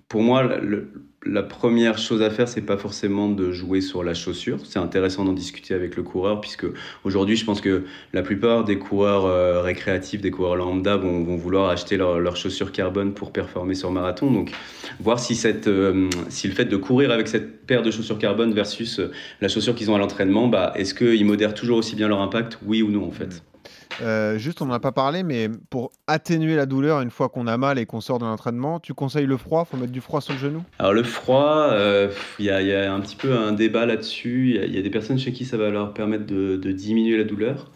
pour 0.08 0.22
moi, 0.22 0.44
le- 0.44 0.92
la 1.26 1.42
première 1.42 1.98
chose 1.98 2.22
à 2.22 2.30
faire, 2.30 2.48
c'est 2.48 2.62
pas 2.62 2.78
forcément 2.78 3.30
de 3.30 3.52
jouer 3.52 3.82
sur 3.82 4.04
la 4.04 4.14
chaussure. 4.14 4.60
C'est 4.64 4.80
intéressant 4.80 5.26
d'en 5.26 5.34
discuter 5.34 5.74
avec 5.74 5.96
le 5.96 6.04
coureur, 6.04 6.40
puisque 6.40 6.66
aujourd'hui, 7.04 7.36
je 7.36 7.46
pense 7.46 7.62
que 7.62 7.84
la 8.14 8.22
plupart 8.22 8.64
des 8.64 8.78
coureurs 8.78 9.26
euh, 9.26 9.62
récréatifs, 9.62 10.22
des 10.22 10.30
coureurs 10.30 10.56
lambda, 10.56 10.98
vont, 10.98 11.36
vouloir 11.36 11.70
acheter 11.70 11.98
leur- 11.98 12.20
leurs 12.20 12.38
chaussures 12.38 12.72
carbone 12.72 13.14
pour 13.14 13.32
performer 13.32 13.74
sur 13.74 13.92
marathon. 13.92 14.32
Donc, 14.32 14.52
voir 15.00 15.18
euh, 15.18 16.10
si 16.30 16.48
le 16.48 16.54
fait 16.54 16.66
de 16.66 16.78
courir 16.78 17.12
avec 17.12 17.28
cette 17.28 17.66
paire 17.66 17.82
de 17.82 17.90
chaussures 17.90 18.20
carbone 18.20 18.54
versus 18.54 19.00
euh, 19.00 19.12
la 19.42 19.48
chaussure 19.48 19.74
qu'ils 19.74 19.90
ont 19.90 19.96
à 19.96 20.00
l'entraînement, 20.00 20.48
bah, 20.48 20.74
est-ce 20.76 20.94
qu'ils 20.94 21.26
modèrent 21.26 21.56
toujours 21.56 21.78
aussi 21.80 21.96
bien 21.96 22.08
leur 22.08 22.22
impact? 22.22 22.60
Oui 22.66 22.84
ou 22.84 22.92
non, 22.92 23.04
en 23.04 23.12
fait 23.12 23.42
Euh, 24.02 24.38
juste, 24.38 24.62
on 24.62 24.66
n'en 24.66 24.74
a 24.74 24.80
pas 24.80 24.92
parlé, 24.92 25.24
mais 25.24 25.50
pour 25.70 25.92
atténuer 26.08 26.56
la 26.56 26.66
douleur 26.66 27.02
une 27.02 27.12
fois 27.12 27.30
qu'on 27.30 27.48
a 27.48 27.58
mal 27.58 27.80
et 27.80 27.86
qu'on 27.86 28.02
sort 28.02 28.20
de 28.20 28.26
l'entraînement, 28.26 28.80
tu 28.80 28.94
conseilles 28.94 29.26
le 29.26 29.38
froid? 29.38 29.66
Faut 29.66 29.78
mettre 29.78 29.92
du 29.92 30.02
froid 30.02 30.22
sur 30.22 30.34
le 30.34 30.40
genou? 30.40 30.64
Alors 30.80 30.94
le 30.94 31.04
froid, 31.04 31.68
euh, 31.72 32.10
il 32.40 32.46
y, 32.46 32.50
a- 32.50 32.94
un 32.94 33.00
petit 33.00 33.16
peu 33.16 33.34
un 33.34 33.54
débat 33.54 33.86
là-dessus. 33.86 34.60
Il 34.66 34.74
y 34.74 34.78
a- 34.78 34.82
des 34.82 34.90
personnes 34.90 35.18
chez 35.20 35.32
qui 35.32 35.46
ça 35.46 35.58
va 35.58 35.70
leur 35.70 35.94
permettre 35.94 36.26
de, 36.26 36.72
diminuer 36.72 37.18
la 37.18 37.24
douleur. 37.24 37.72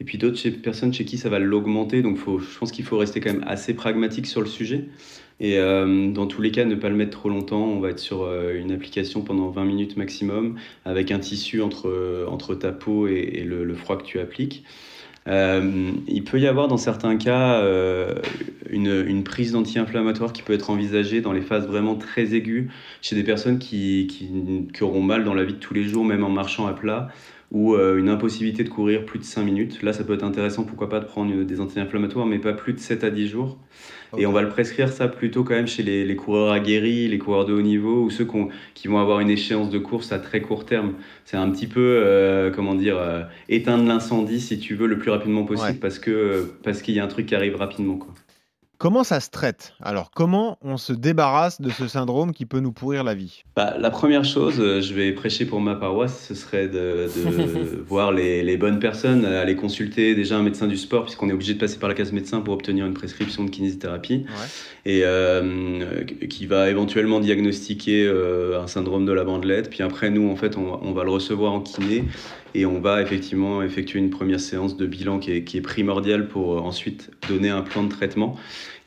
Et 0.00 0.04
puis 0.04 0.18
d'autres 0.18 0.36
chez- 0.36 0.50
personnes 0.50 0.92
chez 0.92 1.04
qui 1.04 1.16
ça 1.16 1.28
va 1.28 1.38
l'augmenter. 1.38 2.02
Donc 2.02 2.18
faut, 2.18 2.38
je 2.38 2.58
pense 2.58 2.72
qu'il 2.72 2.84
faut 2.84 2.98
rester 2.98 3.20
quand 3.20 3.32
même 3.32 3.44
assez 3.46 3.74
pragmatique 3.74 4.26
sur 4.26 4.40
le 4.40 4.46
sujet. 4.48 4.84
Et 5.40 5.58
euh, 5.58 6.12
dans 6.12 6.26
tous 6.26 6.42
les 6.42 6.50
cas, 6.50 6.64
ne 6.64 6.74
pas 6.74 6.88
le 6.88 6.94
mettre 6.96 7.18
trop 7.18 7.28
longtemps. 7.28 7.64
On 7.64 7.80
va 7.80 7.90
être 7.90 7.98
sur 7.98 8.30
une 8.52 8.70
application 8.72 9.22
pendant 9.22 9.48
20 9.50 9.64
minutes 9.64 9.96
maximum, 9.96 10.56
avec 10.84 11.10
un 11.10 11.18
tissu 11.18 11.62
entre, 11.62 12.26
entre 12.28 12.54
ta 12.54 12.70
peau 12.72 13.06
et, 13.08 13.42
le 13.44 13.74
froid 13.74 13.96
que 13.96 14.04
tu 14.04 14.20
appliques. 14.20 14.64
Euh, 15.28 15.92
il 16.08 16.24
peut 16.24 16.40
y 16.40 16.46
avoir 16.46 16.66
dans 16.68 16.76
certains 16.76 17.16
cas 17.16 17.60
euh, 17.60 18.14
une, 18.70 19.22
prise 19.22 19.52
d'anti-inflammatoire 19.52 20.32
qui 20.32 20.42
peut 20.42 20.52
être 20.52 20.70
envisagée 20.70 21.20
dans 21.20 21.32
les 21.32 21.42
phases 21.42 21.66
vraiment 21.66 21.94
très 21.94 22.34
aiguës 22.34 22.68
chez 23.02 23.14
des 23.14 23.22
personnes 23.22 23.58
qui, 23.58 24.08
qui, 24.72 24.82
auront 24.82 25.02
mal 25.02 25.24
dans 25.24 25.34
la 25.34 25.44
vie 25.44 25.54
de 25.54 25.58
tous 25.58 25.74
les 25.74 25.84
jours, 25.84 26.04
même 26.04 26.24
en 26.24 26.30
marchant 26.30 26.66
à 26.66 26.72
plat, 26.72 27.08
ou 27.52 27.74
euh, 27.74 27.98
une 27.98 28.08
impossibilité 28.08 28.64
de 28.64 28.68
courir 28.68 29.04
plus 29.04 29.18
de 29.18 29.24
5 29.24 29.44
minutes. 29.44 29.82
Là, 29.82 29.92
ça 29.92 30.02
peut 30.02 30.14
être 30.14 30.24
intéressant, 30.24 30.64
pourquoi 30.64 30.88
pas, 30.88 30.98
de 30.98 31.04
prendre 31.04 31.44
des 31.44 31.60
anti-inflammatoires, 31.60 32.26
mais 32.26 32.38
pas 32.38 32.52
plus 32.52 32.72
de 32.72 32.80
7 32.80 33.04
à 33.04 33.10
10 33.10 33.28
jours. 33.28 33.58
Et 34.18 34.26
on 34.26 34.32
va 34.32 34.42
le 34.42 34.48
prescrire 34.48 34.88
ça 34.92 35.08
plutôt 35.08 35.42
quand 35.44 35.54
même 35.54 35.66
chez 35.66 35.82
les, 35.82 36.04
les 36.04 36.16
coureurs 36.16 36.52
aguerris, 36.52 37.08
les 37.08 37.18
coureurs 37.18 37.46
de 37.46 37.52
haut 37.52 37.62
niveau, 37.62 38.02
ou 38.04 38.10
ceux 38.10 38.24
qu'on- 38.24 38.48
qui 38.74 38.88
vont 38.88 38.98
avoir 38.98 39.20
une 39.20 39.30
échéance 39.30 39.70
de 39.70 39.78
course 39.78 40.12
à 40.12 40.18
très 40.18 40.40
court 40.42 40.64
terme. 40.66 40.92
C'est 41.24 41.36
un 41.36 41.50
petit 41.50 41.66
peu, 41.66 41.80
euh, 41.80 42.50
comment 42.50 42.74
dire, 42.74 42.98
euh, 42.98 43.22
éteindre 43.48 43.86
l'incendie, 43.86 44.40
si 44.40 44.58
tu 44.58 44.74
veux, 44.74 44.86
le 44.86 44.98
plus 44.98 45.10
rapidement 45.10 45.44
possible, 45.44 45.70
Ouais. 45.70 45.78
parce 45.80 45.98
que 45.98 46.52
parce 46.62 46.82
qu'il 46.82 46.94
y 46.94 47.00
a 47.00 47.04
un 47.04 47.08
truc 47.08 47.26
qui 47.26 47.34
arrive 47.34 47.56
rapidement. 47.56 47.96
Quoi. 47.96 48.12
Comment 48.82 49.04
ça 49.04 49.20
se 49.20 49.30
traite? 49.30 49.74
Alors, 49.80 50.10
comment 50.10 50.58
on 50.60 50.76
se 50.76 50.92
débarrasse 50.92 51.60
de 51.60 51.70
ce 51.70 51.86
syndrome 51.86 52.32
qui 52.32 52.46
peut 52.46 52.58
nous 52.58 52.72
pourrir 52.72 53.04
la 53.04 53.14
vie? 53.14 53.44
Bah, 53.54 53.76
la 53.78 53.90
première 53.90 54.24
chose, 54.24 54.56
euh, 54.58 54.80
je 54.80 54.92
vais 54.92 55.12
prêcher 55.12 55.44
pour 55.44 55.60
ma 55.60 55.76
paroisse, 55.76 56.26
ce 56.26 56.34
serait 56.34 56.66
de, 56.66 57.06
de 57.06 57.80
voir 57.86 58.10
les, 58.10 58.42
les 58.42 58.56
bonnes 58.56 58.80
personnes, 58.80 59.24
euh, 59.24 59.40
aller 59.40 59.54
consulter 59.54 60.16
déjà 60.16 60.36
un 60.36 60.42
médecin 60.42 60.66
du 60.66 60.76
sport, 60.76 61.04
puisqu'on 61.04 61.28
est 61.28 61.32
obligé 61.32 61.54
de 61.54 61.60
passer 61.60 61.78
par 61.78 61.88
la 61.88 61.94
case 61.94 62.10
médecin 62.10 62.40
pour 62.40 62.54
obtenir 62.54 62.84
une 62.84 62.94
prescription 62.94 63.44
de 63.44 63.50
kinésithérapie, 63.50 64.26
et 64.84 65.02
euh, 65.04 66.02
qui 66.28 66.46
va 66.46 66.68
éventuellement 66.68 67.20
diagnostiquer 67.20 68.04
euh, 68.04 68.60
un 68.60 68.66
syndrome 68.66 69.06
de 69.06 69.12
la 69.12 69.22
bandelette. 69.22 69.70
Puis 69.70 69.84
après, 69.84 70.10
nous, 70.10 70.28
en 70.28 70.34
fait, 70.34 70.56
on, 70.56 70.80
on 70.82 70.90
va 70.90 71.04
le 71.04 71.10
recevoir 71.10 71.52
en 71.52 71.60
kiné, 71.60 72.02
et 72.54 72.66
on 72.66 72.80
va 72.80 73.02
effectivement 73.02 73.62
effectuer 73.62 73.98
une 73.98 74.10
première 74.10 74.40
séance 74.40 74.76
de 74.76 74.86
bilan 74.86 75.18
qui 75.18 75.32
est, 75.32 75.44
qui 75.44 75.56
est 75.58 75.62
primordiale 75.62 76.28
pour 76.28 76.54
euh, 76.54 76.60
ensuite 76.60 77.10
donner 77.28 77.50
un 77.50 77.62
plan 77.62 77.84
de 77.84 77.88
traitement. 77.88 78.36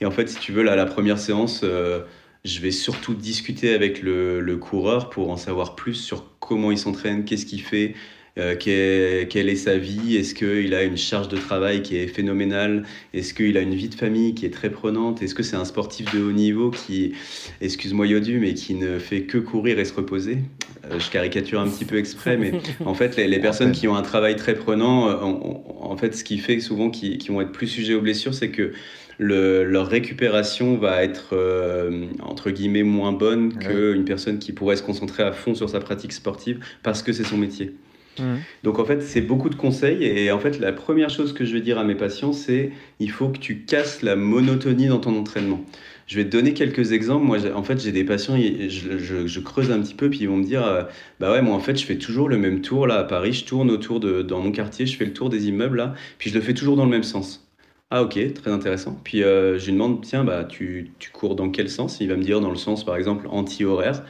Et 0.01 0.05
en 0.05 0.11
fait, 0.11 0.27
si 0.29 0.39
tu 0.39 0.51
veux, 0.51 0.63
là, 0.63 0.75
la 0.75 0.85
première 0.85 1.19
séance... 1.19 1.61
euh, 1.63 2.01
je 2.45 2.59
vais 2.59 2.69
surtout 2.69 3.15
discuter 3.15 3.73
avec 3.73 4.03
le, 4.03 4.39
le 4.39 4.57
coureur 4.57 5.09
pour 5.09 5.31
en 5.31 5.35
savoir 5.35 5.75
plus 5.75 5.95
sur 5.95 6.37
comment 6.39 6.69
il 6.69 6.77
s'entraîne, 6.77 7.25
qu'est-ce 7.25 7.47
qu'il 7.47 7.63
fait, 7.63 7.95
euh, 8.37 8.55
quelle, 8.55 9.27
quelle 9.27 9.49
est 9.49 9.55
sa 9.55 9.77
vie, 9.77 10.17
est-ce 10.17 10.35
qu'il 10.35 10.73
a 10.73 10.83
une 10.83 10.97
charge 10.97 11.29
de 11.29 11.37
travail 11.37 11.81
qui 11.81 11.95
est 11.97 12.07
phénoménale, 12.07 12.83
est-ce 13.13 13.33
qu'il 13.33 13.57
a 13.57 13.61
une 13.61 13.75
vie 13.75 13.89
de 13.89 13.95
famille 13.95 14.33
qui 14.35 14.45
est 14.45 14.49
très 14.49 14.69
prenante, 14.69 15.21
est-ce 15.21 15.33
que 15.35 15.43
c'est 15.43 15.55
un 15.55 15.65
sportif 15.65 16.13
de 16.13 16.21
haut 16.21 16.31
niveau 16.33 16.69
qui, 16.71 17.13
excuse-moi 17.61 18.07
Yodu, 18.07 18.39
mais 18.39 18.53
qui 18.53 18.73
ne 18.75 18.99
fait 18.99 19.21
que 19.21 19.37
courir 19.37 19.79
et 19.79 19.85
se 19.85 19.93
reposer? 19.93 20.39
Euh, 20.91 20.99
je 20.99 21.09
caricature 21.09 21.59
un 21.59 21.67
petit 21.67 21.85
peu 21.85 21.97
exprès, 21.97 22.37
mais 22.37 22.51
en 22.85 22.93
fait, 22.93 23.15
les, 23.15 23.27
les 23.27 23.39
personnes 23.39 23.71
qui 23.71 23.87
ont 23.87 23.95
un 23.95 24.01
travail 24.01 24.35
très 24.35 24.55
prenant, 24.55 25.09
euh, 25.09 25.15
en, 25.79 25.95
fait, 25.97 26.15
ce 26.15 26.23
qui 26.23 26.37
fait 26.37 26.59
souvent 26.59 26.89
qu'ils 26.89 27.31
vont 27.31 27.41
être 27.41 27.51
plus 27.51 27.67
sujets 27.67 27.93
aux 27.93 28.01
blessures, 28.01 28.33
c'est 28.33 28.49
que 28.49 28.73
le- 29.17 29.63
leur 29.63 29.87
récupération 29.87 30.77
va 30.77 31.03
être 31.03 31.29
euh, 31.33 32.07
entre 32.21 32.51
guillemets 32.51 32.83
moins 32.83 33.13
bonne 33.13 33.57
qu'une 33.57 34.03
personne 34.03 34.39
qui 34.39 34.51
pourrait 34.51 34.75
se 34.75 34.83
concentrer 34.83 35.23
à 35.23 35.31
fond 35.31 35.55
sur 35.55 35.69
sa 35.69 35.79
pratique 35.79 36.11
sportive 36.11 36.59
parce 36.83 37.01
que 37.01 37.13
c'est 37.13 37.23
son 37.23 37.37
métier. 37.37 37.75
Mhm. 38.19 38.45
Donc 38.63 38.79
en 38.79 38.85
fait, 38.85 39.01
c'est 39.01 39.21
beaucoup 39.21 39.49
de 39.49 39.55
conseils 39.55 40.03
et 40.03 40.31
en 40.31 40.39
fait, 40.39 40.59
la 40.59 40.71
première 40.71 41.09
chose 41.09 41.33
que 41.33 41.45
je 41.45 41.53
vais 41.53 41.61
dire 41.61 41.77
à 41.77 41.83
mes 41.83 41.95
patients, 41.95 42.33
c'est 42.33 42.71
il 42.99 43.11
faut 43.11 43.29
que 43.29 43.37
tu 43.37 43.63
casses 43.65 44.01
la 44.01 44.15
monotonie 44.15 44.87
dans 44.87 44.99
ton 44.99 45.17
entraînement. 45.17 45.61
Je 46.07 46.15
vais 46.17 46.25
te 46.25 46.29
donner 46.29 46.53
quelques 46.53 46.91
exemples. 46.91 47.25
Moi, 47.25 47.39
en 47.53 47.63
fait, 47.63 47.81
j'ai 47.81 47.91
des 47.91 48.03
patients, 48.03 48.37
je- 48.37 49.25
je 49.27 49.39
creuse 49.39 49.71
un 49.71 49.81
petit 49.81 49.95
peu, 49.95 50.09
puis 50.09 50.19
ils 50.21 50.27
vont 50.29 50.37
me 50.37 50.43
dire, 50.43 50.65
euh, 50.65 50.83
bah 51.19 51.31
ouais, 51.31 51.41
moi 51.41 51.55
en 51.55 51.59
fait, 51.59 51.77
je 51.79 51.85
fais 51.85 51.97
toujours 51.97 52.29
le 52.29 52.37
même 52.37 52.61
tour 52.61 52.87
là 52.87 52.95
à 52.99 53.03
Paris. 53.03 53.33
Je 53.33 53.45
tourne 53.45 53.71
autour 53.71 53.99
de 53.99 54.21
dans 54.21 54.39
mon 54.39 54.51
quartier, 54.51 54.85
je 54.85 54.95
fais 54.97 55.05
le 55.05 55.13
tour 55.13 55.29
des 55.29 55.47
immeubles 55.47 55.77
là, 55.77 55.93
puis 56.19 56.29
je 56.29 56.35
le 56.35 56.41
fais 56.41 56.53
toujours 56.53 56.75
dans 56.77 56.85
le 56.85 56.91
même 56.91 57.03
sens. 57.03 57.41
Ah 57.91 58.01
ok, 58.03 58.17
très 58.33 58.51
intéressant. 58.51 58.99
Puis 59.03 59.23
euh, 59.23 59.57
je 59.59 59.65
lui 59.65 59.73
demande, 59.73 60.01
tiens, 60.03 60.23
bah 60.23 60.43
tu, 60.43 60.91
tu 60.99 61.11
cours 61.11 61.35
dans 61.35 61.49
quel 61.49 61.69
sens? 61.69 61.99
Il 62.01 62.09
va 62.09 62.15
me 62.15 62.23
dire 62.23 62.41
dans 62.41 62.49
le 62.49 62.55
sens, 62.57 62.83
par 62.85 62.95
exemple, 62.97 63.27
anti-horaire. 63.29 64.03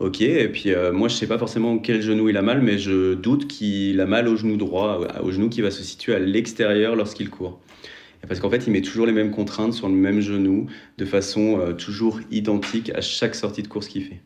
Ok, 0.00 0.20
et 0.20 0.48
puis 0.48 0.72
euh, 0.72 0.92
moi 0.92 1.08
je 1.08 1.14
sais 1.14 1.26
pas 1.26 1.38
forcément 1.38 1.78
quel 1.78 2.02
genou 2.02 2.28
il 2.28 2.36
a 2.36 2.42
mal, 2.42 2.62
mais 2.62 2.78
je 2.78 3.14
doute 3.14 3.48
qu'il 3.48 4.00
a 4.00 4.06
mal 4.06 4.28
au 4.28 4.36
genou 4.36 4.56
droit, 4.56 5.00
au 5.22 5.32
genou 5.32 5.48
qui 5.48 5.60
va 5.60 5.72
se 5.72 5.82
situer 5.82 6.14
à 6.14 6.20
l'extérieur 6.20 6.94
lorsqu'il 6.94 7.30
court. 7.30 7.60
Et 8.22 8.26
Parce 8.26 8.40
qu'en 8.40 8.50
fait, 8.50 8.66
il 8.66 8.72
met 8.72 8.82
toujours 8.82 9.06
les 9.06 9.12
mêmes 9.12 9.30
contraintes 9.30 9.74
sur 9.74 9.88
le 9.88 9.94
même 9.94 10.20
genou, 10.20 10.66
de 10.98 11.04
façon 11.04 11.58
euh, 11.60 11.72
toujours 11.72 12.20
identique 12.30 12.90
à 12.90 13.00
chaque 13.00 13.34
sortie 13.34 13.62
de 13.62 13.68
course 13.68 13.88
qu'il 13.88 14.04
fait. 14.04 14.20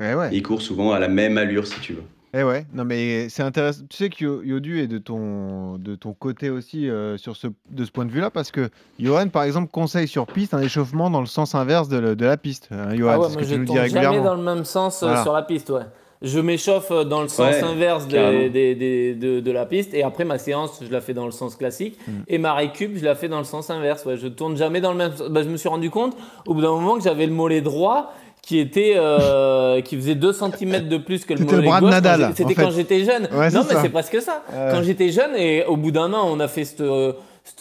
Eh 0.00 0.14
ouais. 0.14 0.28
Il 0.32 0.42
court 0.42 0.62
souvent 0.62 0.92
à 0.92 0.98
la 0.98 1.08
même 1.08 1.38
allure, 1.38 1.66
si 1.66 1.80
tu 1.80 1.94
veux. 1.94 2.04
Eh 2.38 2.42
ouais, 2.42 2.66
non 2.74 2.84
mais 2.84 3.28
c'est 3.30 3.42
intéressant. 3.42 3.82
Tu 3.88 3.96
sais 3.96 4.08
que 4.10 4.22
Yo- 4.22 4.42
Yodu 4.42 4.80
est 4.80 4.88
de 4.88 4.98
ton, 4.98 5.78
de 5.78 5.94
ton 5.94 6.12
côté 6.12 6.50
aussi 6.50 6.90
euh, 6.90 7.16
sur 7.16 7.34
ce, 7.36 7.46
de 7.70 7.84
ce 7.84 7.90
point 7.90 8.04
de 8.04 8.10
vue-là, 8.10 8.30
parce 8.30 8.50
que 8.50 8.68
Johan, 9.00 9.28
par 9.28 9.44
exemple, 9.44 9.70
conseille 9.70 10.08
sur 10.08 10.26
piste 10.26 10.52
un 10.52 10.60
échauffement 10.60 11.08
dans 11.08 11.20
le 11.20 11.26
sens 11.26 11.54
inverse 11.54 11.88
de, 11.88 11.96
le- 11.98 12.16
de 12.16 12.24
la 12.26 12.36
piste. 12.36 12.68
Hein, 12.72 12.94
Johan, 12.96 13.12
Ah 13.14 13.18
ouais, 13.20 13.24
c'est 13.26 13.30
ce 13.30 13.34
moi 13.38 13.42
que 13.42 13.48
je 13.48 13.52
tu 13.54 13.58
nous 13.60 13.64
dis 13.64 13.72
tourne 13.72 13.86
jamais 13.88 14.00
régulièrement. 14.06 14.24
dans 14.30 14.34
le 14.34 14.42
même 14.42 14.64
sens 14.64 15.02
euh, 15.02 15.06
Voilà. 15.06 15.22
sur 15.22 15.32
la 15.32 15.42
piste, 15.42 15.70
ouais. 15.70 15.82
Je 16.22 16.40
m'échauffe 16.40 16.90
euh, 16.90 17.04
dans 17.04 17.20
le 17.22 17.28
sens 17.28 17.52
Ouais, 17.54 17.62
inverse 17.62 18.06
des- 18.06 18.14
carrément. 18.16 18.50
des- 18.52 18.74
des- 18.74 19.14
de, 19.14 19.40
de 19.40 19.50
la 19.50 19.66
piste 19.66 19.92
et 19.94 20.02
après 20.02 20.24
ma 20.24 20.38
séance, 20.38 20.80
je 20.82 20.90
la 20.90 21.02
fais 21.02 21.12
dans 21.14 21.26
le 21.26 21.30
sens 21.30 21.56
classique 21.56 21.98
Mm. 22.08 22.12
et 22.28 22.38
ma 22.38 22.54
récup, 22.54 22.96
je 22.96 23.04
la 23.04 23.14
fais 23.14 23.28
dans 23.28 23.36
le 23.38 23.44
sens 23.44 23.68
inverse. 23.70 24.04
Ouais. 24.06 24.16
Je 24.16 24.26
tourne 24.28 24.56
jamais 24.56 24.80
dans 24.80 24.92
le 24.92 24.98
même 24.98 25.12
sens. 25.14 25.28
Bah, 25.28 25.42
je 25.42 25.48
me 25.48 25.56
suis 25.58 25.68
rendu 25.68 25.90
compte 25.90 26.16
au 26.46 26.54
bout 26.54 26.62
d'un 26.62 26.70
moment 26.72 26.96
que 26.96 27.02
j'avais 27.02 27.26
le 27.26 27.32
mollet 27.32 27.60
droit 27.60 28.12
qui 28.46 28.60
était 28.60 28.94
euh, 28.94 29.80
qui 29.80 29.96
faisait 29.96 30.14
2 30.14 30.32
cm 30.32 30.88
de 30.88 30.98
plus 30.98 31.24
que 31.24 31.34
le 31.34 31.44
mollet 31.44 31.66
bras 31.66 31.80
de 31.80 31.86
gauche. 31.86 32.34
C'était 32.36 32.54
quand 32.54 32.70
j'étais 32.70 33.04
jeune. 33.04 33.28
Ouais, 33.32 33.50
non 33.50 33.64
mais 33.68 33.74
c'est 33.82 33.88
presque 33.88 34.22
ça. 34.22 34.44
Euh. 34.52 34.72
Quand 34.72 34.84
j'étais 34.84 35.10
jeune 35.10 35.34
et 35.36 35.64
au 35.64 35.76
bout 35.76 35.90
d'un 35.90 36.12
an, 36.12 36.28
on 36.30 36.38
a 36.38 36.46
fait 36.46 36.64
cette 36.64 36.82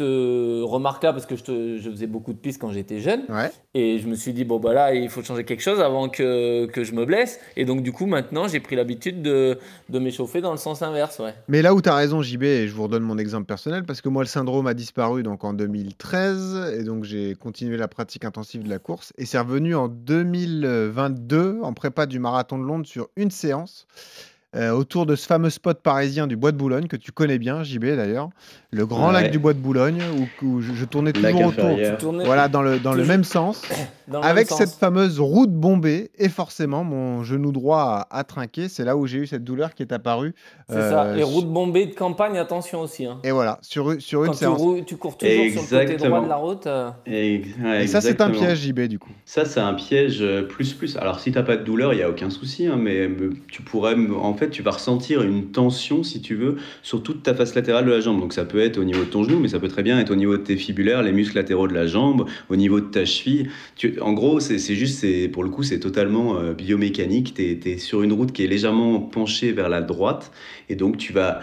euh, 0.01 0.61
c'était 0.63 0.71
remarquable 0.71 1.17
parce 1.17 1.25
que 1.25 1.35
je, 1.35 1.43
te- 1.43 1.77
je 1.79 1.89
faisais 1.89 2.07
beaucoup 2.07 2.33
de 2.33 2.37
pistes 2.37 2.59
quand 2.61 2.71
j'étais 2.71 2.99
jeune. 2.99 3.21
Ouais. 3.29 3.51
Et 3.73 3.99
je 3.99 4.07
me 4.07 4.15
suis 4.15 4.33
dit, 4.33 4.43
bon, 4.45 4.59
bah 4.59 4.73
là, 4.73 4.93
il 4.93 5.09
faut 5.09 5.21
changer 5.23 5.43
quelque 5.43 5.61
chose 5.61 5.79
avant 5.79 6.09
que, 6.09 6.65
que 6.67 6.83
je 6.83 6.93
me 6.93 7.05
blesse. 7.05 7.39
Et 7.55 7.65
donc, 7.65 7.83
du 7.83 7.91
coup, 7.91 8.05
maintenant, 8.05 8.47
j'ai 8.47 8.59
pris 8.59 8.75
l'habitude 8.75 9.21
de, 9.21 9.57
de 9.89 9.99
m'échauffer 9.99 10.41
dans 10.41 10.51
le 10.51 10.57
sens 10.57 10.81
inverse. 10.81 11.19
Ouais. 11.19 11.33
Mais 11.47 11.61
là 11.61 11.73
où 11.73 11.81
tu 11.81 11.89
as 11.89 11.95
raison, 11.95 12.21
JB, 12.21 12.43
et 12.43 12.67
je 12.67 12.73
vous 12.73 12.83
redonne 12.83 13.03
mon 13.03 13.17
exemple 13.17 13.45
personnel, 13.45 13.83
parce 13.83 14.01
que 14.01 14.09
moi, 14.09 14.23
le 14.23 14.27
syndrome 14.27 14.67
a 14.67 14.73
disparu 14.73 15.23
donc 15.23 15.43
en 15.43 15.53
2013, 15.53 16.75
et 16.79 16.83
donc 16.83 17.03
j'ai 17.03 17.35
continué 17.35 17.77
la 17.77 17.87
pratique 17.87 18.25
intensive 18.25 18.63
de 18.63 18.69
la 18.69 18.79
course, 18.79 19.13
et 19.17 19.25
c'est 19.25 19.39
revenu 19.39 19.75
en 19.75 19.87
2022, 19.87 21.59
en 21.61 21.73
prépa 21.73 22.05
du 22.05 22.19
marathon 22.19 22.57
de 22.57 22.63
Londres, 22.63 22.85
sur 22.85 23.09
une 23.15 23.31
séance, 23.31 23.87
euh, 24.55 24.71
autour 24.71 25.05
de 25.05 25.15
ce 25.15 25.25
fameux 25.27 25.49
spot 25.49 25.81
parisien 25.81 26.27
du 26.27 26.35
Bois 26.35 26.51
de 26.51 26.57
Boulogne, 26.57 26.87
que 26.87 26.95
tu 26.95 27.11
connais 27.11 27.37
bien, 27.37 27.63
JB 27.63 27.85
d'ailleurs, 27.95 28.29
le 28.71 28.85
grand 28.85 29.07
Ouais. 29.07 29.13
lac 29.23 29.31
du 29.31 29.39
Bois 29.39 29.53
de 29.53 29.59
Boulogne, 29.59 30.01
où, 30.41 30.45
où 30.45 30.61
je, 30.61 30.73
je 30.73 30.85
tournais 30.85 31.11
Lac 31.13 31.33
toujours 31.33 31.49
autour, 31.49 31.65
inférieur. 31.65 31.97
Tourner 31.97 32.25
voilà, 32.25 32.47
dans 32.47 32.61
le, 32.61 32.79
dans 32.79 32.93
le 32.93 33.05
même 33.05 33.23
sens. 33.23 33.61
dans 34.07 34.19
le 34.19 34.23
même 34.25 34.31
Avec 34.31 34.47
sens. 34.47 34.57
cette 34.59 34.71
fameuse 34.71 35.19
route 35.19 35.51
bombée, 35.51 36.11
et 36.17 36.29
forcément, 36.29 36.83
mon 36.83 37.23
genou 37.23 37.51
droit 37.51 38.07
a, 38.09 38.17
a 38.19 38.23
trinqué. 38.23 38.67
C'est 38.69 38.83
là 38.85 38.95
où 38.97 39.07
j'ai 39.07 39.19
eu 39.19 39.27
cette 39.27 39.43
douleur 39.43 39.73
qui 39.73 39.83
est 39.83 39.91
apparue. 39.91 40.33
C'est 40.69 40.75
ça. 40.75 41.05
euh, 41.05 41.15
Et 41.15 41.23
route 41.23 41.47
bombée 41.47 41.85
de 41.87 41.93
campagne, 41.95 42.37
attention 42.37 42.81
aussi. 42.81 43.05
Hein. 43.05 43.19
Et 43.23 43.31
voilà, 43.31 43.59
sur, 43.61 43.99
sur 44.01 44.21
une 44.23 44.27
Quand 44.27 44.33
tu, 44.33 44.39
séance. 44.39 44.61
tu 44.85 44.97
cours 44.97 45.17
toujours 45.17 45.33
sur 45.33 45.41
le 45.43 45.49
côté 45.51 45.77
Exactement. 45.81 46.09
droit 46.17 46.23
de 46.23 46.29
la 46.29 46.35
route. 46.35 46.67
euh, 46.67 46.89
Et, 47.05 47.43
ouais, 47.63 47.83
Et 47.83 47.87
ça, 47.87 48.01
c'est 48.01 48.21
un 48.21 48.29
exactement. 48.29 48.39
piège, 48.47 48.59
JB, 48.59 48.79
du 48.81 48.99
coup. 48.99 49.11
Ça, 49.25 49.45
c'est 49.45 49.59
un 49.59 49.73
piège 49.73 50.19
euh, 50.21 50.43
plus 50.43 50.73
plus. 50.73 50.97
Alors, 50.97 51.19
si 51.19 51.31
t'as 51.31 51.43
pas 51.43 51.57
de 51.57 51.63
douleur, 51.63 51.93
il 51.93 51.99
y 51.99 52.03
a 52.03 52.09
aucun 52.09 52.29
souci, 52.29 52.67
hein, 52.67 52.77
mais 52.77 53.07
mais 53.07 53.29
tu 53.49 53.61
pourrais, 53.61 53.95
en 53.95 54.33
fait, 54.33 54.44
tu 54.47 54.61
vas 54.61 54.71
ressentir 54.71 55.21
une 55.21 55.51
tension, 55.51 56.03
si 56.03 56.21
tu 56.21 56.35
veux, 56.35 56.57
sur 56.83 57.03
toute 57.03 57.23
ta 57.23 57.33
face 57.33 57.55
latérale 57.55 57.85
de 57.85 57.91
la 57.91 57.99
jambe. 57.99 58.19
Donc, 58.19 58.33
ça 58.33 58.45
peut 58.45 58.59
être 58.59 58.77
au 58.77 58.83
niveau 58.83 59.01
de 59.01 59.09
ton 59.09 59.23
genou, 59.23 59.39
mais 59.39 59.47
ça 59.47 59.59
peut 59.59 59.67
très 59.67 59.83
bien 59.83 59.99
être 59.99 60.11
au 60.11 60.15
niveau 60.15 60.37
de 60.37 60.43
tes 60.43 60.57
fibulaires, 60.57 61.03
les 61.03 61.11
muscles 61.11 61.35
latéraux 61.35 61.67
de 61.67 61.73
la 61.73 61.87
jambe, 61.87 62.25
au 62.49 62.55
niveau 62.55 62.79
de 62.79 62.87
ta 62.87 63.05
cheville. 63.05 63.49
Tu, 63.75 63.99
en 64.01 64.13
gros, 64.13 64.39
c'est 64.39 64.75
juste, 64.75 65.05
pour 65.31 65.43
le 65.43 65.49
coup, 65.49 65.63
c'est 65.63 65.79
totalement 65.79 66.37
euh, 66.37 66.53
biomécanique. 66.53 67.33
T'es 67.33 67.59
es 67.65 67.77
sur 67.77 68.03
une 68.03 68.13
route 68.13 68.31
qui 68.31 68.43
est 68.43 68.47
légèrement 68.47 68.99
penchée 68.99 69.51
vers 69.51 69.69
la 69.69 69.81
droite, 69.81 70.31
et 70.69 70.75
donc 70.75 70.97
tu 70.97 71.13
vas 71.13 71.41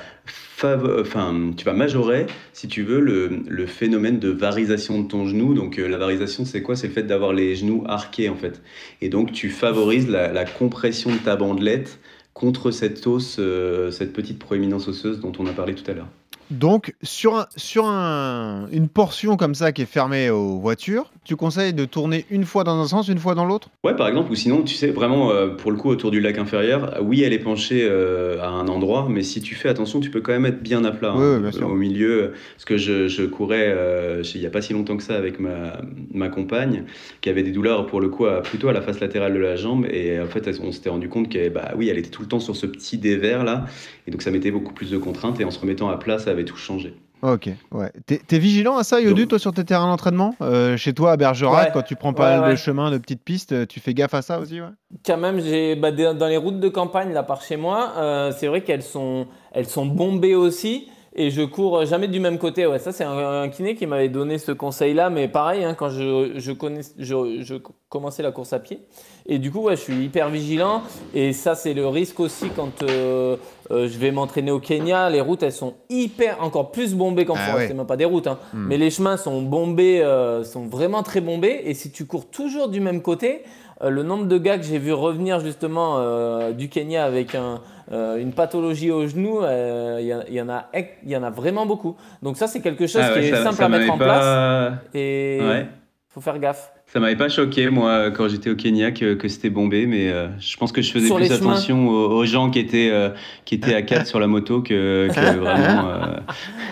enfin, 0.65 1.53
tu 1.57 1.65
vas 1.65 1.73
majorer, 1.73 2.27
si 2.53 2.69
tu 2.69 2.83
veux, 2.83 3.01
le, 3.01 3.67
phénomène 3.67 4.19
de 4.19 4.29
varisation 4.29 5.01
de 5.01 5.09
ton 5.09 5.27
genou. 5.27 5.55
Donc, 5.55 5.79
euh, 5.79 5.89
la 5.89 5.99
varisation, 5.99 6.45
c'est 6.45 6.63
quoi? 6.63 6.77
C'est 6.77 6.89
le 6.89 6.93
fait 6.93 7.03
d'avoir 7.03 7.33
les 7.33 7.57
genoux 7.57 7.85
arqués, 7.87 8.29
en 8.29 8.37
fait. 8.37 8.63
Et 9.01 9.09
donc, 9.09 9.33
tu 9.33 9.51
favorises 9.51 10.09
la 10.09 10.45
compression 10.45 11.11
de 11.11 11.19
ta 11.19 11.37
bandelette 11.37 11.99
contre 12.35 12.71
cette 12.71 13.07
os, 13.07 13.37
euh, 13.39 13.91
cette 13.91 14.13
petite 14.13 14.39
proéminence 14.39 14.89
osseuse 14.89 15.21
dont 15.21 15.33
on 15.39 15.47
a 15.47 15.53
parlé 15.53 15.75
tout 15.75 15.89
à 15.91 15.95
l'heure. 15.95 16.09
Donc, 16.53 16.95
sur, 17.03 17.37
un, 17.37 17.47
sur 17.57 17.87
un- 17.87 18.69
une 18.73 18.89
portion 18.89 19.37
comme 19.39 19.55
ça 19.55 19.73
qui 19.73 19.83
est 19.83 19.87
fermée 19.87 20.29
aux 20.29 20.59
voitures, 20.59 21.11
tu 21.25 21.35
conseilles 21.35 21.73
de 21.73 21.87
tourner 21.87 22.27
une 22.31 22.45
fois 22.45 22.63
dans 22.63 22.79
un 22.79 22.87
sens, 22.87 23.09
une 23.09 23.19
fois 23.19 23.35
dans 23.35 23.47
l'autre? 23.47 23.71
Ouais, 23.85 23.97
par 23.97 24.07
exemple, 24.07 24.31
ou 24.31 24.35
sinon, 24.35 24.63
tu 24.63 24.75
sais, 24.75 24.89
vraiment, 24.89 25.31
euh, 25.31 25.49
pour 25.49 25.71
le 25.71 25.79
coup, 25.79 25.89
autour 25.89 26.11
du 26.11 26.21
lac 26.21 26.37
inférieur, 26.37 26.99
oui, 27.03 27.23
elle 27.23 27.33
est 27.33 27.39
penchée 27.39 27.87
euh, 27.89 28.39
à 28.43 28.49
un 28.49 28.69
endroit, 28.69 29.07
mais 29.09 29.23
si 29.23 29.41
tu 29.41 29.55
fais 29.55 29.71
attention, 29.71 30.01
tu 30.01 30.11
peux 30.11 30.21
quand 30.21 30.33
même 30.33 30.45
être 30.45 30.63
bien 30.63 30.85
à 30.85 30.91
plat. 30.91 31.17
Ouais, 31.17 31.23
hein, 31.25 31.41
bien 31.41 31.53
sûr. 31.53 31.69
Au 31.71 31.75
milieu, 31.75 32.35
parce 32.55 32.67
que 32.67 32.77
je, 32.77 33.09
je 33.09 33.23
courais 33.23 33.73
euh, 33.75 34.23
il 34.35 34.41
n'y 34.41 34.47
a 34.47 34.51
pas 34.51 34.61
si 34.61 34.75
longtemps 34.75 34.97
que 34.99 35.03
ça 35.03 35.17
avec 35.17 35.41
ma, 35.41 35.81
ma 36.13 36.29
compagne, 36.29 36.85
qui 37.23 37.31
avait 37.31 37.43
des 37.43 37.53
douleurs, 37.53 37.87
pour 37.87 38.01
le 38.03 38.11
coup, 38.11 38.27
à- 38.27 38.43
plutôt 38.43 38.69
à 38.69 38.73
la 38.75 38.83
face 38.83 39.01
latérale 39.01 39.33
de 39.33 39.39
la 39.39 39.57
jambe, 39.57 39.87
et 39.91 40.21
en 40.21 40.27
fait, 40.27 40.49
on 40.63 40.71
s'était 40.71 40.91
rendu 40.91 41.09
compte 41.09 41.31
qu'elle 41.31 41.53
bah, 41.53 41.71
oui, 41.77 41.89
elle 41.89 41.99
était 41.99 42.11
tout 42.11 42.23
le 42.23 42.29
temps 42.29 42.41
sur 42.41 42.57
ce 42.57 42.67
petit 42.67 42.99
dévers 42.99 43.43
là, 43.43 43.65
et 44.07 44.11
donc 44.11 44.23
ça 44.23 44.31
mettait 44.31 44.51
beaucoup 44.51 44.73
plus 44.73 44.91
de 44.91 44.99
contraintes, 44.99 45.41
et 45.41 45.45
en 45.45 45.51
se 45.51 45.59
remettant 45.59 45.89
à 45.91 45.97
plat, 45.97 46.19
ça 46.19 46.31
avait 46.31 46.45
tout 46.45 46.57
changé. 46.57 46.95
Ok, 47.23 47.49
ouais. 47.71 47.93
T'es 48.07 48.19
t'es 48.27 48.41
vigilant 48.41 48.77
à 48.79 48.83
ça, 48.83 49.01
Yodu, 49.01 49.29
toi, 49.29 49.39
sur 49.39 49.53
tes 49.53 49.65
terrains 49.65 49.87
d'entraînement? 49.87 50.35
Euh, 50.43 50.77
Chez 50.77 50.93
toi, 50.93 51.13
à 51.13 51.17
Bergerac, 51.17 51.67
Ouais. 51.67 51.71
quand 51.73 51.83
tu 51.83 51.95
prends 51.95 52.13
pas 52.13 52.31
Ouais, 52.31 52.37
mal 52.41 52.45
de 52.47 52.51
ouais. 52.51 52.57
chemins, 52.57 52.91
de 52.91 52.99
petites 52.99 53.23
pistes, 53.23 53.69
tu 53.69 53.79
fais 53.79 53.95
gaffe 53.95 54.15
à 54.15 54.23
ça 54.23 54.41
aussi, 54.41 54.61
ouais? 54.61 54.67
Quand 55.07 55.19
même, 55.19 55.39
j'ai 55.41 55.77
bah, 55.77 55.93
dans 55.93 56.27
les 56.27 56.37
routes 56.37 56.59
de 56.59 56.69
campagne 56.69 57.13
là 57.13 57.23
par 57.23 57.41
chez 57.43 57.57
moi, 57.57 57.93
euh, 57.97 58.33
c'est 58.37 58.49
vrai 58.49 58.65
qu'elles 58.65 58.83
sont, 58.83 59.29
elles 59.53 59.69
sont 59.69 59.87
bombées 59.87 60.35
aussi. 60.35 60.89
Et 61.15 61.31
je 61.31 61.43
cours 61.43 61.85
jamais 61.85 62.09
du 62.09 62.21
même 62.21 62.39
côté. 62.39 62.67
Ouais, 62.67 62.79
ça 62.79 62.91
c'est 62.91 63.05
un, 63.05 63.43
un 63.43 63.49
kiné 63.49 63.75
qui 63.75 63.87
m'avait 63.87 64.09
donné 64.09 64.39
ce 64.39 64.51
conseil-là, 64.53 65.11
mais 65.11 65.29
pareil, 65.29 65.63
hein, 65.63 65.75
quand 65.75 65.91
je, 65.91 66.33
je, 66.37 66.53
connais, 66.53 66.81
je, 66.99 67.43
je 67.43 67.55
commençais 67.91 68.23
la 68.23 68.33
course 68.33 68.55
à 68.55 68.59
pied. 68.59 68.81
Et 69.27 69.39
du 69.39 69.51
coup, 69.51 69.61
ouais, 69.61 69.77
je 69.77 69.83
suis 69.83 70.05
hyper 70.05 70.31
vigilant. 70.31 70.83
Et 71.15 71.35
ça, 71.35 71.55
c'est 71.55 71.75
le 71.75 71.87
risque 71.87 72.19
aussi 72.19 72.49
quand 72.57 72.83
euh, 72.83 73.37
euh, 73.71 73.89
je 73.89 73.99
vais 73.99 74.11
m'entraîner 74.11 74.51
au 74.51 74.59
Kenya. 74.59 75.11
Les 75.11 75.21
routes, 75.21 75.43
elles 75.43 75.53
sont 75.53 75.75
hyper, 75.91 76.43
encore 76.43 76.73
plus 76.73 76.95
bombées 76.95 77.27
qu'en 77.27 77.35
Ah 77.37 77.57
ouais. 77.57 77.69
C'est 77.69 77.75
même 77.75 77.87
pas 77.87 77.99
des 77.99 78.07
routes, 78.07 78.27
hein. 78.27 78.39
Hmm. 78.55 78.67
mais 78.69 78.79
les 78.79 78.91
chemins 78.91 79.19
sont 79.19 79.43
bombés, 79.43 80.01
euh, 80.01 80.45
sont 80.45 80.67
vraiment 80.67 81.03
très 81.03 81.21
bombés. 81.21 81.61
Et 81.65 81.75
si 81.75 81.93
tu 81.93 82.07
cours 82.07 82.31
toujours 82.31 82.69
du 82.69 82.81
même 82.81 83.03
côté, 83.03 83.43
euh, 83.83 83.91
le 83.91 84.03
nombre 84.03 84.27
de 84.27 84.39
gars 84.39 84.59
que 84.59 84.65
j'ai 84.65 84.79
vu 84.79 84.93
revenir 84.93 85.41
justement 85.41 85.97
euh, 85.99 86.53
du 86.53 86.69
Kenya 86.69 87.05
avec 87.05 87.35
un, 87.35 87.61
euh, 87.91 88.17
une 88.19 88.33
pathologie 88.33 88.91
au 88.91 89.07
genou, 89.07 89.41
euh, 89.43 89.99
il 90.01 90.07
y, 90.07 90.35
il 90.37 90.41
en 90.43 90.49
a, 90.49 90.67
il 91.05 91.11
y 91.11 91.17
en 91.17 91.23
a 91.23 91.31
vraiment 91.31 91.67
beaucoup. 91.67 91.97
Donc 92.23 92.37
ça, 92.37 92.47
c'est 92.47 92.61
quelque 92.61 92.87
chose 92.87 93.03
Ah 93.05 93.13
ouais, 93.15 93.21
qui 93.21 93.27
est 93.27 93.31
ça- 93.33 93.43
simple 93.45 93.57
ça 93.57 93.65
à 93.65 93.69
mettre 93.69 93.93
en 93.93 93.99
place 93.99 94.73
et 94.95 95.39
Ouais. 95.43 95.67
faut 96.09 96.21
faire 96.21 96.39
gaffe. 96.39 96.73
Ça 96.87 97.01
m'avait 97.01 97.17
pas 97.17 97.31
choqué, 97.31 97.71
moi, 97.71 98.11
quand 98.11 98.29
j'étais 98.29 98.51
au 98.51 98.55
Kenya, 98.55 98.91
que, 98.93 99.15
que 99.15 99.27
c'était 99.27 99.49
bombé, 99.49 99.87
mais 99.87 100.11
euh, 100.11 100.29
je 100.39 100.55
pense 100.59 100.73
que 100.73 100.83
je 100.83 100.93
faisais 100.93 101.07
Sur 101.07 101.17
plus 101.17 101.33
attention 101.33 101.89
aux, 101.89 102.11
aux 102.19 102.25
gens 102.27 102.51
qui 102.51 102.59
étaient, 102.59 102.91
euh, 102.93 103.09
qui 103.47 103.55
étaient 103.55 103.75
à 103.75 103.81
4 103.81 104.07
sur 104.07 104.21
la 104.21 104.27
moto 104.27 104.61
que, 104.61 105.09
que 105.09 105.37
vraiment. 105.39 105.89
euh, 105.89 106.17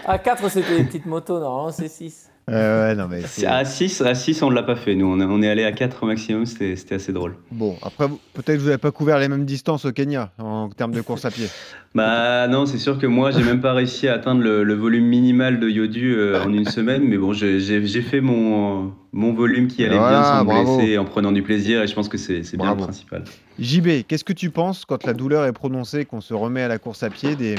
À 0.04 0.18
4, 0.18 0.50
c'était 0.50 0.76
des 0.76 0.84
petites 0.84 1.06
motos, 1.06 1.40
normalement 1.40 1.72
c'est 1.72 1.88
6. 1.88 2.30
Euh, 2.50 2.88
ouais, 2.88 2.94
non, 2.96 3.06
mais 3.08 3.22
à 3.46 3.64
6, 3.64 4.00
à 4.02 4.14
6, 4.14 4.42
on 4.42 4.50
ne 4.50 4.54
l'a 4.54 4.62
pas 4.62 4.74
fait. 4.74 4.94
Nous, 4.94 5.06
on, 5.06 5.42
est 5.42 5.48
allé 5.48 5.64
à 5.64 5.72
4 5.72 6.02
au 6.02 6.06
maximum, 6.06 6.46
c'était 6.46 6.94
assez 6.94 7.12
drôle. 7.12 7.36
Bon, 7.52 7.76
après, 7.82 8.08
peut-être 8.34 8.56
que 8.56 8.60
vous 8.60 8.66
n'avez 8.66 8.78
pas 8.78 8.90
couvert 8.90 9.18
les 9.18 9.28
mêmes 9.28 9.44
distances 9.44 9.84
au 9.84 9.92
Kenya 9.92 10.32
en 10.38 10.68
termes 10.68 10.92
de 10.92 11.00
course 11.00 11.24
à 11.24 11.30
pied. 11.30 11.46
Bah 11.92 12.46
non, 12.46 12.66
c'est 12.66 12.78
sûr 12.78 13.00
que 13.00 13.06
moi, 13.08 13.32
j'ai 13.32 13.42
même 13.42 13.60
pas 13.60 13.72
réussi 13.72 14.06
à 14.06 14.14
atteindre 14.14 14.42
le, 14.42 14.62
le 14.62 14.74
volume 14.74 15.06
minimal 15.06 15.58
de 15.58 15.68
Yodu 15.68 16.14
euh, 16.14 16.40
en 16.40 16.52
une 16.52 16.64
semaine, 16.68 17.02
mais 17.02 17.18
bon, 17.18 17.32
j'ai 17.32 18.02
fait 18.02 18.20
mon, 18.20 18.92
mon 19.12 19.32
volume 19.32 19.66
qui 19.66 19.84
allait 19.84 19.98
Voilà, 19.98 20.20
bien 20.20 20.24
sans 20.24 20.44
me 20.44 20.76
blesser, 20.78 20.98
en 20.98 21.04
prenant 21.04 21.32
du 21.32 21.42
plaisir, 21.42 21.82
et 21.82 21.88
je 21.88 21.94
pense 21.96 22.08
que 22.08 22.16
c'est 22.16 22.56
bien 22.56 22.76
le 22.76 22.82
principal. 22.82 23.24
JB, 23.58 24.04
qu'est-ce 24.06 24.22
que 24.22 24.32
tu 24.32 24.50
penses 24.50 24.84
quand 24.84 25.04
la 25.04 25.14
douleur 25.14 25.46
est 25.46 25.52
prononcée, 25.52 26.04
qu'on 26.04 26.20
se 26.20 26.32
remet 26.32 26.62
à 26.62 26.68
la 26.68 26.78
course 26.78 27.02
à 27.02 27.10
pied, 27.10 27.34
des, 27.34 27.56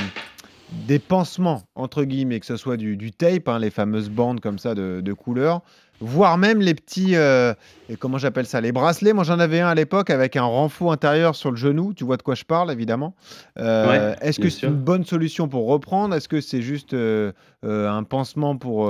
des 0.71 0.99
pansements, 0.99 1.63
entre 1.75 2.03
guillemets, 2.05 2.39
que 2.39 2.45
ce 2.45 2.55
soit 2.57 2.77
du, 2.77 2.95
du 2.97 3.11
tape, 3.11 3.47
hein, 3.49 3.59
les 3.59 3.69
fameuses 3.71 4.09
bandes 4.09 4.39
comme 4.39 4.57
ça 4.57 4.73
de, 4.73 5.01
de 5.01 5.13
couleur, 5.13 5.61
voire 5.99 6.37
même 6.37 6.61
les 6.61 6.73
petits, 6.73 7.15
euh, 7.15 7.53
et 7.89 7.95
comment 7.97 8.17
j'appelle 8.17 8.45
ça, 8.45 8.61
les 8.61 8.71
bracelets. 8.71 9.13
Moi 9.13 9.23
j'en 9.25 9.37
avais 9.39 9.59
un 9.59 9.67
à 9.67 9.75
l'époque 9.75 10.09
avec 10.09 10.35
un 10.37 10.43
renfort 10.43 10.91
intérieur 10.93 11.35
sur 11.35 11.51
le 11.51 11.57
genou, 11.57 11.93
tu 11.93 12.05
vois 12.05 12.15
de 12.17 12.23
quoi 12.23 12.35
je 12.35 12.45
parle 12.45 12.71
évidemment. 12.71 13.15
Euh, 13.59 14.11
Ouais, 14.11 14.15
Est-ce 14.21 14.39
que 14.39 14.49
c'est 14.49 14.65
une 14.67 14.75
bonne 14.77 15.03
solution 15.05 15.47
pour 15.49 15.67
reprendre? 15.67 16.15
Est-ce 16.15 16.29
que 16.29 16.39
c'est 16.41 16.61
juste 16.61 16.93
euh, 16.93 17.33
un 17.63 18.03
pansement 18.03 18.55
pour, 18.57 18.89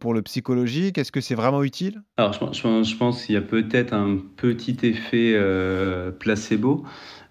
pour 0.00 0.14
le 0.14 0.22
psychologique? 0.22 0.96
Est-ce 0.98 1.12
que 1.12 1.20
c'est 1.20 1.34
vraiment 1.36 1.62
utile? 1.62 2.02
Alors, 2.16 2.32
je, 2.32 2.38
pense- 2.40 2.56
je 2.56 2.62
pense, 2.62 2.90
je 2.90 2.96
pense 2.96 3.24
qu'il 3.26 3.34
y 3.34 3.38
a 3.38 3.42
peut-être 3.42 3.92
un 3.92 4.16
petit 4.36 4.76
effet 4.82 5.36
placebo, 6.18 6.84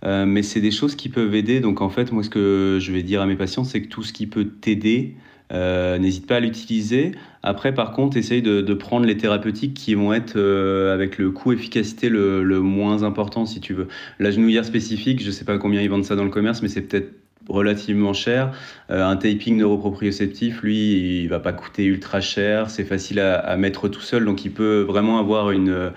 euh, 0.06 0.26
mais 0.26 0.44
c'est 0.44 0.62
des 0.62 0.72
choses 0.72 0.96
qui 0.96 1.10
peuvent 1.10 1.34
aider. 1.36 1.60
Donc, 1.60 1.82
en 1.82 1.90
fait, 1.90 2.12
moi, 2.12 2.24
ce 2.24 2.30
que 2.30 2.78
je 2.82 2.92
vais 2.92 3.04
dire 3.04 3.22
à 3.22 3.26
mes 3.26 3.36
patients, 3.36 3.64
c'est 3.64 3.82
que 3.82 3.88
tout 3.88 4.04
ce 4.04 4.14
qui 4.14 4.28
peut 4.28 4.46
t'aider, 4.46 5.16
euh, 5.54 5.98
n'hésite 5.98 6.28
pas 6.28 6.36
à 6.36 6.40
l'utiliser. 6.40 7.14
Après, 7.42 7.74
par 7.74 7.92
contre, 7.94 8.18
essaye 8.18 8.42
de, 8.42 8.74
prendre 8.74 9.06
les 9.06 9.18
thérapeutiques 9.18 9.74
qui 9.74 9.96
vont 9.96 10.14
être 10.14 10.36
euh, 10.36 10.94
avec 10.94 11.18
le 11.18 11.32
coût-efficacité 11.32 12.10
le, 12.10 12.60
moins 12.60 13.04
important, 13.04 13.46
si 13.46 13.60
tu 13.60 13.74
veux. 13.74 13.88
La 14.20 14.32
genouillère 14.32 14.66
spécifique, 14.66 15.24
je 15.24 15.32
sais 15.32 15.46
pas 15.46 15.58
combien 15.58 15.82
ils 15.82 15.90
vendent 15.90 16.06
ça 16.06 16.16
dans 16.16 16.26
le 16.26 16.30
commerce, 16.30 16.62
mais 16.62 16.68
c'est 16.68 16.82
peut-être 16.82 17.14
relativement 17.48 18.12
cher. 18.12 18.52
Un 18.90 19.16
taping 19.16 19.56
neuroproprioceptif, 19.58 20.62
lui, 20.64 21.22
il 21.22 21.30
va 21.30 21.40
pas 21.40 21.54
coûter 21.54 21.86
ultra 21.86 22.20
cher. 22.20 22.70
C'est 22.70 22.84
facile 22.84 23.22
à, 23.22 23.56
mettre 23.56 23.88
tout 23.88 24.02
seul, 24.02 24.26
donc 24.26 24.44
il 24.44 24.52
peut 24.52 24.82
vraiment 24.82 25.18
avoir 25.18 25.52
une, 25.52 25.94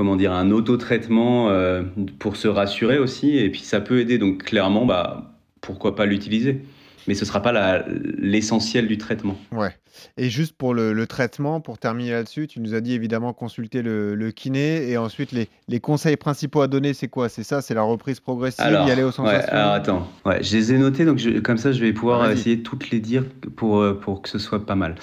comment 0.00 0.16
dire, 0.16 0.32
un 0.32 0.50
auto-traitement 0.50 1.50
euh, 1.50 1.82
pour 2.18 2.36
se 2.36 2.48
rassurer 2.48 2.98
aussi. 2.98 3.36
Et 3.36 3.50
puis 3.50 3.60
ça 3.60 3.82
peut 3.82 4.00
aider. 4.00 4.16
Donc 4.16 4.44
clairement, 4.44 4.86
bah, 4.86 5.30
pourquoi 5.60 5.94
pas 5.94 6.06
l'utiliser 6.06 6.62
Mais 7.08 7.14
ce 7.14 7.24
sera 7.24 7.40
pas 7.42 7.82
l'essentiel 8.18 8.86
du 8.88 8.98
traitement. 8.98 9.36
Ouais. 9.52 9.74
Et 10.16 10.30
juste 10.30 10.54
pour 10.56 10.72
le, 10.72 10.92
le 10.92 11.06
traitement, 11.06 11.60
pour 11.60 11.76
terminer 11.78 12.12
là-dessus, 12.12 12.46
tu 12.46 12.60
nous 12.60 12.74
as 12.74 12.80
dit 12.80 12.94
évidemment 12.94 13.32
consulter 13.32 13.82
le, 13.82 14.14
le 14.14 14.30
kiné 14.30 14.88
et 14.88 14.96
ensuite 14.96 15.32
les, 15.32 15.48
les 15.68 15.80
conseils 15.80 16.16
principaux 16.16 16.60
à 16.62 16.68
donner, 16.68 16.94
c'est 16.94 17.08
quoi? 17.08 17.28
C'est 17.28 17.42
ça, 17.42 17.60
c'est 17.60 17.74
la 17.74 17.82
reprise 17.82 18.20
progressive, 18.20 18.64
y 18.70 18.90
aller 18.90 19.02
aux 19.02 19.06
ouais, 19.06 19.12
sensations? 19.12 19.52
alors 19.52 19.72
attends, 19.72 20.08
ouais, 20.24 20.42
je 20.42 20.56
les 20.56 20.72
ai 20.72 20.78
notés, 20.78 21.04
donc 21.04 21.18
je- 21.18 21.40
comme 21.40 21.58
ça 21.58 21.72
je 21.72 21.80
vais 21.80 21.92
pouvoir 21.92 22.22
Ah, 22.22 22.32
essayer 22.32 22.56
de 22.56 22.62
toutes 22.62 22.90
les 22.90 23.00
dire 23.00 23.24
pour, 23.56 23.78
euh, 23.80 23.94
pour 23.94 24.22
que 24.22 24.28
ce 24.28 24.38
soit 24.38 24.64
pas 24.64 24.76
mal. 24.76 24.94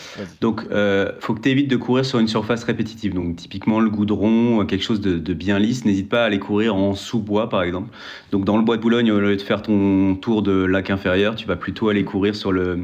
Donc, 0.42 0.62
euh, 0.72 1.12
faut 1.20 1.34
que 1.34 1.42
tu 1.42 1.50
évites 1.50 1.70
de 1.70 1.76
courir 1.78 2.06
sur 2.06 2.20
une 2.20 2.28
surface 2.30 2.64
répétitive. 2.64 3.14
Donc, 3.14 3.36
typiquement 3.36 3.80
le 3.82 3.90
goudron, 3.90 4.62
euh, 4.62 4.66
quelque 4.66 4.84
chose 4.84 5.02
de, 5.02 5.18
de 5.20 5.34
bien 5.34 5.60
lisse. 5.60 5.84
N'hésite 5.86 6.10
pas 6.10 6.24
à 6.24 6.26
aller 6.26 6.40
courir 6.40 6.76
en 6.76 6.96
sous-bois, 6.96 7.50
par 7.50 7.62
exemple. 7.62 7.90
Donc, 8.32 8.46
dans 8.46 8.56
le 8.58 8.64
bois 8.64 8.78
de 8.78 8.82
Boulogne, 8.82 9.12
au 9.12 9.20
lieu 9.20 9.36
de 9.36 9.42
faire 9.42 9.62
ton 9.62 10.16
tour 10.16 10.42
de 10.44 10.52
lac 10.64 10.90
inférieur, 10.90 11.36
tu 11.36 11.46
vas 11.46 11.56
plutôt 11.58 11.87
aller 11.90 12.04
courir 12.04 12.36
sur 12.36 12.52
le, 12.52 12.80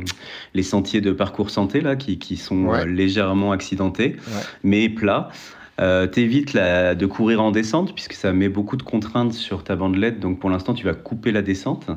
les 0.54 0.64
sentiers 0.64 1.02
de 1.02 1.12
parcours 1.12 1.50
santé 1.50 1.82
là, 1.82 1.96
qui, 1.96 2.18
qui 2.20 2.38
sont 2.38 2.66
Ouais. 2.66 2.80
euh, 2.82 2.86
légèrement 2.86 3.52
accidentés, 3.52 4.16
Ouais. 4.28 4.42
mais 4.64 4.90
plats. 4.90 5.30
Euh, 5.82 6.06
T'évites 6.06 6.56
de 6.56 7.06
courir 7.08 7.42
en 7.42 7.50
descente 7.50 7.96
puisque 7.96 8.14
ça 8.14 8.32
met 8.32 8.48
beaucoup 8.48 8.78
de 8.78 8.84
contraintes 8.84 9.34
sur 9.34 9.64
ta 9.64 9.76
bandelette. 9.76 10.20
Donc 10.20 10.40
pour 10.40 10.52
l'instant, 10.52 10.74
tu 10.76 10.86
vas 10.86 10.94
couper 10.94 11.32
la 11.32 11.42
descente. 11.42 11.88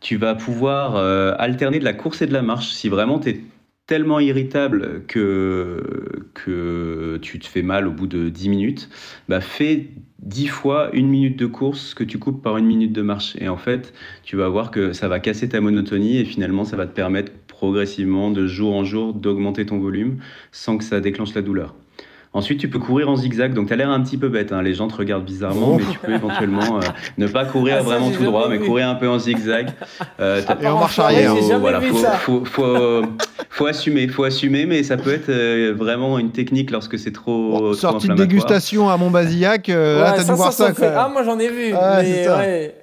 Tu 0.00 0.16
vas 0.16 0.34
pouvoir 0.34 0.96
euh, 0.96 1.32
alterner 1.38 1.78
de 1.78 1.84
la 1.84 1.92
course 1.92 2.20
et 2.22 2.26
de 2.26 2.32
la 2.32 2.42
marche. 2.42 2.70
Si 2.72 2.88
vraiment 2.88 3.20
tu 3.20 3.28
es 3.30 3.40
tellement 3.86 4.18
irritable 4.18 5.04
que, 5.06 6.26
que 6.34 7.18
tu 7.22 7.38
te 7.38 7.46
fais 7.46 7.62
mal 7.62 7.86
au 7.86 7.92
bout 7.92 8.06
de 8.06 8.28
10 8.28 8.48
minutes, 8.48 8.88
bah 9.28 9.40
fais 9.40 9.90
10 10.20 10.48
fois 10.48 10.90
une 10.92 11.08
minute 11.08 11.38
de 11.38 11.46
course 11.46 11.94
que 11.94 12.02
tu 12.02 12.18
coupes 12.18 12.42
par 12.42 12.56
une 12.56 12.66
minute 12.66 12.92
de 12.92 13.02
marche. 13.02 13.36
Et 13.38 13.48
en 13.48 13.56
fait, 13.56 13.94
tu 14.24 14.36
vas 14.36 14.48
voir 14.48 14.70
que 14.70 14.92
ça 14.92 15.08
va 15.08 15.20
casser 15.20 15.48
ta 15.48 15.60
monotonie 15.60 16.18
et 16.18 16.24
finalement, 16.24 16.64
ça 16.64 16.76
va 16.76 16.86
te 16.86 16.94
permettre 16.94 17.32
progressivement, 17.46 18.30
de 18.30 18.46
jour 18.46 18.74
en 18.74 18.84
jour, 18.84 19.14
d'augmenter 19.14 19.66
ton 19.66 19.78
volume 19.78 20.18
sans 20.52 20.78
que 20.78 20.84
ça 20.84 21.00
déclenche 21.00 21.34
la 21.34 21.42
douleur. 21.42 21.74
Ensuite, 22.36 22.60
tu 22.60 22.68
peux 22.68 22.78
courir 22.78 23.08
en 23.08 23.16
zigzag. 23.16 23.54
Donc, 23.54 23.66
tu 23.68 23.72
as 23.72 23.76
l'air 23.76 23.90
un 23.90 24.00
petit 24.02 24.16
peu 24.18 24.28
bête. 24.28 24.52
hein. 24.52 24.62
Les 24.62 24.74
gens 24.74 24.88
te 24.88 24.94
regardent 24.96 25.24
bizarrement, 25.24 25.72
Oh. 25.72 25.78
mais 25.78 25.92
tu 25.92 25.98
peux 25.98 26.12
éventuellement 26.12 26.76
euh, 26.76 26.80
ne 27.18 27.26
pas 27.26 27.44
courir 27.46 27.76
Ah, 27.78 27.82
ça, 27.82 27.84
vraiment 27.84 28.10
tout 28.10 28.22
droit, 28.24 28.48
mais 28.48 28.58
courir 28.58 28.88
un 28.88 28.94
peu 28.94 29.08
en 29.08 29.18
zigzag. 29.18 29.68
Euh, 30.20 30.40
Et 30.62 30.66
en 30.66 30.78
marche 30.78 30.98
arrière. 30.98 31.34
Jamais 31.36 31.58
voilà, 31.58 31.78
vu 31.78 31.88
faut, 31.88 32.06
faut, 32.16 32.44
faut, 32.44 33.02
faut 33.50 33.66
assumer, 33.66 34.08
faut 34.08 34.24
assumer, 34.24 34.64
mais 34.66 34.82
ça 34.82 34.96
peut 34.96 35.12
être 35.12 35.28
euh, 35.28 35.74
vraiment 35.76 36.18
une 36.18 36.30
technique 36.30 36.70
lorsque 36.70 36.98
c'est 36.98 37.12
trop, 37.12 37.50
Bon, 37.50 37.58
trop 37.58 37.74
sortie 37.74 38.08
de 38.08 38.14
dégustation 38.14 38.88
à 38.88 38.96
Montbazillac, 38.96 39.68
euh, 39.68 40.00
là 40.00 40.10
Ouais, 40.12 40.16
t'as 40.16 40.22
ça, 40.24 40.32
dû 40.32 40.36
voir 40.38 40.52
ça, 40.52 40.66
ça. 40.68 40.72
quoi. 40.72 40.92
Ah, 40.96 41.08
moi 41.12 41.22
j'en 41.22 41.38
ai 41.38 41.48
vu. 41.48 41.72
Ah, 41.74 42.00
mais 42.02 42.28
ouais. 42.28 42.74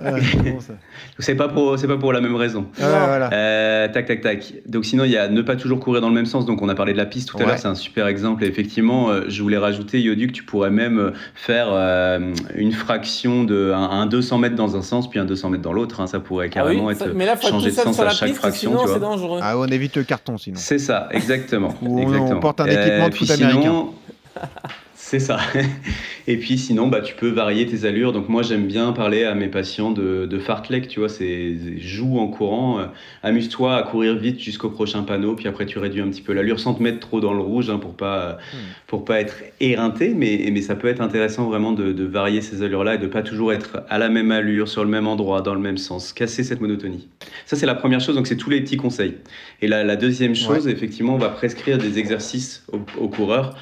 Ouais, 0.00 0.20
c'est 1.18 1.34
pas 1.34 1.48
pour, 1.48 1.78
c'est 1.78 1.86
pas 1.88 1.96
pour 1.96 2.12
la 2.12 2.20
même 2.20 2.36
raison. 2.36 2.66
Ouais, 2.78 2.86
voilà. 2.86 3.30
Euh, 3.32 3.88
tac, 3.88 4.06
tac, 4.06 4.20
tac. 4.20 4.52
Donc 4.66 4.84
sinon, 4.84 5.04
il 5.04 5.10
y 5.10 5.16
a 5.16 5.28
ne 5.28 5.42
pas 5.42 5.56
toujours 5.56 5.80
courir 5.80 6.00
dans 6.00 6.08
le 6.08 6.14
même 6.14 6.26
sens. 6.26 6.44
Donc 6.46 6.62
on 6.62 6.68
a 6.68 6.74
parlé 6.74 6.92
de 6.92 6.98
la 6.98 7.06
piste 7.06 7.28
tout 7.30 7.36
à 7.38 7.40
Ouais. 7.40 7.46
l'heure, 7.46 7.58
c'est 7.58 7.68
un 7.68 7.74
super 7.74 8.06
exemple. 8.06 8.44
Et 8.44 8.48
effectivement, 8.48 9.01
euh, 9.10 9.24
je 9.28 9.42
voulais 9.42 9.58
rajouter, 9.58 10.00
Yodu, 10.00 10.26
que 10.28 10.32
tu 10.32 10.42
pourrais 10.44 10.70
même 10.70 10.98
euh, 10.98 11.10
faire 11.34 11.66
euh, 11.70 12.32
une 12.54 12.72
fraction 12.72 13.44
de 13.44 13.72
un, 13.74 13.82
un 13.90 14.06
200 14.06 14.38
mètres 14.38 14.56
dans 14.56 14.76
un 14.76 14.82
sens, 14.82 15.08
puis 15.08 15.18
un 15.18 15.24
200 15.24 15.50
mètres 15.50 15.62
dans 15.62 15.72
l'autre. 15.72 16.00
hein. 16.00 16.06
Ça 16.06 16.20
pourrait 16.20 16.46
Ah 16.54 16.64
oui, 16.66 16.76
carrément 16.76 16.94
ça- 16.94 17.06
être 17.06 17.14
mais 17.14 17.26
là, 17.26 17.36
faut 17.36 17.42
être 17.46 17.50
changer 17.52 17.70
tout 17.70 17.76
de 17.76 17.82
sens 17.82 17.94
sur 17.96 18.04
à 18.06 18.10
chaque 18.10 18.28
piste, 18.28 18.40
fraction, 18.40 18.70
sinon 18.70 18.82
tu 18.84 18.92
c'est 18.92 18.98
vois. 18.98 19.08
dangereux. 19.10 19.40
Ah, 19.42 19.58
on 19.58 19.66
évite 19.66 19.96
le 19.96 20.04
carton 20.04 20.38
sinon. 20.38 20.56
C'est 20.58 20.78
ça, 20.78 21.08
exactement. 21.10 21.74
On- 21.82 21.98
exactement. 21.98 22.36
on 22.36 22.40
porte 22.40 22.60
un 22.60 22.66
équipement 22.66 23.08
de 23.08 23.14
foot 23.14 23.28
sinon- 23.28 23.94
C'est 25.04 25.18
ça. 25.18 25.40
Et 26.28 26.36
puis 26.38 26.56
sinon, 26.56 26.86
bah, 26.86 27.00
tu 27.00 27.14
peux 27.14 27.28
varier 27.28 27.66
tes 27.66 27.84
allures. 27.84 28.12
Donc 28.12 28.28
moi, 28.28 28.42
j'aime 28.42 28.66
bien 28.66 28.92
parler 28.92 29.24
à 29.24 29.34
mes 29.34 29.48
patients 29.48 29.90
de, 29.90 30.26
de 30.26 30.38
fartlek, 30.38 30.86
tu 30.86 31.00
vois, 31.00 31.08
c'est 31.08 31.56
joue 31.76 32.18
en 32.18 32.28
courant, 32.28 32.78
euh, 32.78 32.86
amuse-toi 33.24 33.76
à 33.76 33.82
courir 33.82 34.16
vite 34.16 34.40
jusqu'au 34.40 34.70
prochain 34.70 35.02
panneau, 35.02 35.34
puis 35.34 35.48
après 35.48 35.66
tu 35.66 35.78
réduis 35.78 36.00
un 36.00 36.08
petit 36.08 36.22
peu 36.22 36.32
l'allure 36.32 36.60
sans 36.60 36.72
te 36.72 36.82
mettre 36.82 37.00
trop 37.00 37.20
dans 37.20 37.34
le 37.34 37.40
rouge 37.40 37.68
hein, 37.68 37.78
pour 37.78 37.94
pas 37.94 38.38
pour 38.86 39.04
pas 39.04 39.20
être 39.20 39.34
éreinté, 39.60 40.14
mais, 40.14 40.48
mais 40.52 40.62
ça 40.62 40.76
peut 40.76 40.88
être 40.88 41.00
intéressant 41.00 41.48
vraiment 41.48 41.72
de, 41.72 41.92
de 41.92 42.04
varier 42.04 42.40
ces 42.40 42.62
allures-là 42.62 42.94
et 42.94 42.98
de 42.98 43.08
pas 43.08 43.22
toujours 43.22 43.52
être 43.52 43.82
à 43.90 43.98
la 43.98 44.08
même 44.08 44.30
allure, 44.30 44.68
sur 44.68 44.84
le 44.84 44.90
même 44.90 45.08
endroit, 45.08 45.42
dans 45.42 45.54
le 45.54 45.60
même 45.60 45.78
sens, 45.78 46.12
casser 46.12 46.44
cette 46.44 46.60
monotonie. 46.60 47.08
Ça, 47.44 47.56
c'est 47.56 47.66
la 47.66 47.74
première 47.74 48.00
chose, 48.00 48.14
donc 48.14 48.28
c'est 48.28 48.36
tous 48.36 48.50
les 48.50 48.60
petits 48.60 48.76
conseils. 48.76 49.16
Et 49.60 49.66
la, 49.66 49.82
la 49.82 49.96
deuxième 49.96 50.36
chose, 50.36 50.68
effectivement, 50.68 51.16
on 51.16 51.18
va 51.18 51.28
prescrire 51.28 51.76
des 51.76 51.98
exercices 51.98 52.64
aux, 52.72 52.80
aux 52.98 53.08
coureurs. 53.08 53.56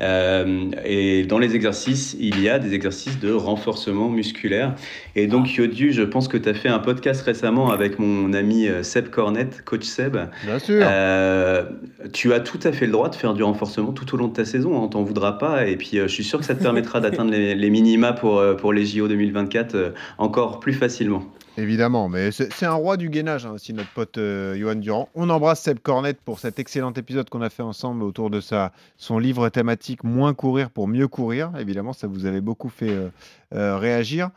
Euh, 0.00 0.70
et 0.84 1.24
dans 1.24 1.38
les 1.38 1.54
exercices, 1.54 2.16
il 2.18 2.40
y 2.40 2.48
a 2.48 2.58
des 2.58 2.74
exercices 2.74 3.18
de 3.18 3.32
renforcement 3.32 4.08
musculaire. 4.08 4.74
Et 5.16 5.26
donc, 5.26 5.52
Yodu, 5.54 5.92
je 5.92 6.02
pense 6.02 6.28
que 6.28 6.36
tu 6.36 6.48
as 6.48 6.54
fait 6.54 6.68
un 6.68 6.78
podcast 6.78 7.22
récemment 7.22 7.70
avec 7.70 7.98
mon 7.98 8.32
ami 8.32 8.68
euh, 8.68 8.82
Seb 8.82 9.08
Cornette, 9.08 9.62
coach 9.64 9.84
Seb. 9.84 10.16
Bien 10.44 10.58
sûr. 10.58 10.84
Euh, 10.86 11.64
tu 12.12 12.32
as 12.32 12.40
tout 12.40 12.60
à 12.62 12.72
fait 12.72 12.86
le 12.86 12.92
droit 12.92 13.08
de 13.08 13.14
faire 13.14 13.34
du 13.34 13.42
renforcement 13.42 13.92
tout 13.92 14.14
au 14.14 14.18
long 14.18 14.28
de 14.28 14.34
ta 14.34 14.44
saison, 14.44 14.76
hein, 14.76 14.80
on 14.84 14.88
t'en 14.88 15.02
voudra 15.02 15.38
pas. 15.38 15.66
Et 15.66 15.76
puis, 15.76 15.92
je 15.94 16.06
suis 16.06 16.24
sûr 16.24 16.38
que 16.38 16.44
ça 16.44 16.54
te 16.54 16.62
permettra 16.62 17.00
d'atteindre 17.00 17.32
les, 17.32 17.54
les 17.54 17.70
minima 17.70 18.12
pour, 18.12 18.42
pour 18.56 18.72
les 18.72 18.86
JO 18.86 19.08
2024 19.08 19.74
euh, 19.74 19.90
encore 20.18 20.60
plus 20.60 20.72
facilement. 20.72 21.24
Évidemment, 21.58 22.08
mais 22.08 22.30
c'est 22.30 22.66
un 22.66 22.74
roi 22.74 22.96
du 22.96 23.10
gainage 23.10 23.44
hein, 23.44 23.50
aussi, 23.50 23.72
notre 23.72 23.90
pote 23.90 24.16
euh, 24.16 24.56
Johan 24.56 24.76
Durand. 24.76 25.08
On 25.16 25.28
embrasse 25.28 25.60
Seb 25.60 25.80
Cornette 25.80 26.20
pour 26.24 26.38
cet 26.38 26.60
excellent 26.60 26.92
épisode 26.92 27.28
qu'on 27.28 27.42
a 27.42 27.50
fait 27.50 27.64
ensemble 27.64 28.04
autour 28.04 28.30
de 28.30 28.40
sa, 28.40 28.70
son 28.96 29.18
livre 29.18 29.48
thématique 29.48 30.04
Moins 30.04 30.34
courir 30.34 30.70
pour 30.70 30.86
mieux 30.86 31.08
courir. 31.08 31.50
Évidemment, 31.58 31.92
ça 31.92 32.06
vous 32.06 32.26
avait 32.26 32.40
beaucoup 32.40 32.68
fait 32.68 32.90
euh, 32.90 33.08
euh, 33.56 33.76
réagir. 33.76 34.30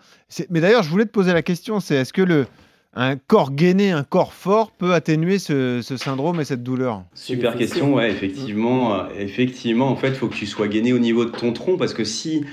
Mais 0.50 0.62
d'ailleurs, 0.62 0.82
je 0.82 0.90
voulais 0.90 1.06
te 1.06 1.12
poser 1.12 1.32
la 1.32 1.44
question, 1.44 1.80
c'est 1.80 1.94
est-ce 1.94 2.12
que 2.12 2.24
le, 2.24 2.48
un 2.94 3.16
corps 3.16 3.52
gainé, 3.52 3.92
un 3.92 4.04
corps 4.04 4.34
fort 4.34 4.72
peut 4.72 4.94
atténuer 4.94 5.40
ce, 5.40 5.82
ce 5.82 5.96
syndrome 5.96 6.42
et 6.42 6.46
cette 6.46 6.62
douleur 6.64 7.04
Super 7.14 7.56
question, 7.56 7.94
ouais, 7.94 8.12
effectivement. 8.12 8.96
euh, 8.96 9.04
effectivement, 9.18 9.88
en 9.90 9.96
fait, 9.96 10.10
il 10.10 10.16
faut 10.16 10.28
que 10.28 10.36
tu 10.36 10.46
sois 10.46 10.68
gainé 10.68 10.92
au 10.92 11.00
niveau 11.00 11.24
de 11.26 11.30
ton 11.32 11.54
tronc 11.54 11.78
parce 11.78 11.94
que 11.94 12.04
si, 12.04 12.44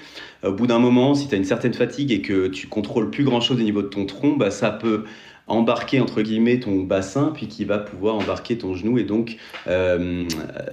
au 0.44 0.52
bout 0.52 0.68
d'un 0.68 0.78
moment, 0.78 1.14
si 1.14 1.26
tu 1.28 1.34
as 1.34 1.38
une 1.38 1.44
certaine 1.44 1.74
fatigue 1.74 2.12
et 2.12 2.22
que 2.22 2.46
tu 2.46 2.68
contrôles 2.68 3.10
plus 3.10 3.24
grand 3.24 3.40
chose 3.40 3.58
au 3.58 3.64
niveau 3.64 3.82
de 3.82 3.88
ton 3.88 4.06
tronc, 4.06 4.36
bah, 4.36 4.50
ça 4.52 4.70
peut 4.70 5.04
embarquer 5.48 6.00
entre 6.00 6.22
guillemets 6.22 6.60
ton 6.60 6.80
bassin 6.82 7.32
puis 7.34 7.48
qui 7.48 7.64
va 7.64 7.78
pouvoir 7.78 8.16
embarquer 8.16 8.58
ton 8.58 8.74
genou 8.74 8.98
et 8.98 9.04
donc 9.04 9.36
euh, 9.66 10.24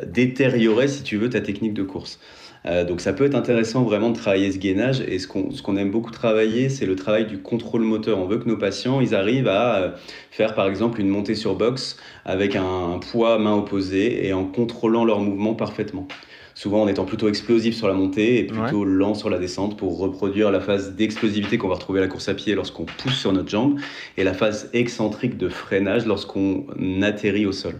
détériorer 0.07 0.87
si 0.87 1.03
tu 1.03 1.17
veux 1.17 1.29
ta 1.29 1.41
technique 1.41 1.73
de 1.73 1.83
course. 1.83 2.19
Euh, 2.65 2.83
donc 2.83 2.99
ça 2.99 3.13
peut 3.13 3.25
être 3.25 3.35
intéressant 3.35 3.83
vraiment 3.83 4.09
de 4.09 4.15
travailler 4.15 4.51
ce 4.51 4.57
gainage 4.57 5.01
et 5.01 5.19
ce 5.19 5.27
qu'on 5.27 5.77
aime 5.77 5.91
beaucoup 5.91 6.11
travailler 6.11 6.69
c'est 6.69 6.85
le 6.85 6.95
travail 6.95 7.25
du 7.25 7.39
contrôle 7.39 7.83
moteur. 7.83 8.19
On 8.19 8.25
veut 8.25 8.37
que 8.37 8.49
nos 8.49 8.57
patients 8.57 9.01
ils 9.01 9.15
arrivent 9.15 9.47
à 9.47 9.75
euh, 9.75 9.91
faire 10.31 10.55
par 10.55 10.67
exemple 10.67 10.99
une 10.99 11.09
montée 11.09 11.35
sur 11.35 11.55
box 11.55 11.97
avec 12.25 12.55
un, 12.55 12.93
un 12.93 12.99
poids 12.99 13.37
main 13.39 13.55
opposée 13.55 14.27
et 14.27 14.33
en 14.33 14.45
contrôlant 14.45 15.05
leur 15.05 15.19
mouvement 15.19 15.53
parfaitement. 15.53 16.07
Souvent 16.55 16.83
en 16.83 16.87
étant 16.87 17.03
plutôt 17.03 17.27
explosif 17.27 17.75
sur 17.75 17.89
la 17.89 17.93
montée 17.93 18.39
et 18.39 18.43
plutôt 18.45 18.85
lent 18.85 19.13
sur 19.13 19.29
la 19.29 19.39
descente 19.39 19.77
pour 19.77 19.97
reproduire 19.97 20.51
la 20.51 20.61
phase 20.61 20.95
d'explosivité 20.95 21.57
qu'on 21.57 21.67
va 21.67 21.75
retrouver 21.75 21.99
à 21.99 22.03
la 22.03 22.07
course 22.07 22.29
à 22.29 22.33
pied 22.33 22.55
lorsqu'on 22.55 22.85
pousse 22.85 23.17
sur 23.17 23.33
notre 23.33 23.49
jambe 23.49 23.77
et 24.15 24.23
la 24.23 24.33
phase 24.33 24.69
excentrique 24.71 25.37
de 25.37 25.49
freinage 25.49 26.05
lorsqu'on 26.05 26.65
atterrit 27.01 27.45
au 27.45 27.51
sol. 27.51 27.75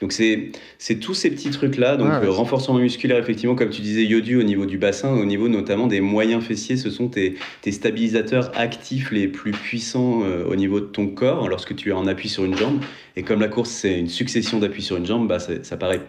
Donc 0.00 0.12
c'est 0.12 0.52
tous 1.00 1.14
ces 1.14 1.30
petits 1.30 1.50
trucs 1.50 1.76
là 1.76 1.96
donc 1.96 2.08
ouais. 2.08 2.26
euh, 2.26 2.30
renforcement 2.30 2.78
musculaire 2.78 3.18
effectivement 3.18 3.54
comme 3.54 3.70
tu 3.70 3.80
disais 3.80 4.04
Yodu 4.04 4.36
au 4.36 4.42
niveau 4.42 4.66
du 4.66 4.78
bassin 4.78 5.10
au 5.12 5.24
niveau 5.24 5.48
notamment 5.48 5.86
des 5.86 6.00
moyens 6.00 6.44
fessiers 6.44 6.76
ce 6.76 6.90
sont 6.90 7.08
tes, 7.08 7.34
tes 7.62 7.72
stabilisateurs 7.72 8.52
actifs 8.54 9.10
les 9.10 9.26
plus 9.26 9.52
puissants 9.52 10.22
euh, 10.24 10.44
au 10.46 10.56
niveau 10.56 10.80
de 10.80 10.86
ton 10.86 11.08
corps 11.08 11.48
lorsque 11.48 11.74
tu 11.74 11.88
es 11.88 11.92
en 11.92 12.06
appui 12.06 12.28
sur 12.28 12.44
une 12.44 12.56
jambe 12.56 12.80
et 13.16 13.22
comme 13.22 13.40
la 13.40 13.48
course 13.48 13.70
c'est 13.70 13.98
une 13.98 14.08
succession 14.08 14.58
d'appuis 14.58 14.82
sur 14.82 14.96
une 14.96 15.06
jambe 15.06 15.26
bah, 15.26 15.38
ça, 15.38 15.64
ça 15.64 15.76
paraît 15.76 16.00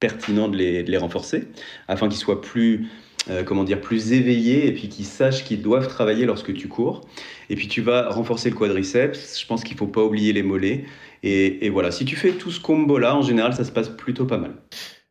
pertinent 0.00 0.48
de 0.48 0.56
les, 0.56 0.82
de 0.82 0.90
les 0.90 0.96
renforcer 0.98 1.48
afin 1.88 2.08
qu'ils 2.08 2.18
soient 2.18 2.40
plus 2.40 2.88
euh, 3.30 3.42
comment 3.42 3.64
dire 3.64 3.80
plus 3.80 4.12
éveillés 4.12 4.66
et 4.66 4.72
puis 4.72 4.88
qu'ils 4.88 5.04
sachent 5.04 5.44
qu'ils 5.44 5.60
doivent 5.62 5.88
travailler 5.88 6.24
lorsque 6.24 6.54
tu 6.54 6.68
cours. 6.68 7.02
Et 7.50 7.56
puis 7.56 7.68
tu 7.68 7.82
vas 7.82 8.08
renforcer 8.08 8.50
le 8.50 8.56
quadriceps. 8.56 9.40
Je 9.40 9.46
pense 9.46 9.64
qu'il 9.64 9.76
faut 9.76 9.86
pas 9.86 10.02
oublier 10.02 10.32
les 10.32 10.42
mollets. 10.42 10.84
Et, 11.22 11.66
et 11.66 11.70
voilà. 11.70 11.90
Si 11.90 12.04
tu 12.04 12.16
fais 12.16 12.32
tout 12.32 12.50
ce 12.50 12.60
combo 12.60 12.98
là 12.98 13.14
en 13.16 13.22
général 13.22 13.54
ça 13.54 13.64
se 13.64 13.72
passe 13.72 13.88
plutôt 13.88 14.24
pas 14.26 14.38
mal. 14.38 14.56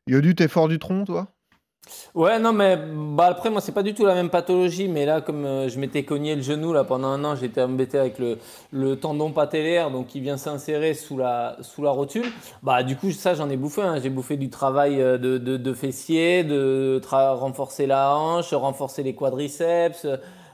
Yodu, 0.07 0.35
t'es 0.35 0.47
fort 0.47 0.69
du 0.69 0.79
tronc, 0.79 1.05
toi? 1.05 1.36
Ouais, 2.15 2.39
non, 2.39 2.53
mais 2.53 2.77
bah, 2.77 3.27
après, 3.27 3.49
moi, 3.49 3.61
c'est 3.61 3.71
pas 3.71 3.83
du 3.83 3.93
tout 3.93 4.05
la 4.05 4.15
même 4.15 4.29
pathologie, 4.29 4.87
mais 4.87 5.05
là, 5.05 5.21
comme 5.21 5.45
euh, 5.45 5.69
je 5.69 5.79
m'étais 5.79 6.03
cogné 6.03 6.35
le 6.35 6.41
genou 6.41 6.73
là 6.73 6.83
pendant 6.83 7.07
un 7.07 7.23
an, 7.23 7.35
j'étais 7.35 7.61
embêté 7.61 7.97
avec 7.97 8.17
le, 8.19 8.95
tendon 8.95 9.31
patellaire, 9.31 9.91
donc 9.91 10.07
qui 10.07 10.19
vient 10.19 10.37
s'insérer 10.37 10.93
sous 10.93 11.17
la, 11.17 11.57
rotule. 11.79 12.25
Bah, 12.63 12.83
du 12.83 12.95
coup, 12.95 13.11
ça, 13.11 13.35
j'en 13.35 13.49
ai 13.49 13.57
bouffé. 13.57 13.81
hein. 13.81 13.99
J'ai 14.01 14.09
bouffé 14.09 14.37
du 14.37 14.49
travail 14.49 15.01
euh, 15.01 15.17
de, 15.17 15.37
de, 15.37 15.57
de 15.57 15.73
fessier, 15.73 16.43
de 16.43 16.99
renforcer 17.11 17.85
la 17.85 18.15
hanche, 18.15 18.53
renforcer 18.53 19.03
les 19.03 19.13
quadriceps. 19.13 20.07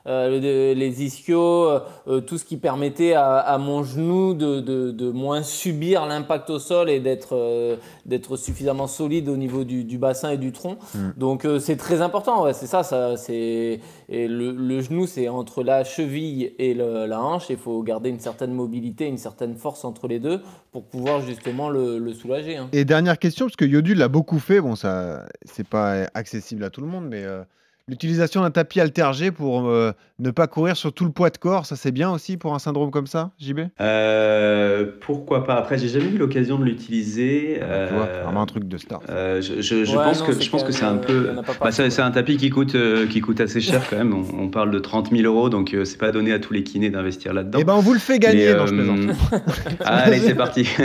Euh, 0.08 0.40
le- 0.40 0.74
les 0.80 1.04
ischios, 1.04 1.70
euh, 1.70 1.80
euh, 2.08 2.22
tout 2.22 2.38
ce 2.38 2.46
qui 2.46 2.58
permettait 2.58 3.14
à, 3.14 3.38
à 3.38 3.58
mon 3.58 3.84
genou 3.84 4.34
de, 4.34 4.60
de, 4.60 4.92
de 4.92 5.12
moins 5.12 5.44
subir 5.44 6.06
l'impact 6.06 6.50
au 6.50 6.60
sol 6.60 6.90
et 6.90 7.00
d'être 7.00 7.36
euh, 7.36 7.78
d'être 8.06 8.36
suffisamment 8.38 8.88
solide 8.88 9.30
au 9.30 9.38
niveau 9.38 9.64
du, 9.64 9.84
du 9.86 9.98
bassin 9.98 10.32
et 10.32 10.38
du 10.38 10.52
tronc. 10.52 10.78
Donc 11.18 11.46
euh, 11.46 11.60
c'est 11.60 11.78
très 11.78 12.02
important, 12.02 12.44
ouais, 12.44 12.54
c'est 12.54 12.68
ça, 12.68 12.84
ça 12.84 13.16
c'est 13.18 13.80
le, 14.10 14.52
le 14.52 14.82
genou 14.82 15.08
c'est 15.08 15.28
entre 15.30 15.64
la 15.64 15.84
cheville 15.84 16.54
et 16.60 16.74
le- 16.74 17.06
la 17.06 17.22
hanche, 17.22 17.46
il 17.50 17.58
faut 17.58 17.82
garder 17.84 18.10
une 18.10 18.20
certaine 18.20 18.52
mobilité, 18.54 19.08
une 19.08 19.18
certaine 19.18 19.56
force 19.56 19.86
entre 19.86 20.08
les 20.08 20.20
deux 20.20 20.42
pour 20.72 20.84
pouvoir 20.84 21.22
justement 21.22 21.70
le, 21.70 21.98
le 21.98 22.14
soulager. 22.14 22.58
hein. 22.58 22.70
Et 22.74 22.84
dernière 22.86 23.20
question, 23.20 23.46
parce 23.46 23.56
que 23.56 23.66
Yodu 23.66 23.94
l'a 23.96 24.08
beaucoup 24.08 24.40
fait, 24.40 24.60
bon, 24.60 24.76
ça, 24.76 25.26
c'est 25.46 25.68
pas 25.68 26.08
accessible 26.14 26.64
à 26.64 26.70
tout 26.70 26.82
le 26.82 26.88
monde, 26.88 27.06
mais 27.08 27.24
euh, 27.24 27.44
l'utilisation 27.90 28.42
d'un 28.42 28.52
tapis 28.52 28.80
altergé 28.80 29.32
pour 29.32 29.68
euh, 29.68 29.92
ne 30.20 30.32
pas 30.32 30.48
courir 30.48 30.78
sur 30.78 30.94
tout 30.94 31.04
le 31.04 31.12
poids 31.12 31.30
de 31.30 31.38
corps, 31.38 31.66
ça 31.66 31.76
c'est 31.76 31.92
bien 31.92 32.10
aussi 32.12 32.38
pour 32.38 32.54
un 32.56 32.60
syndrome 32.60 32.92
comme 32.92 33.08
ça, 33.08 33.32
JB 33.40 33.60
Euh, 33.82 34.86
pourquoi 35.02 35.44
pas? 35.44 35.56
Après, 35.56 35.78
j'ai 35.78 35.90
jamais 35.90 36.10
eu 36.10 36.18
l'occasion 36.18 36.58
de 36.58 36.64
l'utiliser. 36.64 37.56
Tu 37.60 37.94
vois, 37.94 38.06
Euh, 38.06 38.22
vraiment 38.24 38.44
un 38.44 38.46
truc 38.46 38.68
de 38.70 38.78
star. 38.78 39.02
euh, 39.10 39.42
je 39.42 39.62
je- 39.62 39.84
je 39.84 39.98
Ouais, 39.98 40.04
pense 40.04 40.22
non, 40.22 40.28
que 40.28 40.32
c'est 40.34 40.42
je 40.44 40.50
pense 40.50 40.64
que 40.64 40.72
c'est 40.72 40.86
un 40.86 40.96
peu. 40.96 41.32
Bah, 41.62 41.72
c'est 41.72 42.00
un 42.00 42.12
tapis 42.12 42.38
qui 42.38 42.50
coûte 42.50 42.76
euh, 42.76 43.06
qui 43.06 43.20
coûte 43.20 43.42
assez 43.42 43.60
cher 43.60 43.82
quand 43.90 43.98
même. 43.98 44.14
On, 44.14 44.44
on 44.44 44.48
parle 44.48 44.72
de 44.72 44.80
30 44.80 45.12
000 45.12 45.24
euros, 45.24 45.50
donc 45.50 45.74
euh, 45.74 45.84
c'est 45.84 45.98
pas 45.98 46.12
donné 46.12 46.32
à 46.32 46.40
tous 46.40 46.54
les 46.54 46.64
kinés 46.64 46.90
d'investir 46.90 47.34
là-dedans. 47.34 47.60
Eh 47.62 47.66
ben, 47.66 47.74
on 47.74 47.80
vous 47.82 47.94
le 47.94 48.00
fait 48.00 48.18
gagner, 48.20 48.46
Mais, 48.48 48.56
non, 48.56 48.66
je 48.66 48.74
euh, 48.74 48.78
plaisante. 48.78 49.18
Allez, 49.84 50.20
c'est 50.20 50.36
parti. 50.36 50.68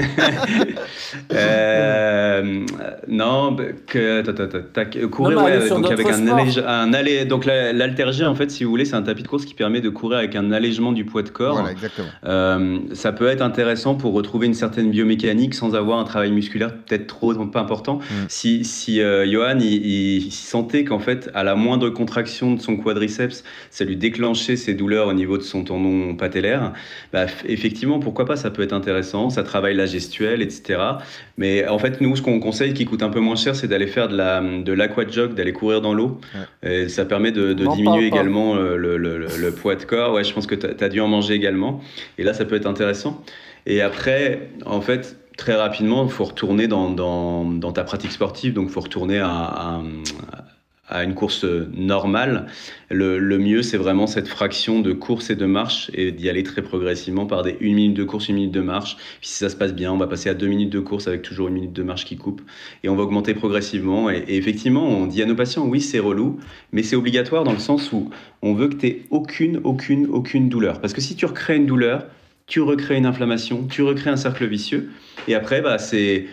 Euh, 1.32 2.64
non, 3.09 3.53
bah, 3.53 3.64
que, 3.86 4.20
ta- 4.22 4.32
ta- 4.32 4.46
ta- 4.46 4.61
ta- 4.61 4.84
que- 4.84 5.07
courir 5.07 5.38
Non, 5.38 5.44
ouais, 5.44 5.68
donc 5.68 5.90
avec 5.90 6.07
un. 6.07 6.88
Allège- 6.93 7.18
un 7.18 7.18
allé- 7.20 7.24
donc 7.24 7.45
la- 7.45 7.72
l'haltérgé 7.72 8.24
en 8.24 8.34
fait, 8.34 8.51
si 8.51 8.64
vous 8.64 8.70
voulez, 8.70 8.84
c'est 8.84 8.95
un 8.97 9.03
tapis 9.03 9.22
de 9.22 9.28
course 9.28 9.45
qui 9.45 9.55
permet 9.55 9.80
de 9.80 9.89
courir 9.89 10.18
avec 10.18 10.34
un 10.36 10.51
allègement 10.53 10.93
du 10.93 11.05
poids 11.05 11.22
de 11.22 11.28
corps. 11.30 11.55
Voilà, 11.55 11.72
exactement. 11.72 12.09
Euh, 12.26 12.78
ça 12.93 13.12
peut 13.12 13.26
être 13.28 13.43
intéressant 13.43 13.95
pour 13.95 14.12
retrouver 14.12 14.47
une 14.47 14.55
certaine 14.55 14.91
biomécanique 14.91 15.55
sans 15.55 15.74
avoir 15.74 15.99
un 15.99 16.05
travail 16.05 16.30
musculaire 16.30 16.72
peut-être 16.74 17.07
trop 17.07 17.34
pas 17.47 17.61
important. 17.61 17.99
Si, 18.28 18.64
si 18.64 19.01
euh, 19.01 19.26
Johan 19.30 19.59
il, 19.61 19.86
il 19.86 20.32
sentait 20.32 20.84
qu'en 20.84 20.99
fait 20.99 21.30
à 21.34 21.45
la 21.45 21.55
moindre 21.55 21.89
contraction 21.91 22.55
de 22.55 22.61
son 22.61 22.76
quadriceps, 22.76 23.45
ça 23.70 23.84
lui 23.84 23.97
déclenchait 23.97 24.57
ses 24.57 24.74
douleurs 24.74 25.09
au 25.09 25.12
niveau 25.12 25.36
de 25.39 25.43
son 25.43 25.64
tendon 25.64 26.14
patellaire, 26.14 26.72
bah, 27.12 27.26
effectivement 27.47 27.99
pourquoi 27.99 28.24
pas, 28.24 28.36
ça 28.36 28.51
peut 28.51 28.62
être 28.62 28.72
intéressant. 28.72 29.30
Ça 29.30 29.43
travaille 29.43 29.74
la 29.76 29.86
gestuelle, 29.86 30.43
etc. 30.43 30.80
Mais 31.36 31.66
en 31.68 31.78
fait 31.78 32.01
nous 32.01 32.16
ce 32.16 32.22
qu'on 32.22 32.41
conseille 32.41 32.74
qui 32.74 32.84
coûte 32.84 33.03
un 33.03 33.11
peu 33.11 33.20
moins 33.20 33.36
cher, 33.36 33.55
c'est 33.55 33.68
d'aller 33.68 33.86
faire 33.86 34.09
de 34.09 34.16
la 34.16 34.41
de 34.41 34.72
l'aquajog, 34.72 35.34
d'aller 35.34 35.53
courir 35.53 35.80
dans 35.80 35.95
l'eau. 35.95 36.20
Et 36.85 36.89
ça 36.89 37.05
permet 37.05 37.33
de, 37.33 37.53
diminuer 37.53 38.11
pas. 38.11 38.16
également 38.16 38.57
euh, 38.57 38.76
le, 38.76 38.97
le- 38.97 39.18
le- 39.18 39.26
le 39.39 39.53
poids 39.53 39.74
de 39.76 39.85
corps. 39.85 40.12
Ouais, 40.14 40.24
je 40.24 40.33
pense 40.33 40.47
que 40.47 40.55
tu 40.55 40.66
as, 40.85 40.89
dû 40.89 41.01
en 41.01 41.09
manger 41.09 41.35
également. 41.35 41.81
Et 42.18 42.22
là, 42.24 42.35
ça 42.35 42.45
peut 42.45 42.57
être 42.57 42.66
intéressant. 42.66 43.22
Et 43.66 43.81
après, 43.83 44.51
en 44.66 44.81
fait, 44.81 45.18
très 45.37 45.55
rapidement, 45.55 46.05
il 46.05 46.11
faut 46.11 46.24
retourner 46.24 46.68
dans, 46.68 46.91
dans, 46.91 47.45
dans 47.45 47.72
ta 47.72 47.85
pratique 47.85 48.12
sportive. 48.12 48.53
Donc, 48.55 48.68
il 48.68 48.72
faut 48.72 48.81
retourner 48.81 49.18
à, 49.18 49.29
à, 49.31 49.83
à 50.33 50.45
une 50.91 51.14
course 51.14 51.45
normale. 51.45 52.47
Le, 52.91 53.39
mieux, 53.39 53.62
c'est 53.62 53.76
vraiment 53.76 54.07
cette 54.07 54.28
fraction 54.28 54.80
de 54.80 54.93
course 54.93 55.30
et 55.30 55.36
de 55.36 55.47
marche 55.47 55.91
et 55.95 56.12
d'y 56.12 56.28
aller 56.28 56.43
très 56.43 56.62
progressivement 56.62 57.26
par 57.26 57.43
des 57.43 57.57
1 57.61 57.74
minute 57.74 57.95
de 57.95 58.05
course, 58.05 58.30
1 58.30 58.32
minute 58.32 58.53
de 58.53 58.61
marche. 58.61 58.97
Puis 59.20 59.28
si 59.28 59.34
ça 59.34 59.49
se 59.49 59.57
passe 59.57 59.74
bien, 59.74 59.93
on 59.93 59.99
va 59.99 60.07
passer 60.07 60.28
à 60.30 60.34
2 60.34 60.47
minutes 60.47 60.70
de 60.70 60.80
course 60.80 61.09
avec 61.09 61.22
toujours 61.22 61.49
une 61.49 61.55
minute 61.55 61.72
de 61.72 61.82
marche 61.82 62.05
qui 62.05 62.16
coupe. 62.16 62.41
Et 62.84 62.89
on 62.89 62.97
va 62.97 63.03
augmenter 63.03 63.34
progressivement. 63.34 64.11
Et, 64.11 64.24
et 64.28 64.36
effectivement, 64.36 64.89
on 64.89 65.07
dit 65.07 65.22
à 65.22 65.26
nos 65.26 65.34
patients, 65.34 65.66
oui, 65.66 65.80
c'est 65.80 65.99
relou, 65.99 66.39
mais 66.72 66.82
c'est 66.82 66.97
obligatoire 66.97 67.45
dans 67.45 67.53
le 67.53 67.59
sens 67.59 67.93
où 67.93 68.11
on 68.43 68.55
veut 68.55 68.68
que 68.68 68.76
tu 68.76 68.86
aies 68.86 69.03
aucune, 69.11 69.61
aucune, 69.64 70.07
aucune 70.07 70.49
douleur. 70.49 70.80
Parce 70.80 70.95
que 70.95 71.01
si 71.01 71.16
tu 71.16 71.26
recrées 71.26 71.57
une 71.57 71.66
douleur, 71.66 72.07
tu 72.47 72.61
recrées 72.61 72.97
une 72.97 73.07
inflammation, 73.07 73.66
tu 73.66 73.82
recrées 73.82 74.11
un 74.11 74.16
cercle 74.16 74.47
vicieux. 74.47 74.91
Et 75.28 75.34
après, 75.34 75.61
bah, 75.61 75.78
c'est 75.78 76.26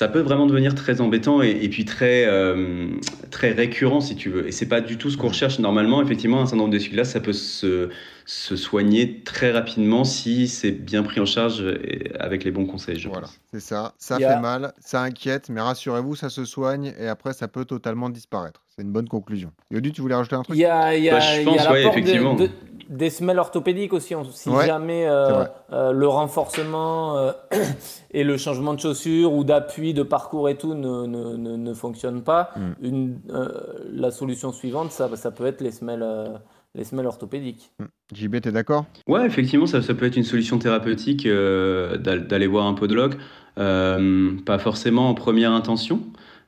ça 0.00 0.08
peut 0.08 0.20
vraiment 0.20 0.46
devenir 0.46 0.74
très 0.74 1.02
embêtant 1.02 1.42
et, 1.42 1.68
puis 1.68 1.84
très, 1.84 2.24
euh, 2.26 2.86
très 3.30 3.52
récurrent 3.52 4.00
si 4.00 4.16
tu 4.16 4.30
veux. 4.30 4.48
Et 4.48 4.52
c'est 4.52 4.68
pas 4.68 4.80
du 4.80 4.96
tout 4.96 5.10
ce 5.10 5.18
qu'on 5.18 5.28
recherche 5.28 5.58
normalement. 5.58 6.02
Effectivement, 6.02 6.40
un 6.40 6.46
syndrome 6.46 6.70
d'essuie-glace, 6.70 7.10
ça 7.10 7.20
peut 7.20 7.34
se, 7.34 7.90
se 8.30 8.54
soigner 8.54 9.22
très 9.24 9.50
rapidement 9.50 10.04
si 10.04 10.46
c'est 10.46 10.70
bien 10.70 11.02
pris 11.02 11.18
en 11.18 11.26
charge 11.26 11.62
et 11.62 12.12
avec 12.20 12.44
les 12.44 12.52
bons 12.52 12.64
conseils. 12.64 12.96
Je 12.96 13.08
Voilà, 13.08 13.26
c'est 13.52 13.58
ça. 13.58 13.92
Ça 13.98 14.18
fait 14.18 14.38
mal, 14.38 14.72
ça 14.78 15.02
inquiète, 15.02 15.48
mais 15.48 15.60
rassurez-vous, 15.60 16.14
ça 16.14 16.30
se 16.30 16.44
soigne 16.44 16.92
et 16.96 17.08
après, 17.08 17.32
ça 17.32 17.48
peut 17.48 17.64
totalement 17.64 18.08
disparaître. 18.08 18.62
C'est 18.68 18.82
une 18.82 18.92
bonne 18.92 19.08
conclusion. 19.08 19.50
Yodu, 19.72 19.90
tu 19.90 20.00
voulais 20.00 20.14
rajouter 20.14 20.36
un 20.36 20.42
truc? 20.44 20.56
Il 20.56 20.60
y 20.60 20.64
a, 20.64 20.94
il 20.96 21.02
y 21.02 21.10
a, 21.10 21.14
Bah, 21.14 21.20
je 21.20 21.40
il 21.40 21.44
y 21.44 21.48
a 21.48 21.50
pense, 21.50 21.56
l'apport 21.56 21.72
ouais, 21.72 21.86
effectivement. 21.88 22.34
de- 22.34 22.50
des 22.88 23.10
semelles 23.10 23.38
orthopédiques 23.40 23.92
aussi. 23.92 24.14
on- 24.14 24.24
Si 24.24 24.48
Ouais, 24.48 24.64
jamais 24.66 25.06
euh, 25.08 25.44
euh, 25.72 25.90
le 25.90 26.06
renforcement 26.06 27.16
euh, 27.16 27.32
et 28.12 28.22
le 28.22 28.36
changement 28.36 28.74
de 28.74 28.80
chaussures 28.80 29.32
ou 29.32 29.42
d'appui, 29.42 29.92
de 29.92 30.04
parcours 30.04 30.48
et 30.48 30.56
tout 30.56 30.74
ne, 30.74 31.04
ne, 31.06 31.36
ne, 31.36 31.56
ne 31.56 31.74
fonctionnent 31.74 32.22
pas, 32.22 32.50
Mm. 32.56 32.70
une, 32.80 33.20
euh, 33.30 33.48
la 33.92 34.12
solution 34.12 34.52
suivante, 34.52 34.92
ça, 34.92 35.08
ça 35.16 35.32
peut 35.32 35.46
être 35.46 35.60
les 35.62 35.72
semelles, 35.72 36.02
euh, 36.04 36.28
les 36.74 36.84
semelles 36.84 37.06
orthopédiques. 37.06 37.72
JB, 38.14 38.40
t'es 38.40 38.52
d'accord? 38.52 38.86
Ouais, 39.06 39.26
effectivement, 39.26 39.66
ça, 39.66 39.82
ça 39.82 39.94
peut 39.94 40.06
être 40.06 40.16
une 40.16 40.24
solution 40.24 40.58
thérapeutique 40.58 41.26
euh, 41.26 41.96
d'al- 41.96 42.26
d'aller 42.26 42.46
voir 42.46 42.66
un 42.66 42.74
podologue. 42.74 43.16
Euh, 43.58 44.32
pas 44.46 44.58
forcément 44.58 45.10
en 45.10 45.14
première 45.14 45.52
intention, 45.52 46.00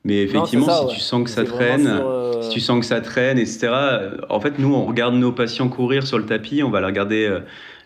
mais 0.05 0.23
effectivement, 0.23 0.67
ça, 0.67 0.79
si 0.81 0.87
ouais. 0.87 0.93
tu 0.95 1.01
sens 1.01 1.25
que 1.25 1.31
ça 1.31 1.45
traîne, 1.45 1.87
sur, 1.87 2.07
euh, 2.09 2.43
si 2.43 2.51
tu 2.51 2.61
sens 2.61 2.79
que 2.81 2.87
ça 2.87 3.01
traîne, 3.01 3.39
etc. 3.39 3.69
euh, 3.73 4.17
En 4.31 4.41
fait, 4.41 4.59
nous, 4.59 4.73
on 4.73 4.85
regarde 4.85 5.15
nos 5.15 5.33
patients 5.33 5.69
courir 5.69 6.07
sur 6.07 6.19
le 6.19 6.27
tapis, 6.27 6.63
on 6.63 6.71
va 6.71 6.81
les 6.81 6.87
regarder 6.87 7.27
euh, 7.27 7.41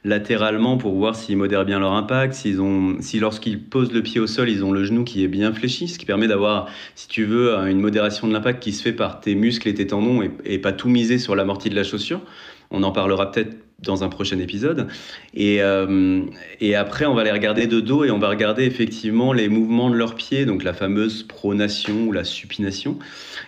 latéralement 0.06 0.78
pour 0.78 0.94
voir 0.94 1.16
s'ils 1.16 1.36
modèrent 1.36 1.64
bien 1.64 1.80
leur 1.80 1.92
impact, 1.92 2.32
s'ils 2.32 2.60
ont, 2.60 2.96
si 3.00 3.18
lorsqu'ils 3.18 3.60
posent 3.60 3.92
le 3.92 4.02
pied 4.02 4.20
au 4.20 4.26
sol, 4.26 4.48
ils 4.48 4.64
ont 4.64 4.70
le 4.70 4.84
genou 4.84 5.02
qui 5.04 5.24
est 5.24 5.28
bien 5.28 5.52
fléchi, 5.52 5.88
ce 5.88 5.98
qui 5.98 6.06
permet 6.06 6.28
d'avoir, 6.28 6.68
si 6.94 7.08
tu 7.08 7.24
veux, 7.24 7.54
une 7.68 7.80
modération 7.80 8.28
de 8.28 8.32
l'impact 8.32 8.62
qui 8.62 8.72
se 8.72 8.82
fait 8.82 8.92
par 8.92 9.20
tes 9.20 9.34
muscles 9.34 9.68
et 9.68 9.74
tes 9.74 9.88
tendons 9.88 10.22
et, 10.22 10.30
et 10.44 10.58
pas 10.58 10.72
tout 10.72 10.88
miser 10.88 11.18
sur 11.18 11.34
l'amorti 11.34 11.70
de 11.70 11.74
la 11.74 11.82
chaussure. 11.82 12.20
On 12.70 12.84
en 12.84 12.92
parlera 12.92 13.30
peut-être 13.32 13.65
dans 13.82 14.02
un 14.02 14.08
prochain 14.08 14.38
épisode. 14.38 14.88
Et, 15.34 15.60
euh, 15.60 16.22
et 16.60 16.74
après, 16.74 17.04
on 17.04 17.14
va 17.14 17.24
les 17.24 17.30
regarder 17.30 17.66
de 17.66 17.80
dos 17.80 18.04
et 18.04 18.10
on 18.10 18.18
va 18.18 18.30
regarder 18.30 18.64
effectivement 18.64 19.34
les 19.34 19.48
mouvements 19.48 19.90
de 19.90 19.96
leurs 19.96 20.14
pieds, 20.14 20.46
donc 20.46 20.64
la 20.64 20.72
fameuse 20.72 21.22
pronation 21.24 22.06
ou 22.06 22.12
la 22.12 22.24
supination. 22.24 22.98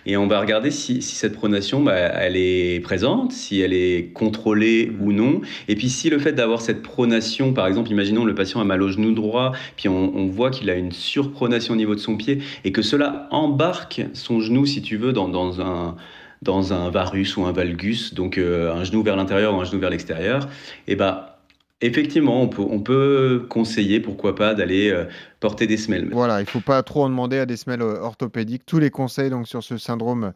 Et 0.05 0.17
on 0.17 0.27
va 0.27 0.39
regarder 0.39 0.69
si, 0.69 1.01
si 1.01 1.15
cette 1.15 1.33
pronation, 1.33 1.81
bah, 1.81 1.95
elle 1.95 2.37
est 2.37 2.79
présente, 2.83 3.31
si 3.31 3.59
elle 3.59 3.73
est 3.73 4.11
contrôlée 4.13 4.91
ou 5.01 5.11
non. 5.11 5.41
Et 5.67 5.75
puis 5.75 5.89
si 5.89 6.11
le 6.11 6.19
fait 6.19 6.33
d'avoir 6.33 6.61
cette 6.61 6.83
pronation, 6.83 7.51
par 7.51 7.65
exemple, 7.65 7.89
imaginons 7.89 8.23
le 8.23 8.35
patient 8.35 8.61
a 8.61 8.65
mal 8.65 8.83
au 8.83 8.89
genou 8.89 9.13
droit, 9.13 9.53
puis 9.77 9.89
on, 9.89 10.15
on 10.15 10.27
voit 10.27 10.51
qu'il 10.51 10.69
a 10.69 10.75
une 10.75 10.91
surpronation 10.91 11.73
au 11.73 11.77
niveau 11.77 11.95
de 11.95 11.99
son 11.99 12.17
pied, 12.17 12.37
et 12.63 12.71
que 12.71 12.83
cela 12.83 13.27
embarque 13.31 14.03
son 14.13 14.41
genou, 14.41 14.67
si 14.67 14.83
tu 14.83 14.97
veux, 14.97 15.11
dans, 15.11 15.27
dans 15.27 15.59
un 15.59 15.95
dans 16.41 16.73
un 16.73 16.89
varus 16.89 17.37
ou 17.37 17.45
un 17.45 17.51
valgus, 17.51 18.13
donc 18.13 18.37
euh, 18.37 18.73
un 18.73 18.83
genou 18.83 19.03
vers 19.03 19.15
l'intérieur 19.15 19.55
ou 19.55 19.59
un 19.59 19.65
genou 19.65 19.79
vers 19.79 19.89
l'extérieur, 19.89 20.47
et 20.87 20.95
bah 20.95 21.39
effectivement, 21.81 22.41
on 22.41 22.47
peut, 22.47 22.61
on 22.61 22.79
peut 22.79 23.45
conseiller, 23.49 23.99
pourquoi 23.99 24.35
pas, 24.35 24.53
d'aller 24.53 24.89
euh, 24.89 25.05
porter 25.39 25.67
des 25.67 25.77
semelles. 25.77 26.09
Voilà, 26.11 26.41
il 26.41 26.45
faut 26.45 26.59
pas 26.59 26.83
trop 26.83 27.03
en 27.03 27.09
demander 27.09 27.39
à 27.39 27.45
des 27.45 27.57
semelles 27.57 27.81
euh, 27.81 28.01
orthopédiques. 28.01 28.65
Tous 28.65 28.79
les 28.79 28.89
conseils 28.89 29.29
donc 29.29 29.47
sur 29.47 29.63
ce 29.63 29.77
syndrome 29.77 30.33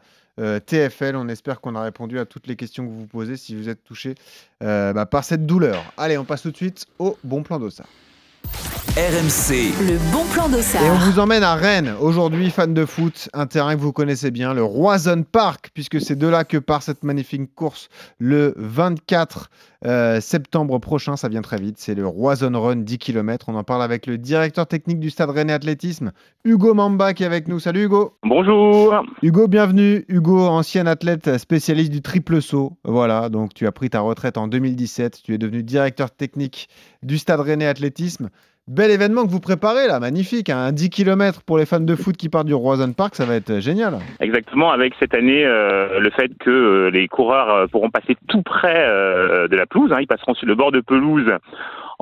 TFL. 0.66 1.16
On 1.16 1.28
espère 1.28 1.62
qu'on 1.62 1.76
a 1.76 1.84
répondu 1.84 2.18
à 2.18 2.26
toutes 2.26 2.48
les 2.48 2.56
questions 2.56 2.84
que 2.84 2.90
vous 2.90 3.02
vous 3.02 3.08
posez 3.08 3.38
si 3.38 3.56
vous 3.56 3.70
êtes 3.70 3.84
touché 3.84 4.16
bah, 4.60 5.06
par 5.06 5.24
cette 5.24 5.46
douleur. 5.46 5.84
Allez, 5.96 6.18
on 6.18 6.26
passe 6.26 6.42
tout 6.42 6.50
de 6.50 6.56
suite 6.56 6.88
au 6.98 7.20
bon 7.24 7.44
plan 7.44 7.60
d'Ossa. 7.60 7.84
RMC, 8.96 9.74
Le 9.90 9.98
bon 10.12 10.24
plan 10.32 10.48
d'Ossard. 10.50 10.84
Et 10.84 10.92
on 10.92 10.98
vous 10.98 11.18
emmène 11.18 11.42
à 11.42 11.56
Rennes. 11.56 11.96
Aujourd'hui, 12.00 12.52
fan 12.52 12.76
de 12.76 12.86
foot, 12.86 13.28
un 13.34 13.48
terrain 13.48 13.76
que 13.76 13.82
vous 13.82 13.92
connaissez 13.92 14.30
bien, 14.30 14.54
le 14.54 14.64
Roison 14.64 15.24
Park, 15.24 15.72
puisque 15.74 16.00
c'est 16.00 16.16
de 16.16 16.28
là 16.28 16.44
que 16.44 16.58
part 16.58 16.84
cette 16.84 17.04
magnifique 17.04 17.56
course 17.56 17.90
le 18.20 18.54
24 18.56 19.50
euh, 19.88 20.22
septembre 20.22 20.78
prochain. 20.78 21.18
Ça 21.18 21.28
vient 21.28 21.42
très 21.42 21.58
vite. 21.58 21.78
C'est 21.80 21.96
le 21.96 22.06
Roison 22.06 22.52
Run 22.54 22.76
10 22.76 23.00
km. 23.00 23.48
On 23.50 23.56
en 23.56 23.64
parle 23.64 23.82
avec 23.82 24.06
le 24.06 24.20
directeur 24.20 24.68
technique 24.68 25.00
du 25.00 25.10
Stade 25.10 25.32
Rennais 25.32 25.54
Athlétisme, 25.54 26.12
Hugo 26.46 26.76
Mamba, 26.76 27.16
qui 27.16 27.24
est 27.24 27.26
avec 27.26 27.48
nous. 27.48 27.60
Salut 27.60 27.86
Hugo. 27.86 28.14
Bonjour. 28.22 28.94
Hugo, 29.24 29.48
bienvenue. 29.48 30.06
Hugo, 30.08 30.46
ancien 30.46 30.86
athlète 30.86 31.40
spécialiste 31.40 31.92
du 31.92 32.04
triple 32.04 32.44
saut. 32.44 32.78
Voilà, 32.84 33.30
donc 33.30 33.56
tu 33.56 33.66
as 33.66 33.72
pris 33.72 33.90
ta 33.90 34.02
retraite 34.02 34.38
en 34.38 34.48
2017. 34.48 35.22
Tu 35.24 35.34
es 35.34 35.40
devenu 35.40 35.64
directeur 35.64 36.12
technique 36.12 36.70
du 37.02 37.18
Stade 37.18 37.40
Rennais 37.40 37.66
Athlétisme. 37.66 38.30
Bel 38.70 38.92
événement 38.92 39.26
que 39.26 39.30
vous 39.30 39.42
préparez 39.42 39.88
là, 39.88 40.00
magnifique. 40.00 40.50
hein. 40.50 40.58
Un 40.58 40.72
10 40.72 40.90
km 40.90 41.42
pour 41.46 41.58
les 41.58 41.66
fans 41.66 41.82
de 41.82 41.96
foot 41.96 42.16
qui 42.16 42.30
partent 42.30 42.48
du 42.48 42.54
Roison 42.54 42.94
Park, 42.94 43.14
ça 43.16 43.26
va 43.26 43.36
être 43.36 43.60
génial. 43.60 43.98
Exactement, 44.22 44.72
avec 44.72 44.94
cette 45.02 45.14
année 45.14 45.44
euh, 45.46 46.00
le 46.00 46.10
fait 46.12 46.32
que 46.40 46.50
euh, 46.50 46.90
les 46.90 47.10
coureurs 47.10 47.50
euh, 47.54 47.68
pourront 47.68 47.90
passer 47.90 48.16
tout 48.30 48.42
près 48.42 48.86
euh, 48.88 49.50
de 49.50 49.58
la 49.58 49.66
pelouse. 49.66 49.92
hein. 49.92 49.98
ils 50.00 50.08
passeront 50.08 50.34
sur 50.34 50.48
le 50.48 50.56
bord 50.56 50.72
de 50.72 50.80
pelouse 50.80 51.30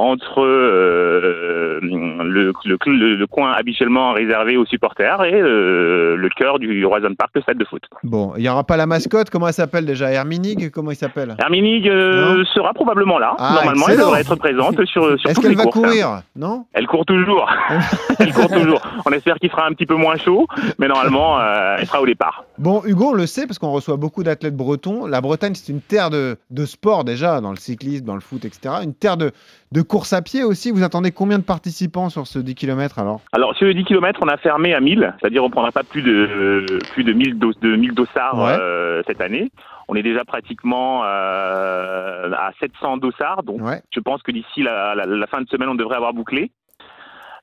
entre 0.01 0.41
euh, 0.41 1.79
le, 1.81 2.53
le, 2.65 2.77
le- 2.85 3.15
le 3.15 3.27
coin 3.27 3.51
habituellement 3.51 4.13
réservé 4.13 4.57
aux 4.57 4.65
supporters 4.65 5.23
et 5.23 5.33
euh, 5.39 6.15
le 6.15 6.29
cœur 6.29 6.59
du 6.59 6.85
Roison 6.85 7.13
Park, 7.17 7.31
le 7.35 7.41
stade 7.41 7.57
de 7.57 7.65
foot. 7.65 7.83
Bon, 8.03 8.33
il 8.37 8.41
n'y 8.41 8.49
aura 8.49 8.63
pas 8.63 8.77
la 8.77 8.85
mascotte. 8.85 9.29
Comment 9.29 9.47
elle 9.47 9.53
s'appelle 9.53 9.85
déjà? 9.85 10.11
Herminig 10.11 10.71
Comment 10.71 10.91
il 10.91 10.95
s'appelle? 10.95 11.35
Herminig 11.39 11.87
euh, 11.89 12.43
sera 12.53 12.73
probablement 12.73 13.19
là. 13.19 13.35
Ah, 13.37 13.53
Normalement, 13.55 13.85
elle 13.89 13.97
devrait 13.97 14.21
être 14.21 14.35
présente 14.35 14.83
sur, 14.85 15.19
sur 15.19 15.29
Est-ce 15.29 15.35
toutes 15.35 15.43
qu'elle 15.43 15.51
les 15.51 15.57
va 15.57 15.63
courses. 15.63 15.77
hein. 15.77 15.81
courir? 15.81 16.21
Non? 16.35 16.65
Elle 16.73 16.87
court 16.87 17.05
toujours. 17.05 17.49
elle 18.19 18.33
court 18.33 18.49
toujours. 18.49 18.81
On 19.05 19.11
espère 19.11 19.35
qu'il 19.35 19.49
fera 19.49 19.65
un 19.67 19.73
petit 19.73 19.85
peu 19.85 19.95
moins 19.95 20.15
chaud, 20.17 20.47
mais 20.79 20.87
normalement, 20.87 21.37
elle 21.77 21.85
sera 21.85 22.01
au 22.01 22.05
départ. 22.05 22.43
Bon, 22.57 22.81
Hugo, 22.85 23.09
on 23.09 23.13
le 23.13 23.25
sait 23.27 23.47
parce 23.47 23.59
qu'on 23.59 23.71
reçoit 23.71 23.97
beaucoup 23.97 24.23
d'athlètes 24.23 24.55
bretons. 24.55 25.05
La 25.05 25.21
Bretagne, 25.21 25.53
c'est 25.55 25.71
une 25.71 25.81
terre 25.81 26.09
de, 26.09 26.37
de 26.49 26.65
sport 26.65 27.03
déjà, 27.03 27.41
dans 27.41 27.51
le 27.51 27.57
cyclisme, 27.57 28.05
dans 28.05 28.15
le 28.15 28.21
foot, 28.21 28.45
etc. 28.45 28.75
Une 28.83 28.93
terre 28.93 29.17
de, 29.17 29.31
de 29.71 29.81
course 29.91 30.13
à 30.13 30.21
pied 30.21 30.43
aussi. 30.45 30.71
Vous 30.71 30.83
attendez 30.83 31.11
combien 31.11 31.37
de 31.37 31.43
participants 31.43 32.09
sur 32.09 32.25
ce 32.25 32.39
10 32.39 32.55
km 32.55 32.97
alors 32.97 33.19
Alors 33.33 33.53
sur 33.55 33.67
le 33.67 33.73
10 33.73 33.83
km, 33.83 34.19
on 34.23 34.27
a 34.29 34.37
fermé 34.37 34.73
à 34.73 34.79
1000, 34.79 35.13
c'est-à-dire 35.19 35.43
on 35.43 35.47
ne 35.47 35.51
prendra 35.51 35.71
pas 35.73 35.83
plus 35.83 36.01
de 36.01 36.65
plus 36.93 37.03
de 37.03 37.11
1000, 37.11 37.37
dos- 37.37 37.51
de 37.61 37.75
1000 37.75 37.93
dossards 37.93 38.37
Ouais. 38.41 38.55
euh, 38.57 39.03
cette 39.05 39.19
année. 39.21 39.51
On 39.89 39.95
est 39.95 40.03
déjà 40.03 40.23
pratiquement 40.23 41.01
euh, 41.03 42.31
à 42.31 42.51
700 42.61 42.97
dossards, 42.97 43.43
donc 43.43 43.61
Ouais. 43.61 43.81
je 43.93 43.99
pense 43.99 44.23
que 44.23 44.31
d'ici 44.31 44.63
la, 44.63 44.95
la- 44.95 45.05
la 45.05 45.27
fin 45.27 45.41
de 45.41 45.49
semaine, 45.49 45.67
on 45.69 45.75
devrait 45.75 45.97
avoir 45.97 46.13
bouclé. 46.13 46.51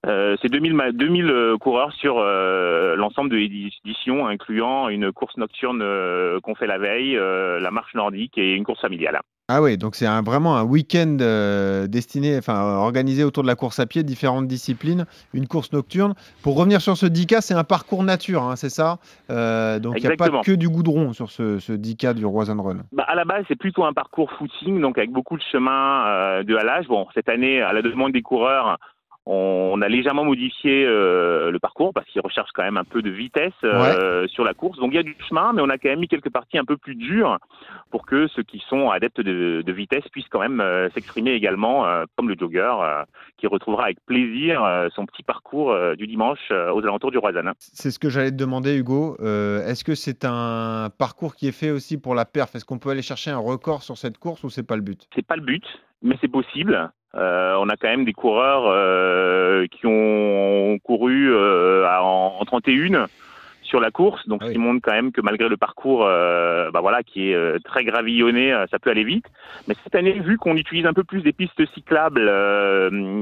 Euh, 0.07 0.37
c'est 0.41 0.49
2000, 0.49 0.73
ma- 0.75 0.93
2000 0.93 1.27
euh, 1.29 1.57
coureurs 1.59 1.93
sur 1.93 2.19
l'ensemble 2.97 3.31
de 3.31 3.37
l'édition, 3.37 4.27
incluant 4.27 4.89
une 4.89 5.13
course 5.13 5.37
nocturne 5.37 5.85
qu'on 6.43 6.55
fait 6.55 6.67
la 6.67 6.79
veille, 6.79 7.15
la 7.61 7.71
marche 7.71 7.95
nordique 7.95 8.39
et 8.39 8.55
une 8.55 8.65
course 8.65 8.81
familiale. 8.81 9.21
Ah 9.51 9.63
oui, 9.63 9.79
donc 9.79 9.95
c'est 9.95 10.05
un- 10.07 10.21
vraiment 10.21 10.59
un 10.59 10.63
week-end 10.63 11.17
euh, 11.23 11.87
destiné, 11.87 12.37
enfin 12.37 12.61
organisé 12.77 13.25
autour 13.25 13.43
de 13.45 13.49
la 13.49 13.55
course 13.55 13.79
à 13.81 13.87
pied, 13.87 14.03
différentes 14.03 14.47
disciplines, 14.47 15.07
une 15.33 15.47
course 15.47 15.73
nocturne. 15.73 16.13
Pour 16.43 16.55
revenir 16.59 16.83
sur 16.83 16.99
ce 16.99 17.07
10K, 17.07 17.41
c'est 17.41 17.55
un 17.55 17.65
parcours 17.65 18.03
nature, 18.05 18.43
hein, 18.43 18.57
c'est 18.57 18.69
ça? 18.69 18.99
Euh, 19.31 19.79
Donc 19.79 19.95
il 19.97 20.07
n'y 20.07 20.13
a 20.13 20.17
pas 20.17 20.29
que 20.43 20.53
du 20.53 20.69
goudron 20.69 21.15
sur 21.15 21.31
ce, 21.31 21.59
ce 21.61 21.73
10K 21.73 22.13
du 22.13 22.27
Roison 22.27 22.61
Run. 22.63 22.81
Bah, 22.93 23.05
à 23.09 23.15
la 23.15 23.25
base, 23.25 23.47
c'est 23.49 23.57
plutôt 23.59 23.85
un 23.85 23.95
parcours 23.95 24.31
footing, 24.39 24.83
donc 24.83 24.99
avec 24.99 25.13
beaucoup 25.13 25.39
de 25.39 25.43
chemins 25.51 26.07
euh, 26.09 26.43
de 26.43 26.55
halage. 26.55 26.87
Bon, 26.87 27.07
cette 27.15 27.31
année, 27.31 27.63
à 27.63 27.73
la 27.73 27.81
demande 27.81 28.13
des 28.13 28.21
coureurs, 28.23 28.77
on 29.31 29.83
a 29.83 29.89
légèrement 29.89 30.25
modifié 30.25 30.87
euh, 30.87 31.51
le 31.51 31.59
parcours 31.59 31.93
parce 31.93 32.07
qu'ils 32.07 32.23
recherchent 32.23 32.53
quand 32.55 32.63
même 32.63 32.79
un 32.79 32.85
peu 32.85 33.03
de 33.03 33.11
vitesse 33.11 33.53
euh, 33.63 34.27
sur 34.29 34.43
la 34.43 34.55
course. 34.55 34.79
Donc 34.79 34.93
il 34.93 34.97
y 34.97 34.99
a 34.99 35.03
du 35.03 35.15
chemin, 35.29 35.53
mais 35.53 35.61
on 35.61 35.69
a 35.69 35.77
quand 35.77 35.91
même 35.91 36.01
mis 36.01 36.09
quelques 36.09 36.31
parties 36.31 36.57
un 36.57 36.65
peu 36.65 36.79
plus 36.79 36.95
dures 36.95 37.37
pour 37.91 38.07
que 38.07 38.27
ceux 38.29 38.43
qui 38.43 38.63
sont 38.71 38.89
adeptes 38.89 39.21
de, 39.21 39.63
de 39.65 39.73
vitesse 39.73 40.09
puissent 40.09 40.29
quand 40.31 40.41
même 40.41 40.61
euh, 40.61 40.89
s'exprimer 40.91 41.33
également, 41.33 41.85
comme 42.17 42.31
le 42.31 42.37
jogger 42.39 42.73
qui 43.37 43.47
retrouvera 43.47 43.85
avec 43.85 43.99
plaisir 44.07 44.89
son 44.95 45.05
petit 45.05 45.23
parcours 45.23 45.77
du 45.97 46.07
dimanche 46.07 46.51
aux 46.51 46.83
alentours 46.83 47.11
du 47.11 47.19
Roisanne. 47.19 47.53
C'est 47.59 47.91
ce 47.91 47.99
que 47.99 48.09
j'allais 48.09 48.31
te 48.31 48.37
demander, 48.37 48.77
Hugo. 48.77 49.17
Est-ce 49.21 49.85
que 49.85 49.95
c'est 49.95 50.25
un 50.25 50.89
parcours 50.97 51.35
qui 51.35 51.49
est 51.49 51.53
fait 51.53 51.71
aussi 51.71 51.99
pour 51.99 52.15
la 52.15 52.25
perf? 52.25 52.55
Est-ce 52.55 52.65
qu'on 52.65 52.79
peut 52.79 52.91
aller 52.91 53.03
chercher 53.03 53.31
un 53.31 53.39
record 53.39 53.83
sur 53.83 53.99
cette 53.99 54.19
course 54.19 54.43
ou 54.45 54.51
c'est 54.51 54.67
pas 54.67 54.77
le 54.77 54.83
but? 54.83 55.07
C'est 55.15 55.27
pas 55.27 55.37
le 55.37 55.43
but, 55.43 55.65
mais 56.03 56.17
c'est 56.21 56.29
possible. 56.29 56.91
Euh, 57.15 57.55
on 57.59 57.69
a 57.69 57.77
quand 57.77 57.89
même 57.89 58.05
des 58.05 58.13
coureurs 58.13 58.65
euh, 58.67 59.67
qui 59.71 59.87
ont 59.87 60.79
couru 60.85 61.33
euh, 61.33 61.89
en, 61.89 62.37
en 62.41 62.45
31 62.45 63.07
sur 63.63 63.81
la 63.81 63.91
course, 63.91 64.27
donc 64.29 64.39
Ah 64.41 64.47
ce 64.47 64.49
oui. 64.49 64.55
qui 64.55 64.61
montre 64.61 64.81
quand 64.83 64.95
même 64.95 65.13
que 65.13 65.21
malgré 65.21 65.47
le 65.47 65.59
parcours, 65.59 66.01
bah 66.07 66.81
voilà, 66.81 67.03
qui 67.03 67.33
est 67.33 67.63
très 67.65 67.85
gravillonné, 67.85 68.51
ça 68.71 68.79
peut 68.79 68.89
aller 68.89 69.05
vite. 69.05 69.27
Mais 69.67 69.75
cette 69.85 69.95
année, 69.95 70.13
vu 70.13 70.39
qu'on 70.39 70.57
utilise 70.57 70.87
un 70.87 70.95
peu 70.95 71.05
plus 71.05 71.21
des 71.21 71.35
pistes 71.35 71.63
cyclables 71.75 72.31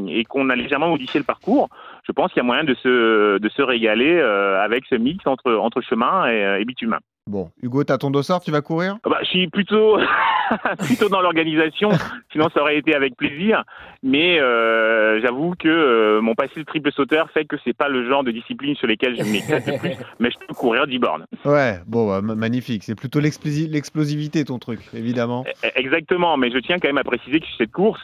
et 0.09 0.23
qu'on 0.25 0.49
a 0.49 0.55
légèrement 0.55 0.89
modifié 0.91 1.19
le 1.19 1.25
parcours, 1.25 1.69
je 2.07 2.13
pense 2.13 2.33
qu'il 2.33 2.39
y 2.41 2.45
a 2.45 2.47
moyen 2.47 2.63
de 2.63 2.75
se 2.75 3.39
de 3.39 3.49
se 3.49 3.61
régaler 3.61 4.21
avec 4.21 4.85
ce 4.89 4.95
mix 4.95 5.27
entre 5.27 5.53
entre 5.53 5.81
chemin 5.81 6.29
et, 6.31 6.61
et 6.61 6.65
bitume. 6.65 6.97
Bon, 7.29 7.51
Hugo, 7.61 7.83
t'as 7.83 7.99
ton 7.99 8.13
dossard, 8.13 8.41
tu 8.41 8.53
vas 8.53 8.61
courir? 8.61 8.99
Ah 9.05 9.09
Bah, 9.11 9.19
je 9.23 9.27
suis 9.27 9.49
plutôt 9.49 9.99
plutôt 10.87 11.09
dans 11.09 11.21
l'organisation, 11.21 11.91
sinon 12.33 12.49
ça 12.53 12.61
aurait 12.63 12.79
été 12.79 12.95
avec 12.95 13.17
plaisir. 13.17 13.65
Mais 14.03 14.39
euh, 14.41 15.21
j'avoue 15.21 15.55
que 15.59 15.69
euh, 15.69 16.21
mon 16.21 16.35
passé 16.35 16.61
de 16.61 16.65
triple 16.65 16.93
sauteur 16.93 17.31
fait 17.31 17.45
que 17.45 17.57
c'est 17.65 17.77
pas 17.77 17.89
le 17.89 18.09
genre 18.09 18.23
de 18.25 18.31
discipline 18.31 18.77
sur 18.77 18.87
lesquelles 18.87 19.17
je 19.17 19.25
m'éclate 19.31 19.67
le 19.67 19.79
plus. 19.79 19.93
Mais 20.21 20.31
je 20.31 20.37
peux 20.47 20.55
courir 20.55 20.87
10 20.87 20.99
bornes. 20.99 21.27
Ouais, 21.45 21.79
bon, 21.87 22.07
bah, 22.09 22.21
ma- 22.23 22.35
magnifique. 22.35 22.85
C'est 22.85 22.95
plutôt 22.95 23.21
l'explosi- 23.21 23.71
l'explosivité, 23.71 24.45
ton 24.45 24.59
truc, 24.59 24.81
évidemment. 24.95 25.45
Eh, 25.65 25.81
Exactement, 25.81 26.37
mais 26.37 26.51
je 26.51 26.59
tiens 26.59 26.79
quand 26.79 26.89
même 26.89 26.99
à 26.99 27.05
préciser 27.05 27.41
que 27.41 27.47
sur 27.47 27.57
cette 27.59 27.73
course, 27.73 28.01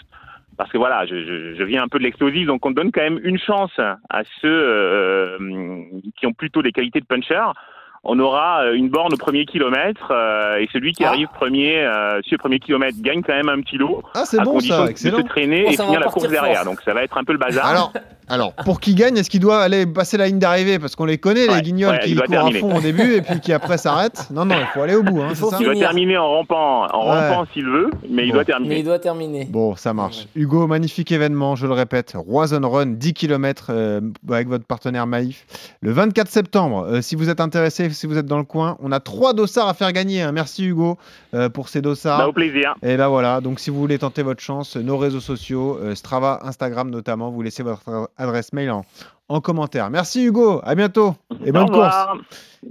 parce 0.56 0.70
que 0.70 0.78
voilà, 0.78 1.06
je, 1.06 1.16
je, 1.24 1.54
je 1.54 1.62
viens 1.64 1.82
un 1.82 1.88
peu 1.88 1.98
de 1.98 2.04
l'explosif, 2.04 2.46
donc 2.46 2.64
on 2.66 2.70
donne 2.70 2.92
quand 2.92 3.02
même 3.02 3.18
une 3.24 3.38
chance 3.38 3.72
à 3.78 4.22
ceux 4.40 4.48
euh, 4.48 5.38
qui 6.18 6.26
ont 6.26 6.32
plutôt 6.32 6.62
des 6.62 6.72
qualités 6.72 7.00
de 7.00 7.06
puncher. 7.06 7.40
On 8.04 8.18
aura 8.18 8.64
euh, 8.64 8.74
une 8.74 8.88
borne 8.88 9.14
au 9.14 9.16
premier 9.16 9.44
kilomètre 9.46 10.08
euh, 10.10 10.56
et 10.56 10.68
celui 10.72 10.92
qui 10.92 11.04
Ah. 11.04 11.10
arrive 11.10 11.28
premier 11.34 11.78
euh, 11.84 12.20
sur 12.22 12.32
le 12.34 12.38
premier 12.38 12.58
kilomètre 12.58 12.96
gagne 13.00 13.22
quand 13.22 13.32
même 13.34 13.48
un 13.48 13.60
petit 13.60 13.76
lot. 13.76 14.02
Ah, 14.14 14.24
c'est 14.24 14.40
à 14.40 14.44
bon 14.44 14.54
condition 14.54 14.86
ça, 14.86 15.10
de 15.10 15.16
se 15.16 15.22
traîner 15.22 15.64
Oh, 15.68 15.70
et 15.70 15.76
finir 15.76 16.00
la 16.00 16.06
course 16.06 16.28
derrière. 16.28 16.56
fort. 16.56 16.64
Donc 16.64 16.80
ça 16.82 16.94
va 16.94 17.04
être 17.04 17.16
un 17.16 17.22
peu 17.22 17.32
le 17.32 17.38
bazar. 17.38 17.64
Alors, 17.66 17.92
alors, 18.28 18.52
pour 18.64 18.80
qui 18.80 18.94
gagne, 18.94 19.16
est-ce 19.16 19.28
qu'il 19.30 19.40
doit 19.40 19.60
aller 19.60 19.84
passer 19.86 20.16
la 20.16 20.26
ligne 20.26 20.38
d'arrivée? 20.38 20.78
Parce 20.78 20.96
qu'on 20.96 21.04
les 21.04 21.18
connaît, 21.18 21.46
les 21.46 21.62
guignols 21.62 21.92
ouais, 21.94 22.00
qui 22.00 22.14
courent 22.14 22.24
à 22.24 22.28
terminer. 22.28 22.58
fond 22.60 22.76
au 22.76 22.80
début 22.80 23.14
et 23.14 23.22
puis 23.22 23.40
qui 23.40 23.52
après 23.52 23.78
s'arrêtent. 23.78 24.28
Non, 24.30 24.44
non, 24.44 24.54
il 24.60 24.66
faut 24.72 24.80
aller 24.82 24.94
au 24.94 25.02
bout, 25.02 25.20
hein, 25.20 25.26
Il 25.30 25.36
c'est 25.36 25.40
faut 25.42 25.50
ça 25.50 25.58
il 25.60 25.64
doit 25.64 25.74
terminer 25.74 26.16
en 26.16 26.28
rampant, 26.28 26.86
en 26.92 27.10
Ouais. 27.12 27.28
rampant 27.30 27.46
s'il 27.52 27.66
veut, 27.66 27.90
mais 28.08 28.24
il 28.26 28.30
doit 28.32 28.40
Mais 28.40 28.44
terminer. 28.44 28.78
il 28.78 28.84
doit 28.84 28.98
terminer. 28.98 29.44
Bon, 29.50 29.76
ça 29.76 29.92
marche. 29.92 30.26
Hugo, 30.34 30.66
magnifique 30.66 31.12
événement, 31.12 31.56
je 31.56 31.66
le 31.66 31.72
répète. 31.74 32.12
Roison 32.16 32.60
Run, 32.70 32.86
10 32.86 33.12
km 33.14 33.70
avec 34.30 34.48
votre 34.48 34.64
partenaire 34.64 35.06
Maïf. 35.06 35.44
Le 35.80 35.90
24 35.92 36.28
septembre, 36.28 36.86
euh, 36.88 37.02
si 37.02 37.16
vous 37.16 37.28
êtes 37.28 37.40
intéressé, 37.40 37.90
si 37.90 38.06
vous 38.06 38.16
êtes 38.18 38.26
dans 38.26 38.38
le 38.38 38.44
coin, 38.44 38.76
on 38.80 38.92
a 38.92 39.00
trois 39.00 39.34
dossards 39.34 39.68
à 39.68 39.74
faire 39.74 39.92
gagner. 39.92 40.22
hein. 40.22 40.32
Merci 40.32 40.64
Hugo 40.64 40.96
euh, 41.34 41.48
pour 41.48 41.68
ces 41.68 41.82
dossards. 41.82 42.18
Bah, 42.18 42.28
au 42.28 42.32
plaisir. 42.32 42.74
Et 42.82 42.96
ben 42.96 43.08
voilà, 43.08 43.40
donc 43.40 43.60
si 43.60 43.70
vous 43.70 43.78
voulez 43.78 43.98
tenter 43.98 44.22
votre 44.22 44.40
chance, 44.40 44.76
nos 44.76 44.96
réseaux 44.96 45.20
sociaux, 45.20 45.78
euh, 45.82 45.94
Strava, 45.94 46.40
Instagram 46.44 46.90
notamment, 46.90 47.30
vous 47.30 47.42
laissez 47.42 47.62
votre 47.62 48.10
adresse 48.16 48.52
mail 48.52 48.70
en, 48.70 48.84
en 49.28 49.40
commentaire. 49.40 49.90
Merci 49.90 50.24
Hugo, 50.24 50.60
à 50.64 50.74
bientôt 50.74 51.14
et 51.44 51.52
bonne 51.52 51.70
course. 51.70 51.96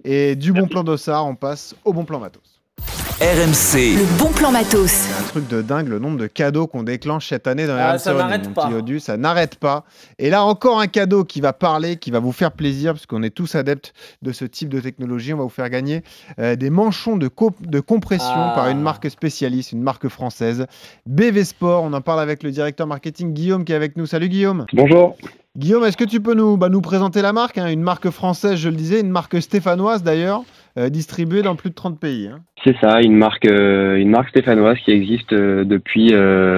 Et 0.03 0.35
du 0.35 0.53
bon 0.53 0.67
plan 0.67 0.83
d'Ossard, 0.83 1.25
on 1.25 1.35
passe 1.35 1.75
au 1.85 1.93
bon 1.93 2.05
plan 2.05 2.19
matos. 2.19 2.50
RMC, 2.85 3.97
Le 3.97 4.17
bon 4.17 4.29
plan 4.31 4.51
matos. 4.51 4.89
C'est 4.89 5.13
un 5.19 5.27
truc 5.27 5.47
de 5.47 5.61
dingue 5.61 5.87
le 5.87 5.99
nombre 5.99 6.17
de 6.17 6.25
cadeaux 6.25 6.65
qu'on 6.65 6.81
déclenche 6.81 7.29
cette 7.29 7.45
année 7.45 7.67
dans 7.67 7.73
Ah, 7.75 7.93
la 7.93 7.99
ça 7.99 8.13
n'arrête 8.15 8.51
pas. 8.53 8.69
ça 8.99 9.17
n'arrête 9.17 9.55
pas. 9.57 9.83
Et 10.17 10.31
là 10.31 10.43
encore 10.43 10.79
un 10.79 10.87
cadeau 10.87 11.23
qui 11.23 11.39
va 11.41 11.53
parler, 11.53 11.97
qui 11.97 12.09
va 12.09 12.17
vous 12.19 12.31
faire 12.31 12.51
plaisir, 12.51 12.93
parce 12.93 13.05
qu'on 13.05 13.21
est 13.21 13.29
tous 13.29 13.53
adeptes 13.53 13.93
de 14.23 14.31
ce 14.31 14.45
type 14.45 14.69
de 14.69 14.79
technologie. 14.79 15.33
On 15.33 15.37
va 15.37 15.43
vous 15.43 15.49
faire 15.49 15.69
gagner 15.69 16.01
euh, 16.39 16.55
des 16.55 16.71
manchons 16.71 17.15
de, 17.17 17.27
co- 17.27 17.53
de 17.61 17.79
compression 17.79 18.25
Ah. 18.33 18.53
par 18.55 18.69
une 18.69 18.81
marque 18.81 19.09
spécialiste, 19.11 19.71
une 19.71 19.83
marque 19.83 20.07
française, 20.07 20.65
BV 21.05 21.43
Sport. 21.45 21.83
On 21.83 21.93
en 21.93 22.01
parle 22.01 22.21
avec 22.21 22.41
le 22.41 22.49
directeur 22.49 22.87
marketing 22.87 23.33
Guillaume 23.33 23.63
qui 23.65 23.73
est 23.73 23.75
avec 23.75 23.97
nous. 23.97 24.07
Salut 24.07 24.29
Guillaume. 24.29 24.65
Bonjour. 24.73 25.15
Guillaume, 25.55 25.83
est-ce 25.83 25.97
que 25.97 26.05
tu 26.05 26.21
peux 26.21 26.33
nous, 26.33 26.57
bah, 26.57 26.69
nous 26.69 26.81
présenter 26.81 27.21
la 27.21 27.33
marque 27.33 27.57
hein? 27.59 27.67
Une 27.67 27.81
marque 27.83 28.09
française, 28.09 28.55
je 28.55 28.69
le 28.69 28.75
disais, 28.75 29.01
une 29.01 29.09
marque 29.11 29.39
stéphanoise 29.41 30.01
d'ailleurs, 30.01 30.43
euh, 30.77 30.89
distribuée 30.89 31.41
dans 31.41 31.55
plus 31.55 31.69
de 31.69 31.75
30 31.75 31.99
pays. 31.99 32.27
hein. 32.27 32.39
C'est 32.63 32.75
ça, 32.79 33.01
une 33.01 33.15
marque, 33.15 33.45
euh, 33.45 33.95
une 33.97 34.09
marque 34.09 34.29
stéphanoise 34.29 34.77
qui 34.85 34.91
existe 34.91 35.33
euh, 35.33 35.63
depuis, 35.63 36.11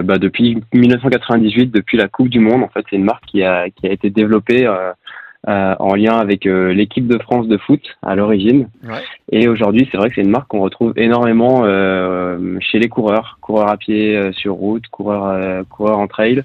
bah, 0.03 0.17
depuis 0.17 0.61
1998, 0.73 1.71
depuis 1.71 1.97
la 1.97 2.07
Coupe 2.07 2.29
du 2.29 2.39
Monde. 2.39 2.63
En 2.63 2.69
fait, 2.69 2.85
c'est 2.89 2.97
une 2.97 3.05
marque 3.05 3.25
qui 3.25 3.43
a, 3.43 3.69
qui 3.69 3.87
a 3.87 3.91
été 3.91 4.09
développée 4.09 4.67
euh, 5.49 5.75
en 5.79 5.93
lien 5.95 6.15
avec 6.19 6.45
euh, 6.45 6.73
l'équipe 6.73 7.05
de 7.05 7.21
France 7.21 7.49
de 7.49 7.57
foot 7.57 7.81
à 8.01 8.15
l'origine. 8.15 8.69
Ouais. 8.83 9.01
Et 9.29 9.49
aujourd'hui, 9.49 9.89
c'est 9.91 9.97
vrai 9.97 10.07
que 10.07 10.15
c'est 10.15 10.21
une 10.21 10.29
marque 10.29 10.47
qu'on 10.47 10.61
retrouve 10.61 10.93
énormément 10.95 11.63
euh, 11.65 12.57
chez 12.61 12.79
les 12.79 12.87
coureurs, 12.87 13.39
coureurs 13.41 13.69
à 13.69 13.75
pied 13.75 14.31
sur 14.31 14.53
route, 14.53 14.87
coureurs, 14.87 15.65
coureurs 15.67 15.99
en 15.99 16.07
trail. 16.07 16.43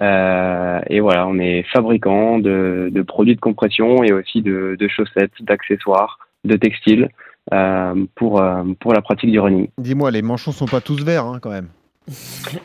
Et 0.00 1.00
voilà, 1.00 1.28
on 1.28 1.38
est 1.38 1.62
fabricant 1.72 2.40
de, 2.40 2.90
de 2.92 3.02
produits 3.02 3.36
de 3.36 3.40
compression 3.40 4.02
et 4.02 4.12
aussi 4.12 4.42
de, 4.42 4.76
de 4.80 4.88
chaussettes, 4.88 5.40
d'accessoires, 5.40 6.18
de 6.44 6.56
textiles 6.56 7.08
euh, 7.52 7.94
pour, 8.14 8.40
euh, 8.40 8.62
pour 8.80 8.92
la 8.92 9.02
pratique 9.02 9.30
du 9.30 9.40
running. 9.40 9.68
Dis-moi, 9.78 10.10
les 10.10 10.22
manchons 10.22 10.52
sont 10.52 10.66
pas 10.66 10.80
tous 10.80 11.02
verts 11.04 11.26
hein, 11.26 11.38
quand 11.40 11.50
même. 11.50 11.68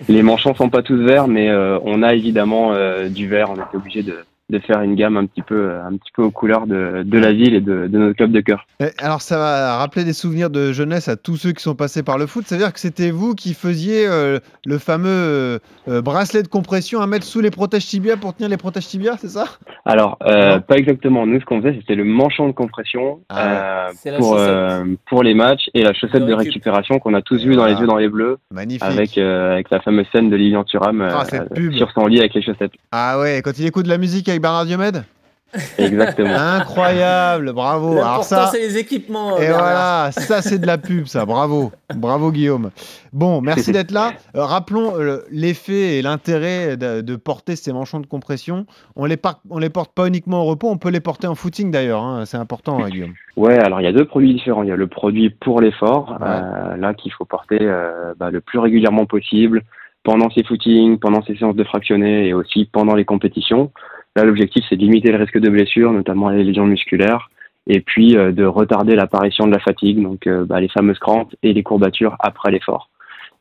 Les 0.09 0.21
manchons 0.21 0.53
sont 0.53 0.69
pas 0.69 0.81
tous 0.81 1.01
verts, 1.01 1.27
mais 1.27 1.49
euh, 1.49 1.79
on 1.83 2.03
a 2.03 2.13
évidemment 2.13 2.73
euh, 2.73 3.07
du 3.07 3.27
vert. 3.27 3.49
On 3.51 3.55
était 3.55 3.75
obligé 3.75 4.03
de, 4.03 4.17
de 4.49 4.59
faire 4.59 4.81
une 4.81 4.95
gamme 4.95 5.17
un 5.17 5.25
petit 5.25 5.41
peu, 5.41 5.71
un 5.75 5.91
petit 5.97 6.11
peu 6.15 6.23
aux 6.23 6.31
couleurs 6.31 6.65
de, 6.67 7.03
de 7.03 7.17
la 7.19 7.31
ville 7.33 7.53
et 7.55 7.61
de, 7.61 7.87
de 7.87 7.97
notre 7.97 8.15
club 8.15 8.31
de 8.31 8.41
cœur. 8.41 8.65
Alors 8.97 9.21
ça 9.21 9.37
va 9.37 9.77
rappeler 9.77 10.03
des 10.03 10.13
souvenirs 10.13 10.49
de 10.49 10.71
jeunesse 10.71 11.07
à 11.07 11.15
tous 11.15 11.37
ceux 11.37 11.51
qui 11.51 11.61
sont 11.63 11.75
passés 11.75 12.03
par 12.03 12.17
le 12.17 12.25
foot. 12.25 12.45
C'est-à-dire 12.47 12.73
que 12.73 12.79
c'était 12.79 13.11
vous 13.11 13.35
qui 13.35 13.53
faisiez 13.53 14.07
euh, 14.07 14.39
le 14.65 14.77
fameux 14.77 15.07
euh, 15.09 15.59
euh, 15.87 16.01
bracelet 16.01 16.43
de 16.43 16.47
compression 16.47 17.01
à 17.01 17.07
mettre 17.07 17.25
sous 17.25 17.41
les 17.41 17.51
protèges 17.51 17.85
tibia 17.85 18.17
pour 18.17 18.33
tenir 18.33 18.49
les 18.49 18.57
protèges 18.57 18.87
tibia, 18.87 19.15
c'est 19.17 19.29
ça? 19.29 19.45
Alors, 19.85 20.17
euh, 20.25 20.59
pas 20.59 20.75
exactement. 20.77 21.25
Nous, 21.25 21.39
ce 21.39 21.45
qu'on 21.45 21.61
faisait, 21.61 21.75
c'était 21.79 21.95
le 21.95 22.03
manchon 22.03 22.47
de 22.47 22.53
compression 22.53 23.19
Ah 23.29 23.87
euh, 23.87 24.17
pour, 24.17 24.33
chaussette. 24.33 24.49
euh, 24.49 24.85
pour 25.07 25.23
les 25.23 25.33
matchs 25.33 25.69
et 25.73 25.83
la 25.83 25.93
chaussette 25.93 26.21
De 26.23 26.27
de 26.27 26.33
récup. 26.33 26.53
récupération 26.53 26.99
qu'on 26.99 27.13
a 27.13 27.21
tous 27.21 27.43
vu 27.43 27.55
dans 27.55 27.65
les 27.65 27.73
yeux 27.75 27.87
dans 27.87 27.97
les 27.97 28.09
bleus 28.09 28.37
Magnifique. 28.51 28.83
avec, 28.83 29.17
euh, 29.17 29.53
avec 29.53 29.69
la 29.69 29.79
fameuse 29.81 30.05
scène 30.13 30.29
de 30.29 30.35
Lilian 30.35 30.63
Thuram 30.63 31.01
Ah, 31.01 31.23
sur 31.25 31.91
son 31.91 32.05
lit 32.07 32.19
avec 32.19 32.33
les 32.33 32.41
chaussettes. 32.41 32.71
Ah 32.91 33.19
ouais, 33.19 33.41
quand 33.43 33.57
il 33.59 33.65
écoute 33.65 33.85
de 33.85 33.89
la 33.89 33.97
musique 33.97 34.27
avec 34.29 34.38
Bernard 34.39 34.65
Diomède 34.65 35.03
Exactement. 35.79 36.29
Incroyable, 36.35 37.53
bravo. 37.53 37.93
Alors 37.93 38.23
ça, 38.23 38.47
c'est 38.51 38.59
les 38.59 38.77
équipements. 38.77 39.35
et 39.37 39.47
Bernard. 39.47 39.59
voilà, 39.63 40.09
ça 40.11 40.43
c'est 40.43 40.59
de 40.59 40.67
la 40.67 40.77
pub, 40.77 41.07
ça. 41.07 41.25
Bravo, 41.25 41.71
bravo 41.95 42.31
Guillaume. 42.31 42.69
Bon, 43.13 43.41
merci 43.41 43.71
d'être 43.71 43.89
là. 43.89 44.11
Euh, 44.35 44.43
rappelons 44.45 44.93
euh, 44.99 45.21
l'effet 45.31 45.97
et 45.97 46.01
l'intérêt 46.03 46.77
de, 46.77 47.01
de 47.01 47.15
porter 47.15 47.55
ces 47.55 47.73
manchons 47.73 47.99
de 47.99 48.05
compression. 48.05 48.67
On 48.95 49.05
les, 49.05 49.17
par- 49.17 49.39
on 49.49 49.57
les 49.57 49.71
porte 49.71 49.91
pas 49.95 50.05
uniquement 50.07 50.43
au 50.43 50.45
repos, 50.45 50.69
on 50.69 50.77
peut 50.77 50.91
les 50.91 50.99
porter 50.99 51.25
en 51.25 51.33
footing 51.33 51.71
d'ailleurs. 51.71 52.03
hein. 52.03 52.25
C'est 52.27 52.37
important, 52.37 52.83
hein, 52.83 52.89
Guillaume. 52.89 53.13
Ouais, 53.35 53.57
alors 53.57 53.81
il 53.81 53.85
y 53.85 53.87
a 53.87 53.91
deux 53.93 54.05
produits 54.05 54.31
différents. 54.35 54.61
Il 54.61 54.69
y 54.69 54.71
a 54.71 54.75
le 54.75 54.85
produit 54.87 55.31
pour 55.31 55.61
l'effort, 55.61 56.15
Ouais. 56.21 56.27
euh, 56.27 56.77
là 56.77 56.93
qu'il 56.93 57.11
faut 57.11 57.25
porter 57.25 57.57
euh, 57.61 58.13
bah, 58.19 58.29
le 58.29 58.39
plus 58.41 58.59
régulièrement 58.59 59.07
possible, 59.07 59.63
pendant 60.03 60.29
ses 60.29 60.43
footings, 60.43 60.99
pendant 60.99 61.23
ses 61.23 61.35
séances 61.37 61.55
de 61.55 61.63
fractionnés 61.63 62.27
et 62.27 62.33
aussi 62.35 62.65
pendant 62.71 62.93
les 62.93 63.05
compétitions. 63.05 63.71
Là, 64.15 64.23
l'objectif, 64.23 64.65
c'est 64.67 64.75
de 64.75 64.81
limiter 64.81 65.11
le 65.11 65.17
risque 65.17 65.37
de 65.37 65.49
blessure, 65.49 65.91
notamment 65.91 66.29
les 66.29 66.43
lésions 66.43 66.65
musculaires, 66.65 67.29
et 67.67 67.79
puis 67.81 68.17
euh, 68.17 68.31
de 68.31 68.45
retarder 68.45 68.95
l'apparition 68.95 69.45
de 69.45 69.51
la 69.51 69.59
fatigue, 69.59 70.01
donc 70.01 70.27
euh, 70.27 70.45
bah, 70.45 70.59
les 70.59 70.69
fameuses 70.69 70.99
crampes 70.99 71.33
et 71.43 71.53
les 71.53 71.63
courbatures 71.63 72.15
après 72.19 72.51
l'effort. 72.51 72.89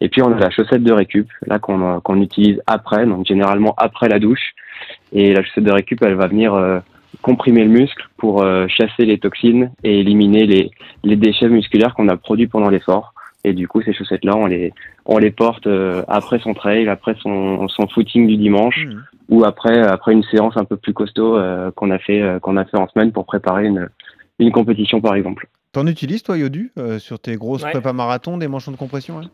Et 0.00 0.08
puis 0.08 0.22
on 0.22 0.32
a 0.32 0.38
la 0.38 0.50
chaussette 0.50 0.84
de 0.84 0.92
récup, 0.92 1.28
là 1.46 1.58
qu'on 1.58 2.00
qu'on 2.00 2.20
utilise 2.20 2.62
après, 2.68 3.04
donc 3.04 3.26
généralement 3.26 3.74
après 3.76 4.08
la 4.08 4.20
douche. 4.20 4.52
Et 5.12 5.34
la 5.34 5.42
chaussette 5.42 5.64
de 5.64 5.72
récup, 5.72 6.00
elle 6.02 6.14
va 6.14 6.28
venir 6.28 6.54
euh, 6.54 6.78
comprimer 7.22 7.64
le 7.64 7.70
muscle 7.70 8.06
pour 8.16 8.44
chasser 8.68 9.06
les 9.06 9.18
toxines 9.18 9.72
et 9.82 9.98
éliminer 9.98 10.70
les 11.02 11.16
déchets 11.16 11.48
musculaires 11.48 11.94
qu'on 11.94 12.06
a 12.08 12.16
produits 12.16 12.46
pendant 12.46 12.68
l'effort. 12.68 13.12
Et 13.44 13.52
du 13.52 13.68
coup, 13.68 13.80
ces 13.82 13.92
chaussettes-là, 13.92 14.34
on 14.36 14.46
les, 14.46 14.72
on 15.06 15.18
les 15.18 15.30
porte 15.30 15.68
après 16.08 16.38
son 16.40 16.54
trail, 16.54 16.88
après 16.88 17.14
son, 17.22 17.68
son 17.68 17.86
footing 17.88 18.26
du 18.26 18.36
dimanche, 18.36 18.84
Mmh. 18.86 19.00
ou 19.30 19.44
après, 19.44 19.78
après 19.80 20.12
une 20.12 20.24
séance 20.24 20.56
un 20.56 20.64
peu 20.64 20.76
plus 20.76 20.92
costaud 20.92 21.36
euh, 21.36 21.70
qu'on 21.70 21.90
a 21.90 21.98
fait, 21.98 22.20
euh, 22.20 22.38
qu'on 22.40 22.56
a 22.56 22.64
fait 22.64 22.76
en 22.78 22.88
semaine 22.88 23.12
pour 23.12 23.26
préparer 23.26 23.66
une, 23.66 23.88
une 24.38 24.50
compétition 24.52 25.00
par 25.00 25.14
exemple. 25.14 25.46
T'en 25.72 25.86
utilises, 25.86 26.22
toi, 26.22 26.36
Yodu, 26.38 26.72
euh, 26.78 26.98
sur 26.98 27.18
tes 27.20 27.36
grosses 27.36 27.62
Ouais. 27.62 27.70
prépa 27.70 27.92
marathon, 27.92 28.38
des 28.38 28.48
manchons 28.48 28.72
de 28.72 28.76
compression 28.76 29.18
hein 29.20 29.30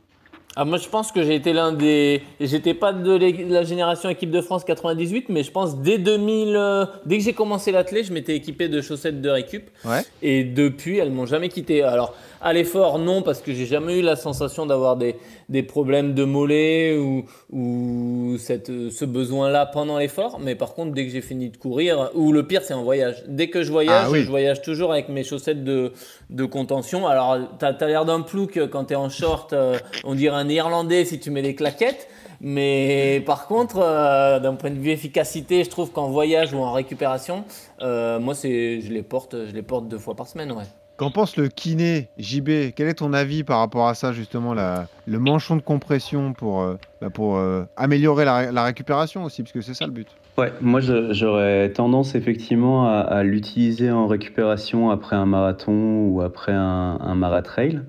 Ah, 0.56 0.64
moi, 0.64 0.78
je 0.78 0.88
pense 0.88 1.12
que 1.12 1.22
j'ai 1.22 1.34
été 1.36 1.52
l'un 1.52 1.72
des. 1.72 2.22
J'étais 2.40 2.74
pas 2.74 2.92
de 2.92 3.18
la 3.52 3.62
génération 3.64 4.08
équipe 4.10 4.30
de 4.30 4.40
France 4.40 4.64
98, 4.64 5.28
mais 5.28 5.42
je 5.44 5.50
pense 5.52 5.80
dès 5.80 5.98
2000, 5.98 6.54
euh, 6.56 6.84
dès 7.06 7.18
que 7.18 7.24
j'ai 7.24 7.32
commencé 7.32 7.70
l'athlète, 7.72 8.06
je 8.06 8.12
m'étais 8.12 8.34
équipé 8.36 8.68
de 8.68 8.80
chaussettes 8.80 9.20
de 9.22 9.28
récup. 9.30 9.64
Ouais. 9.84 10.02
Et 10.22 10.44
depuis, 10.44 10.98
elles 10.98 11.10
m'ont 11.12 11.26
jamais 11.26 11.48
quitté. 11.48 11.82
Alors, 11.82 12.14
à 12.44 12.52
l'effort, 12.52 12.98
non, 12.98 13.22
parce 13.22 13.40
que 13.40 13.54
j'ai 13.54 13.64
jamais 13.64 13.98
eu 13.98 14.02
la 14.02 14.16
sensation 14.16 14.66
d'avoir 14.66 14.96
des, 14.96 15.16
des 15.48 15.62
problèmes 15.62 16.12
de 16.12 16.24
mollet 16.24 16.94
ou, 16.94 17.24
ou 17.50 18.36
cette, 18.38 18.90
ce 18.90 19.04
besoin-là 19.06 19.64
pendant 19.64 19.96
l'effort. 19.98 20.38
Mais 20.40 20.54
par 20.54 20.74
contre, 20.74 20.92
dès 20.92 21.06
que 21.06 21.10
j'ai 21.10 21.22
fini 21.22 21.48
de 21.48 21.56
courir, 21.56 22.10
ou 22.14 22.32
le 22.32 22.46
pire, 22.46 22.60
c'est 22.62 22.74
en 22.74 22.84
voyage. 22.84 23.24
Dès 23.28 23.48
que 23.48 23.62
je 23.62 23.72
voyage, 23.72 24.04
Ah 24.08 24.10
oui. 24.10 24.22
je 24.24 24.28
voyage 24.28 24.60
toujours 24.60 24.92
avec 24.92 25.08
mes 25.08 25.24
chaussettes 25.24 25.64
de, 25.64 25.92
de 26.28 26.44
contention. 26.44 27.06
Alors, 27.06 27.38
tu 27.58 27.64
as, 27.64 27.86
l'air 27.86 28.04
d'un 28.04 28.20
plouc 28.20 28.60
quand 28.70 28.84
tu 28.84 28.92
es 28.92 28.96
en 28.96 29.08
short, 29.08 29.54
euh, 29.54 29.78
on 30.04 30.14
dirait 30.14 30.36
un 30.36 30.48
Irlandais 30.50 31.06
si 31.06 31.18
tu 31.18 31.30
mets 31.30 31.42
des 31.42 31.54
claquettes. 31.54 32.08
Mais 32.42 33.22
par 33.24 33.46
contre, 33.46 33.78
euh, 33.78 34.38
d'un 34.38 34.54
point 34.54 34.70
de 34.70 34.78
vue 34.78 34.90
efficacité, 34.90 35.64
je 35.64 35.70
trouve 35.70 35.92
qu'en 35.92 36.10
voyage 36.10 36.52
ou 36.52 36.58
en 36.58 36.72
récupération, 36.72 37.44
euh, 37.80 38.18
moi, 38.20 38.34
c'est, 38.34 38.82
je 38.82 38.92
les 38.92 39.02
porte, 39.02 39.34
je 39.46 39.54
les 39.54 39.62
porte 39.62 39.88
deux 39.88 39.98
fois 39.98 40.14
par 40.14 40.28
semaine, 40.28 40.52
ouais. 40.52 40.64
Qu'en 40.96 41.10
pense 41.10 41.36
le 41.36 41.48
kiné 41.48 42.08
JB 42.18 42.72
Quel 42.76 42.86
est 42.88 42.94
ton 42.94 43.12
avis 43.12 43.42
par 43.42 43.58
rapport 43.58 43.88
à 43.88 43.94
ça, 43.94 44.12
justement, 44.12 44.54
la- 44.54 44.86
le 45.06 45.18
manchon 45.18 45.56
de 45.56 45.60
compression 45.60 46.32
pour, 46.34 46.62
euh, 46.62 46.76
bah, 47.00 47.10
pour 47.10 47.36
euh, 47.36 47.64
améliorer 47.76 48.24
la, 48.24 48.52
la 48.52 48.62
récupération 48.64 49.24
aussi, 49.24 49.42
parce 49.42 49.52
que 49.52 49.60
c'est 49.60 49.74
ça 49.74 49.86
le 49.86 49.92
but. 49.92 50.08
Ouais, 50.36 50.52
moi 50.60 50.80
j'aurais 50.80 51.70
tendance 51.70 52.16
effectivement 52.16 52.88
à, 52.88 52.98
à 52.98 53.22
l'utiliser 53.22 53.92
en 53.92 54.08
récupération 54.08 54.90
après 54.90 55.14
un 55.14 55.26
marathon 55.26 56.08
ou 56.08 56.22
après 56.22 56.50
un, 56.50 56.98
un 57.00 57.14
maratrail. 57.14 57.82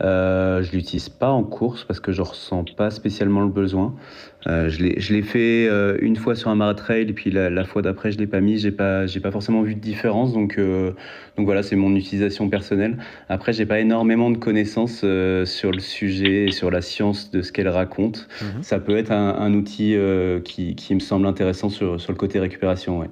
Euh, 0.00 0.62
je 0.62 0.70
l'utilise 0.70 1.08
pas 1.08 1.30
en 1.30 1.42
course 1.42 1.82
parce 1.82 1.98
que 1.98 2.12
je 2.12 2.22
ressens 2.22 2.64
pas 2.76 2.90
spécialement 2.90 3.40
le 3.40 3.48
besoin. 3.48 3.96
Euh, 4.46 4.68
je 4.68 5.12
l'ai 5.12 5.22
fait 5.22 5.66
euh, 5.68 5.98
une 6.00 6.14
fois 6.14 6.36
sur 6.36 6.48
un 6.48 6.54
maratrail 6.54 7.02
et 7.02 7.12
puis 7.12 7.32
la, 7.32 7.50
la 7.50 7.64
fois 7.64 7.82
d'après 7.82 8.12
je 8.12 8.18
l'ai 8.18 8.28
pas 8.28 8.40
mis. 8.40 8.58
J'ai 8.58 8.70
pas 8.70 9.06
j'ai 9.06 9.18
pas 9.18 9.32
forcément 9.32 9.62
vu 9.62 9.74
de 9.74 9.80
différence 9.80 10.32
donc 10.32 10.56
euh, 10.58 10.92
donc 11.36 11.46
voilà 11.46 11.64
c'est 11.64 11.74
mon 11.74 11.96
utilisation 11.96 12.48
personnelle. 12.48 12.98
Après 13.28 13.52
j'ai 13.52 13.66
pas 13.66 13.80
énormément 13.80 14.30
de 14.30 14.38
connaissances 14.38 15.00
euh, 15.02 15.44
sur 15.44 15.72
le 15.72 15.80
sujet 15.80 16.44
et 16.44 16.52
sur 16.52 16.70
la 16.70 16.80
science 16.80 17.32
de 17.32 17.42
ce 17.42 17.50
qu'elle 17.50 17.68
raconte. 17.68 18.28
Mhm. 18.40 18.62
Ça 18.62 18.78
peut 18.78 18.96
être 18.96 19.10
un, 19.10 19.34
un 19.34 19.52
outil 19.54 19.96
qui, 20.44 20.76
qui 20.76 20.94
me 20.94 21.00
semble 21.00 21.26
intéressant 21.26 21.68
sur, 21.68 21.87
sur 21.96 22.12
le 22.12 22.18
côté 22.18 22.38
récupération. 22.40 22.98
Ouais. 22.98 23.08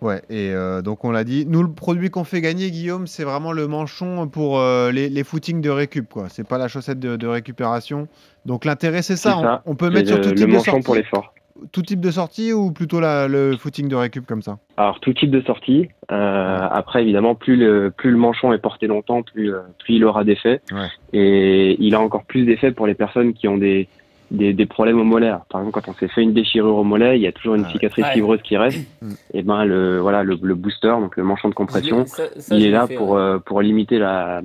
Ouais, 0.00 0.22
et 0.30 0.52
euh, 0.52 0.80
donc 0.80 1.04
on 1.04 1.10
l'a 1.10 1.24
dit, 1.24 1.44
nous 1.46 1.60
le 1.62 1.70
produit 1.72 2.08
qu'on 2.08 2.22
fait 2.22 2.40
gagner, 2.40 2.70
Guillaume, 2.70 3.08
c'est 3.08 3.24
vraiment 3.24 3.50
le 3.50 3.66
manchon 3.66 4.28
pour 4.28 4.60
euh, 4.60 4.92
les, 4.92 5.08
les 5.08 5.24
footings 5.24 5.60
de 5.60 5.70
récup, 5.70 6.08
quoi. 6.08 6.28
C'est 6.28 6.46
pas 6.46 6.56
la 6.56 6.68
chaussette 6.68 7.00
de, 7.00 7.16
de 7.16 7.26
récupération. 7.26 8.06
Donc 8.46 8.64
l'intérêt, 8.64 9.02
c'est 9.02 9.16
ça. 9.16 9.60
On, 9.66 9.72
on 9.72 9.74
peut 9.74 9.90
mettre 9.90 10.08
sur 10.08 10.18
le, 10.18 10.22
tout 10.22 10.28
le 10.30 10.34
type, 10.36 10.46
de 10.46 10.52
manchon 10.52 10.72
pour 10.82 10.94
sortie, 10.94 11.00
l'effort. 11.00 11.34
tout 11.72 11.82
type 11.82 12.00
de 12.00 12.12
sortie 12.12 12.52
ou 12.52 12.70
plutôt 12.70 13.00
la- 13.00 13.26
le 13.26 13.56
footing 13.56 13.88
de 13.88 13.96
récup 13.96 14.24
comme 14.24 14.40
ça? 14.42 14.58
Alors 14.76 15.00
tout 15.00 15.12
type 15.12 15.32
de 15.32 15.40
sortie. 15.40 15.88
Euh, 16.12 16.68
après 16.70 17.02
évidemment, 17.02 17.34
plus 17.34 17.56
le 17.56 17.90
plus 17.90 18.12
le 18.12 18.18
manchon 18.18 18.52
est 18.52 18.58
porté 18.58 18.86
longtemps, 18.86 19.24
plus 19.24 19.52
plus 19.80 19.94
il 19.96 20.04
aura 20.04 20.22
d'effet. 20.22 20.60
Ouais. 20.70 20.86
Et 21.12 21.76
il 21.80 21.96
a 21.96 22.00
encore 22.00 22.22
plus 22.22 22.44
d'effet 22.44 22.70
pour 22.70 22.86
les 22.86 22.94
personnes 22.94 23.32
qui 23.34 23.48
ont 23.48 23.58
des 23.58 23.88
des, 24.30 24.52
des 24.52 24.66
problèmes 24.66 25.00
au 25.00 25.04
mollet. 25.04 25.32
Par 25.50 25.60
exemple, 25.62 25.80
quand 25.80 25.90
on 25.90 25.94
s'est 25.94 26.08
fait 26.08 26.22
une 26.22 26.32
déchirure 26.34 26.76
au 26.76 26.84
mollet, 26.84 27.16
il 27.18 27.22
y 27.22 27.26
a 27.26 27.32
toujours 27.32 27.54
une 27.54 27.64
Ah 27.66 27.72
cicatrice 27.72 28.04
Ouais. 28.04 28.12
fibreuse 28.12 28.42
qui 28.42 28.56
reste. 28.56 28.78
Mm. 29.02 29.12
Et 29.34 29.42
ben 29.42 29.64
le 29.64 29.98
voilà 30.00 30.22
le, 30.22 30.38
le 30.42 30.54
booster, 30.54 30.88
donc 31.00 31.16
le 31.16 31.22
manchon 31.24 31.48
de 31.48 31.54
compression, 31.54 32.04
Ça- 32.06 32.24
ça, 32.38 32.54
il 32.54 32.66
est 32.66 32.70
là 32.70 32.86
fait, 32.86 32.94
pour 32.96 33.10
ouais. 33.12 33.20
euh, 33.20 33.38
pour 33.38 33.62
limiter 33.62 33.98
la, 33.98 34.42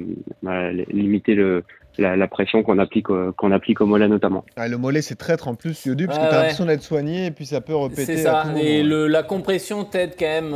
limiter 0.91 1.35
le 1.35 1.63
la, 1.99 2.15
la 2.15 2.27
pression 2.27 2.63
qu'on 2.63 2.79
applique 2.79 3.09
au- 3.11 3.33
qu'on 3.33 3.51
applique 3.51 3.79
au 3.81 3.85
mollet 3.85 4.07
notamment. 4.07 4.43
Ah, 4.55 4.67
Le 4.67 4.77
mollet, 4.77 5.03
c'est 5.03 5.13
traître 5.15 5.47
en 5.47 5.53
plus, 5.53 5.85
Yodu, 5.85 6.07
parce 6.07 6.17
Ouais, 6.17 6.25
que 6.25 6.29
t'as 6.29 6.35
ouais. 6.37 6.41
l'impression 6.41 6.65
d'être 6.65 6.81
soigné 6.81 7.27
et 7.27 7.31
puis 7.31 7.45
ça 7.45 7.61
peut 7.61 7.75
repéter. 7.75 8.17
C'est 8.17 8.25
à 8.25 8.31
ça. 8.31 8.41
tout 8.41 8.47
moment, 8.47 8.59
Et 8.63 8.81
le, 8.81 9.07
la 9.07 9.21
compression 9.21 9.83
t'aide 9.83 10.15
quand 10.17 10.25
même 10.25 10.55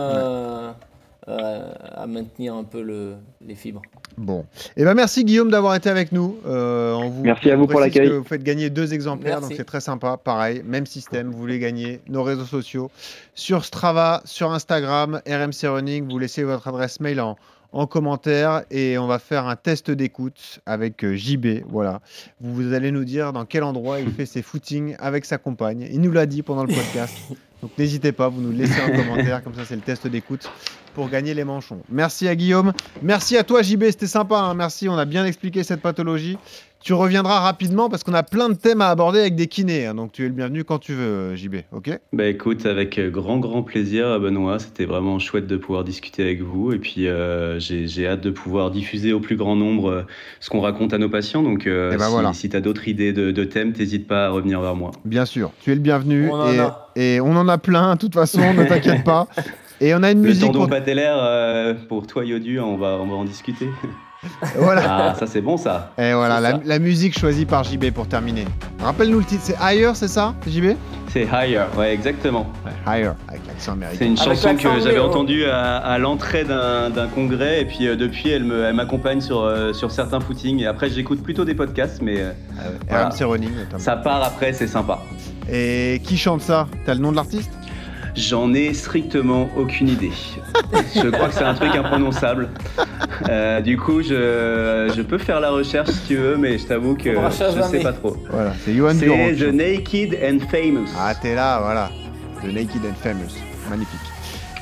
euh, 1.29 1.71
à 1.93 2.07
maintenir 2.07 2.55
un 2.55 2.63
peu 2.63 2.81
le, 2.81 3.15
les 3.45 3.55
fibres. 3.55 3.81
Bon. 4.17 4.45
Et 4.77 4.83
ben 4.83 4.93
merci 4.93 5.25
Guillaume 5.25 5.51
d'avoir 5.51 5.75
été 5.75 5.89
avec 5.89 6.11
nous. 6.11 6.37
Euh, 6.45 6.93
on 6.93 7.09
vous, 7.09 7.23
Merci 7.23 7.51
à 7.51 7.55
on 7.55 7.59
vous 7.59 7.67
pour 7.67 7.79
l'accueil. 7.79 8.09
Vous 8.09 8.23
faites 8.23 8.43
gagner 8.43 8.69
deux 8.69 8.93
exemplaires, 8.93 9.35
Merci. 9.39 9.49
donc 9.49 9.57
c'est 9.57 9.65
très 9.65 9.81
sympa. 9.81 10.17
Pareil, 10.17 10.61
même 10.65 10.85
système. 10.85 11.29
Vous 11.29 11.37
voulez 11.37 11.59
gagner 11.59 11.99
nos 12.07 12.23
réseaux 12.23 12.45
sociaux 12.45 12.89
sur 13.35 13.65
Strava, 13.65 14.21
sur 14.25 14.51
Instagram, 14.53 15.21
RMC 15.27 15.67
Running. 15.67 16.09
Vous 16.09 16.17
laissez 16.17 16.43
votre 16.43 16.67
adresse 16.67 16.99
mail 16.99 17.19
en, 17.19 17.35
en 17.73 17.85
commentaire 17.87 18.63
et 18.71 18.97
on 18.97 19.07
va 19.07 19.19
faire 19.19 19.47
un 19.47 19.55
test 19.55 19.91
d'écoute 19.91 20.59
avec 20.65 21.03
euh, 21.03 21.15
JB. 21.15 21.63
Voilà. 21.67 21.99
Vous, 22.39 22.53
vous 22.53 22.73
allez 22.73 22.91
nous 22.91 23.03
dire 23.05 23.33
dans 23.33 23.45
quel 23.45 23.63
endroit 23.63 23.99
il 23.99 24.09
fait 24.11 24.25
ses 24.25 24.41
footings 24.41 24.95
avec 24.99 25.25
sa 25.25 25.37
compagne. 25.37 25.87
Il 25.91 26.01
nous 26.01 26.11
l'a 26.11 26.25
dit 26.25 26.41
pendant 26.41 26.63
le 26.63 26.73
podcast. 26.73 27.13
Donc 27.61 27.71
n'hésitez 27.77 28.11
pas, 28.11 28.27
vous 28.29 28.41
nous 28.41 28.51
laissez 28.51 28.79
en 28.81 28.91
commentaire, 28.95 29.43
comme 29.43 29.55
ça 29.55 29.65
c'est 29.65 29.75
le 29.75 29.81
test 29.81 30.07
d'écoute 30.07 30.49
pour 30.93 31.09
gagner 31.09 31.33
les 31.33 31.43
manchons. 31.43 31.79
Merci 31.89 32.27
à 32.27 32.35
Guillaume, 32.35 32.73
merci 33.03 33.37
à 33.37 33.43
toi 33.43 33.61
JB, 33.61 33.83
c'était 33.85 34.07
sympa, 34.07 34.39
hein. 34.39 34.53
merci, 34.55 34.89
on 34.89 34.97
a 34.97 35.05
bien 35.05 35.25
expliqué 35.25 35.63
cette 35.63 35.81
pathologie. 35.81 36.37
Tu 36.79 36.93
reviendras 36.93 37.39
rapidement 37.39 37.89
parce 37.89 38.03
qu'on 38.03 38.13
a 38.13 38.21
plein 38.21 38.49
de 38.49 38.53
thèmes 38.53 38.81
à 38.81 38.89
aborder 38.89 39.19
avec 39.19 39.35
des 39.35 39.47
kinés, 39.47 39.87
hein. 39.87 39.95
donc 39.95 40.11
tu 40.11 40.23
es 40.23 40.27
le 40.27 40.33
bienvenu 40.33 40.63
quand 40.63 40.77
tu 40.77 40.93
veux 40.93 41.35
JB, 41.35 41.55
ok? 41.71 41.99
Bah 42.13 42.27
écoute, 42.27 42.65
avec 42.67 42.97
euh, 42.99 43.09
grand 43.09 43.39
grand 43.39 43.63
plaisir 43.63 44.19
Benoît, 44.19 44.59
c'était 44.59 44.85
vraiment 44.85 45.17
chouette 45.19 45.47
de 45.47 45.57
pouvoir 45.57 45.83
discuter 45.83 46.21
avec 46.23 46.41
vous 46.41 46.71
et 46.73 46.77
puis 46.77 47.07
euh, 47.07 47.59
j'ai 47.59 47.87
j'ai 47.87 48.07
hâte 48.07 48.21
de 48.21 48.29
pouvoir 48.29 48.69
diffuser 48.71 49.11
au 49.11 49.19
plus 49.19 49.35
grand 49.35 49.55
nombre 49.55 49.89
euh, 49.89 50.01
ce 50.39 50.49
qu'on 50.51 50.61
raconte 50.61 50.93
à 50.93 50.99
nos 50.99 51.09
patients. 51.09 51.41
Donc 51.43 51.65
euh, 51.65 51.91
Eh 51.93 51.97
ben 51.97 52.05
si, 52.05 52.11
voilà. 52.11 52.33
si 52.33 52.47
tu 52.49 52.55
as 52.55 52.61
d'autres 52.61 52.87
idées 52.87 53.11
de, 53.11 53.31
de 53.31 53.43
thèmes, 53.43 53.73
t'hésites 53.73 54.07
pas 54.07 54.27
à 54.27 54.29
revenir 54.29 54.61
vers 54.61 54.75
moi. 54.75 54.91
Bien 55.03 55.25
sûr, 55.25 55.51
tu 55.61 55.71
es 55.71 55.75
le 55.75 55.81
bienvenu 55.81 56.29
On 56.29 56.35
en 56.35 56.53
et, 56.53 56.59
a. 56.59 56.86
et 56.99 57.21
on 57.21 57.35
en 57.37 57.47
a 57.47 57.57
plein, 57.57 57.93
de 57.95 57.99
toute 57.99 58.13
façon, 58.15 58.41
ne 58.53 58.63
t'inquiète 58.65 59.03
pas. 59.03 59.27
Et 59.79 59.93
on 59.93 60.01
a 60.01 60.09
une 60.11 60.23
Le 60.23 60.29
musique. 60.29 60.43
tendon 60.47 60.61
pour- 60.61 60.69
patellaire 60.69 61.17
euh, 61.19 61.75
pour 61.87 62.07
toi 62.07 62.25
Yodu, 62.25 62.59
on 62.59 62.77
va, 62.77 62.97
on 62.99 63.05
va 63.05 63.13
en 63.15 63.25
discuter. 63.25 63.69
Voilà. 64.57 64.81
Ah 65.11 65.15
ça 65.17 65.27
c'est 65.27 65.41
bon 65.41 65.57
ça. 65.57 65.91
Et 65.99 66.11
voilà, 66.13 66.37
C'est 66.37 66.41
la, 66.41 66.51
ça. 66.53 66.59
la 66.65 66.79
musique 66.79 67.17
choisie 67.17 67.45
par 67.45 67.63
JB 67.63 67.91
pour 67.91 68.07
terminer. 68.07 68.45
Rappelle-nous 68.81 69.19
le 69.19 69.23
titre, 69.25 69.43
c'est 69.45 69.55
Higher, 69.61 69.91
c'est 69.93 70.07
ça, 70.07 70.33
JB 70.47 70.71
C'est 71.09 71.27
Higher, 71.31 71.65
ouais 71.77 71.93
exactement. 71.93 72.47
Higher, 72.87 73.11
avec 73.27 73.41
l'accent 73.47 73.73
C'est 73.79 73.85
américain. 73.85 74.05
une 74.05 74.19
Avec 74.19 74.23
chanson 74.41 74.55
que 74.55 74.81
j'avais 74.83 74.97
entendue 74.99 75.45
à, 75.45 75.77
à 75.77 75.99
l'entrée 75.99 76.43
d'un 76.45 77.07
congrès 77.13 77.61
et 77.61 77.65
puis 77.65 77.87
euh, 77.87 77.95
depuis 77.95 78.29
elle 78.31 78.43
m'accompagne 78.73 79.21
sur, 79.21 79.41
euh, 79.43 79.71
sur 79.73 79.91
certains 79.91 80.19
footings 80.19 80.61
et 80.61 80.65
après 80.65 80.89
j'écoute 80.89 81.21
plutôt 81.21 81.45
des 81.45 81.53
podcasts 81.53 82.01
mais 82.01 82.19
euh, 82.21 82.31
voilà. 82.89 83.09
RMC 83.09 83.23
Running 83.23 83.55
notamment. 83.55 83.77
ça 83.77 83.95
part 83.97 84.23
après 84.23 84.51
c'est 84.51 84.67
sympa. 84.67 84.99
Et 85.51 86.01
qui 86.03 86.17
chante 86.17 86.41
ça? 86.41 86.67
T'as 86.85 86.93
le 86.93 86.99
nom 86.99 87.11
de 87.11 87.15
l'artiste? 87.15 87.51
J'en 88.15 88.51
ai 88.55 88.73
strictement 88.73 89.47
aucune 89.55 89.89
idée. 89.89 90.11
je 90.95 91.07
crois 91.09 91.27
que 91.27 91.35
c'est 91.35 91.43
un 91.43 91.53
truc 91.53 91.75
imprononçable. 91.75 92.49
Euh, 93.29 93.61
du 93.61 93.77
coup 93.77 94.01
je, 94.01 94.91
je 94.95 95.01
peux 95.03 95.19
faire 95.19 95.39
la 95.39 95.51
recherche 95.51 95.89
si 95.89 96.07
tu 96.07 96.15
veux 96.15 96.35
mais 96.37 96.57
je 96.57 96.65
t'avoue 96.65 96.95
que 96.95 97.11
je 97.13 97.35
chasamer. 97.37 97.63
sais 97.77 97.79
pas 97.79 97.93
trop. 97.93 98.17
Voilà, 98.31 98.53
c'est 98.65 98.73
Johan. 98.73 98.93
C'est 98.97 99.05
The. 99.05 99.53
Naked 99.53 100.17
and 100.23 100.39
Famous. 100.49 100.87
Ah, 100.97 101.13
t'es 101.15 101.35
là, 101.35 101.59
voilà. 101.61 101.91
The 102.41 102.47
Naked 102.53 102.81
and 102.85 102.95
Famous. 103.03 103.35
Magnifique. 103.69 103.99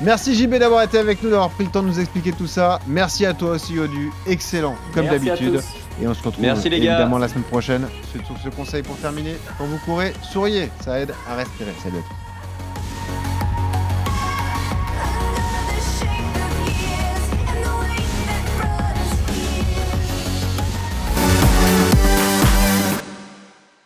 Merci 0.02 0.36
JB 0.36 0.56
d'avoir 0.56 0.84
été 0.84 0.98
avec 0.98 1.24
nous, 1.24 1.30
d'avoir 1.30 1.50
pris 1.52 1.64
le 1.64 1.70
temps 1.72 1.82
de 1.82 1.88
nous 1.88 2.00
expliquer 2.02 2.34
tout 2.34 2.48
ça. 2.48 2.80
Merci 2.88 3.26
à 3.26 3.34
toi 3.34 3.52
aussi, 3.52 3.80
Odu. 3.80 4.12
Excellent, 4.28 4.76
comme 4.94 5.06
Merci 5.06 5.30
à 5.30 5.36
d'habitude. 5.36 5.62
Et 6.02 6.08
on 6.08 6.14
se 6.14 6.24
retrouve 6.24 6.44
Merci, 6.44 6.70
les 6.70 6.80
gars. 6.80 6.94
évidemment 6.94 7.18
la 7.18 7.28
semaine 7.28 7.44
prochaine. 7.46 7.88
Sur 8.26 8.38
ce 8.44 8.50
conseil 8.50 8.84
pour 8.84 8.98
terminer, 8.98 9.38
quand 9.58 9.66
vous 9.66 9.78
courez, 9.80 10.14
souriez. 10.22 10.70
Ça 10.82 11.00
aide 11.00 11.14
à 11.30 11.36
respirer. 11.36 11.72
Salut 11.82 11.98
à 11.98 12.02
tous. 12.02 12.25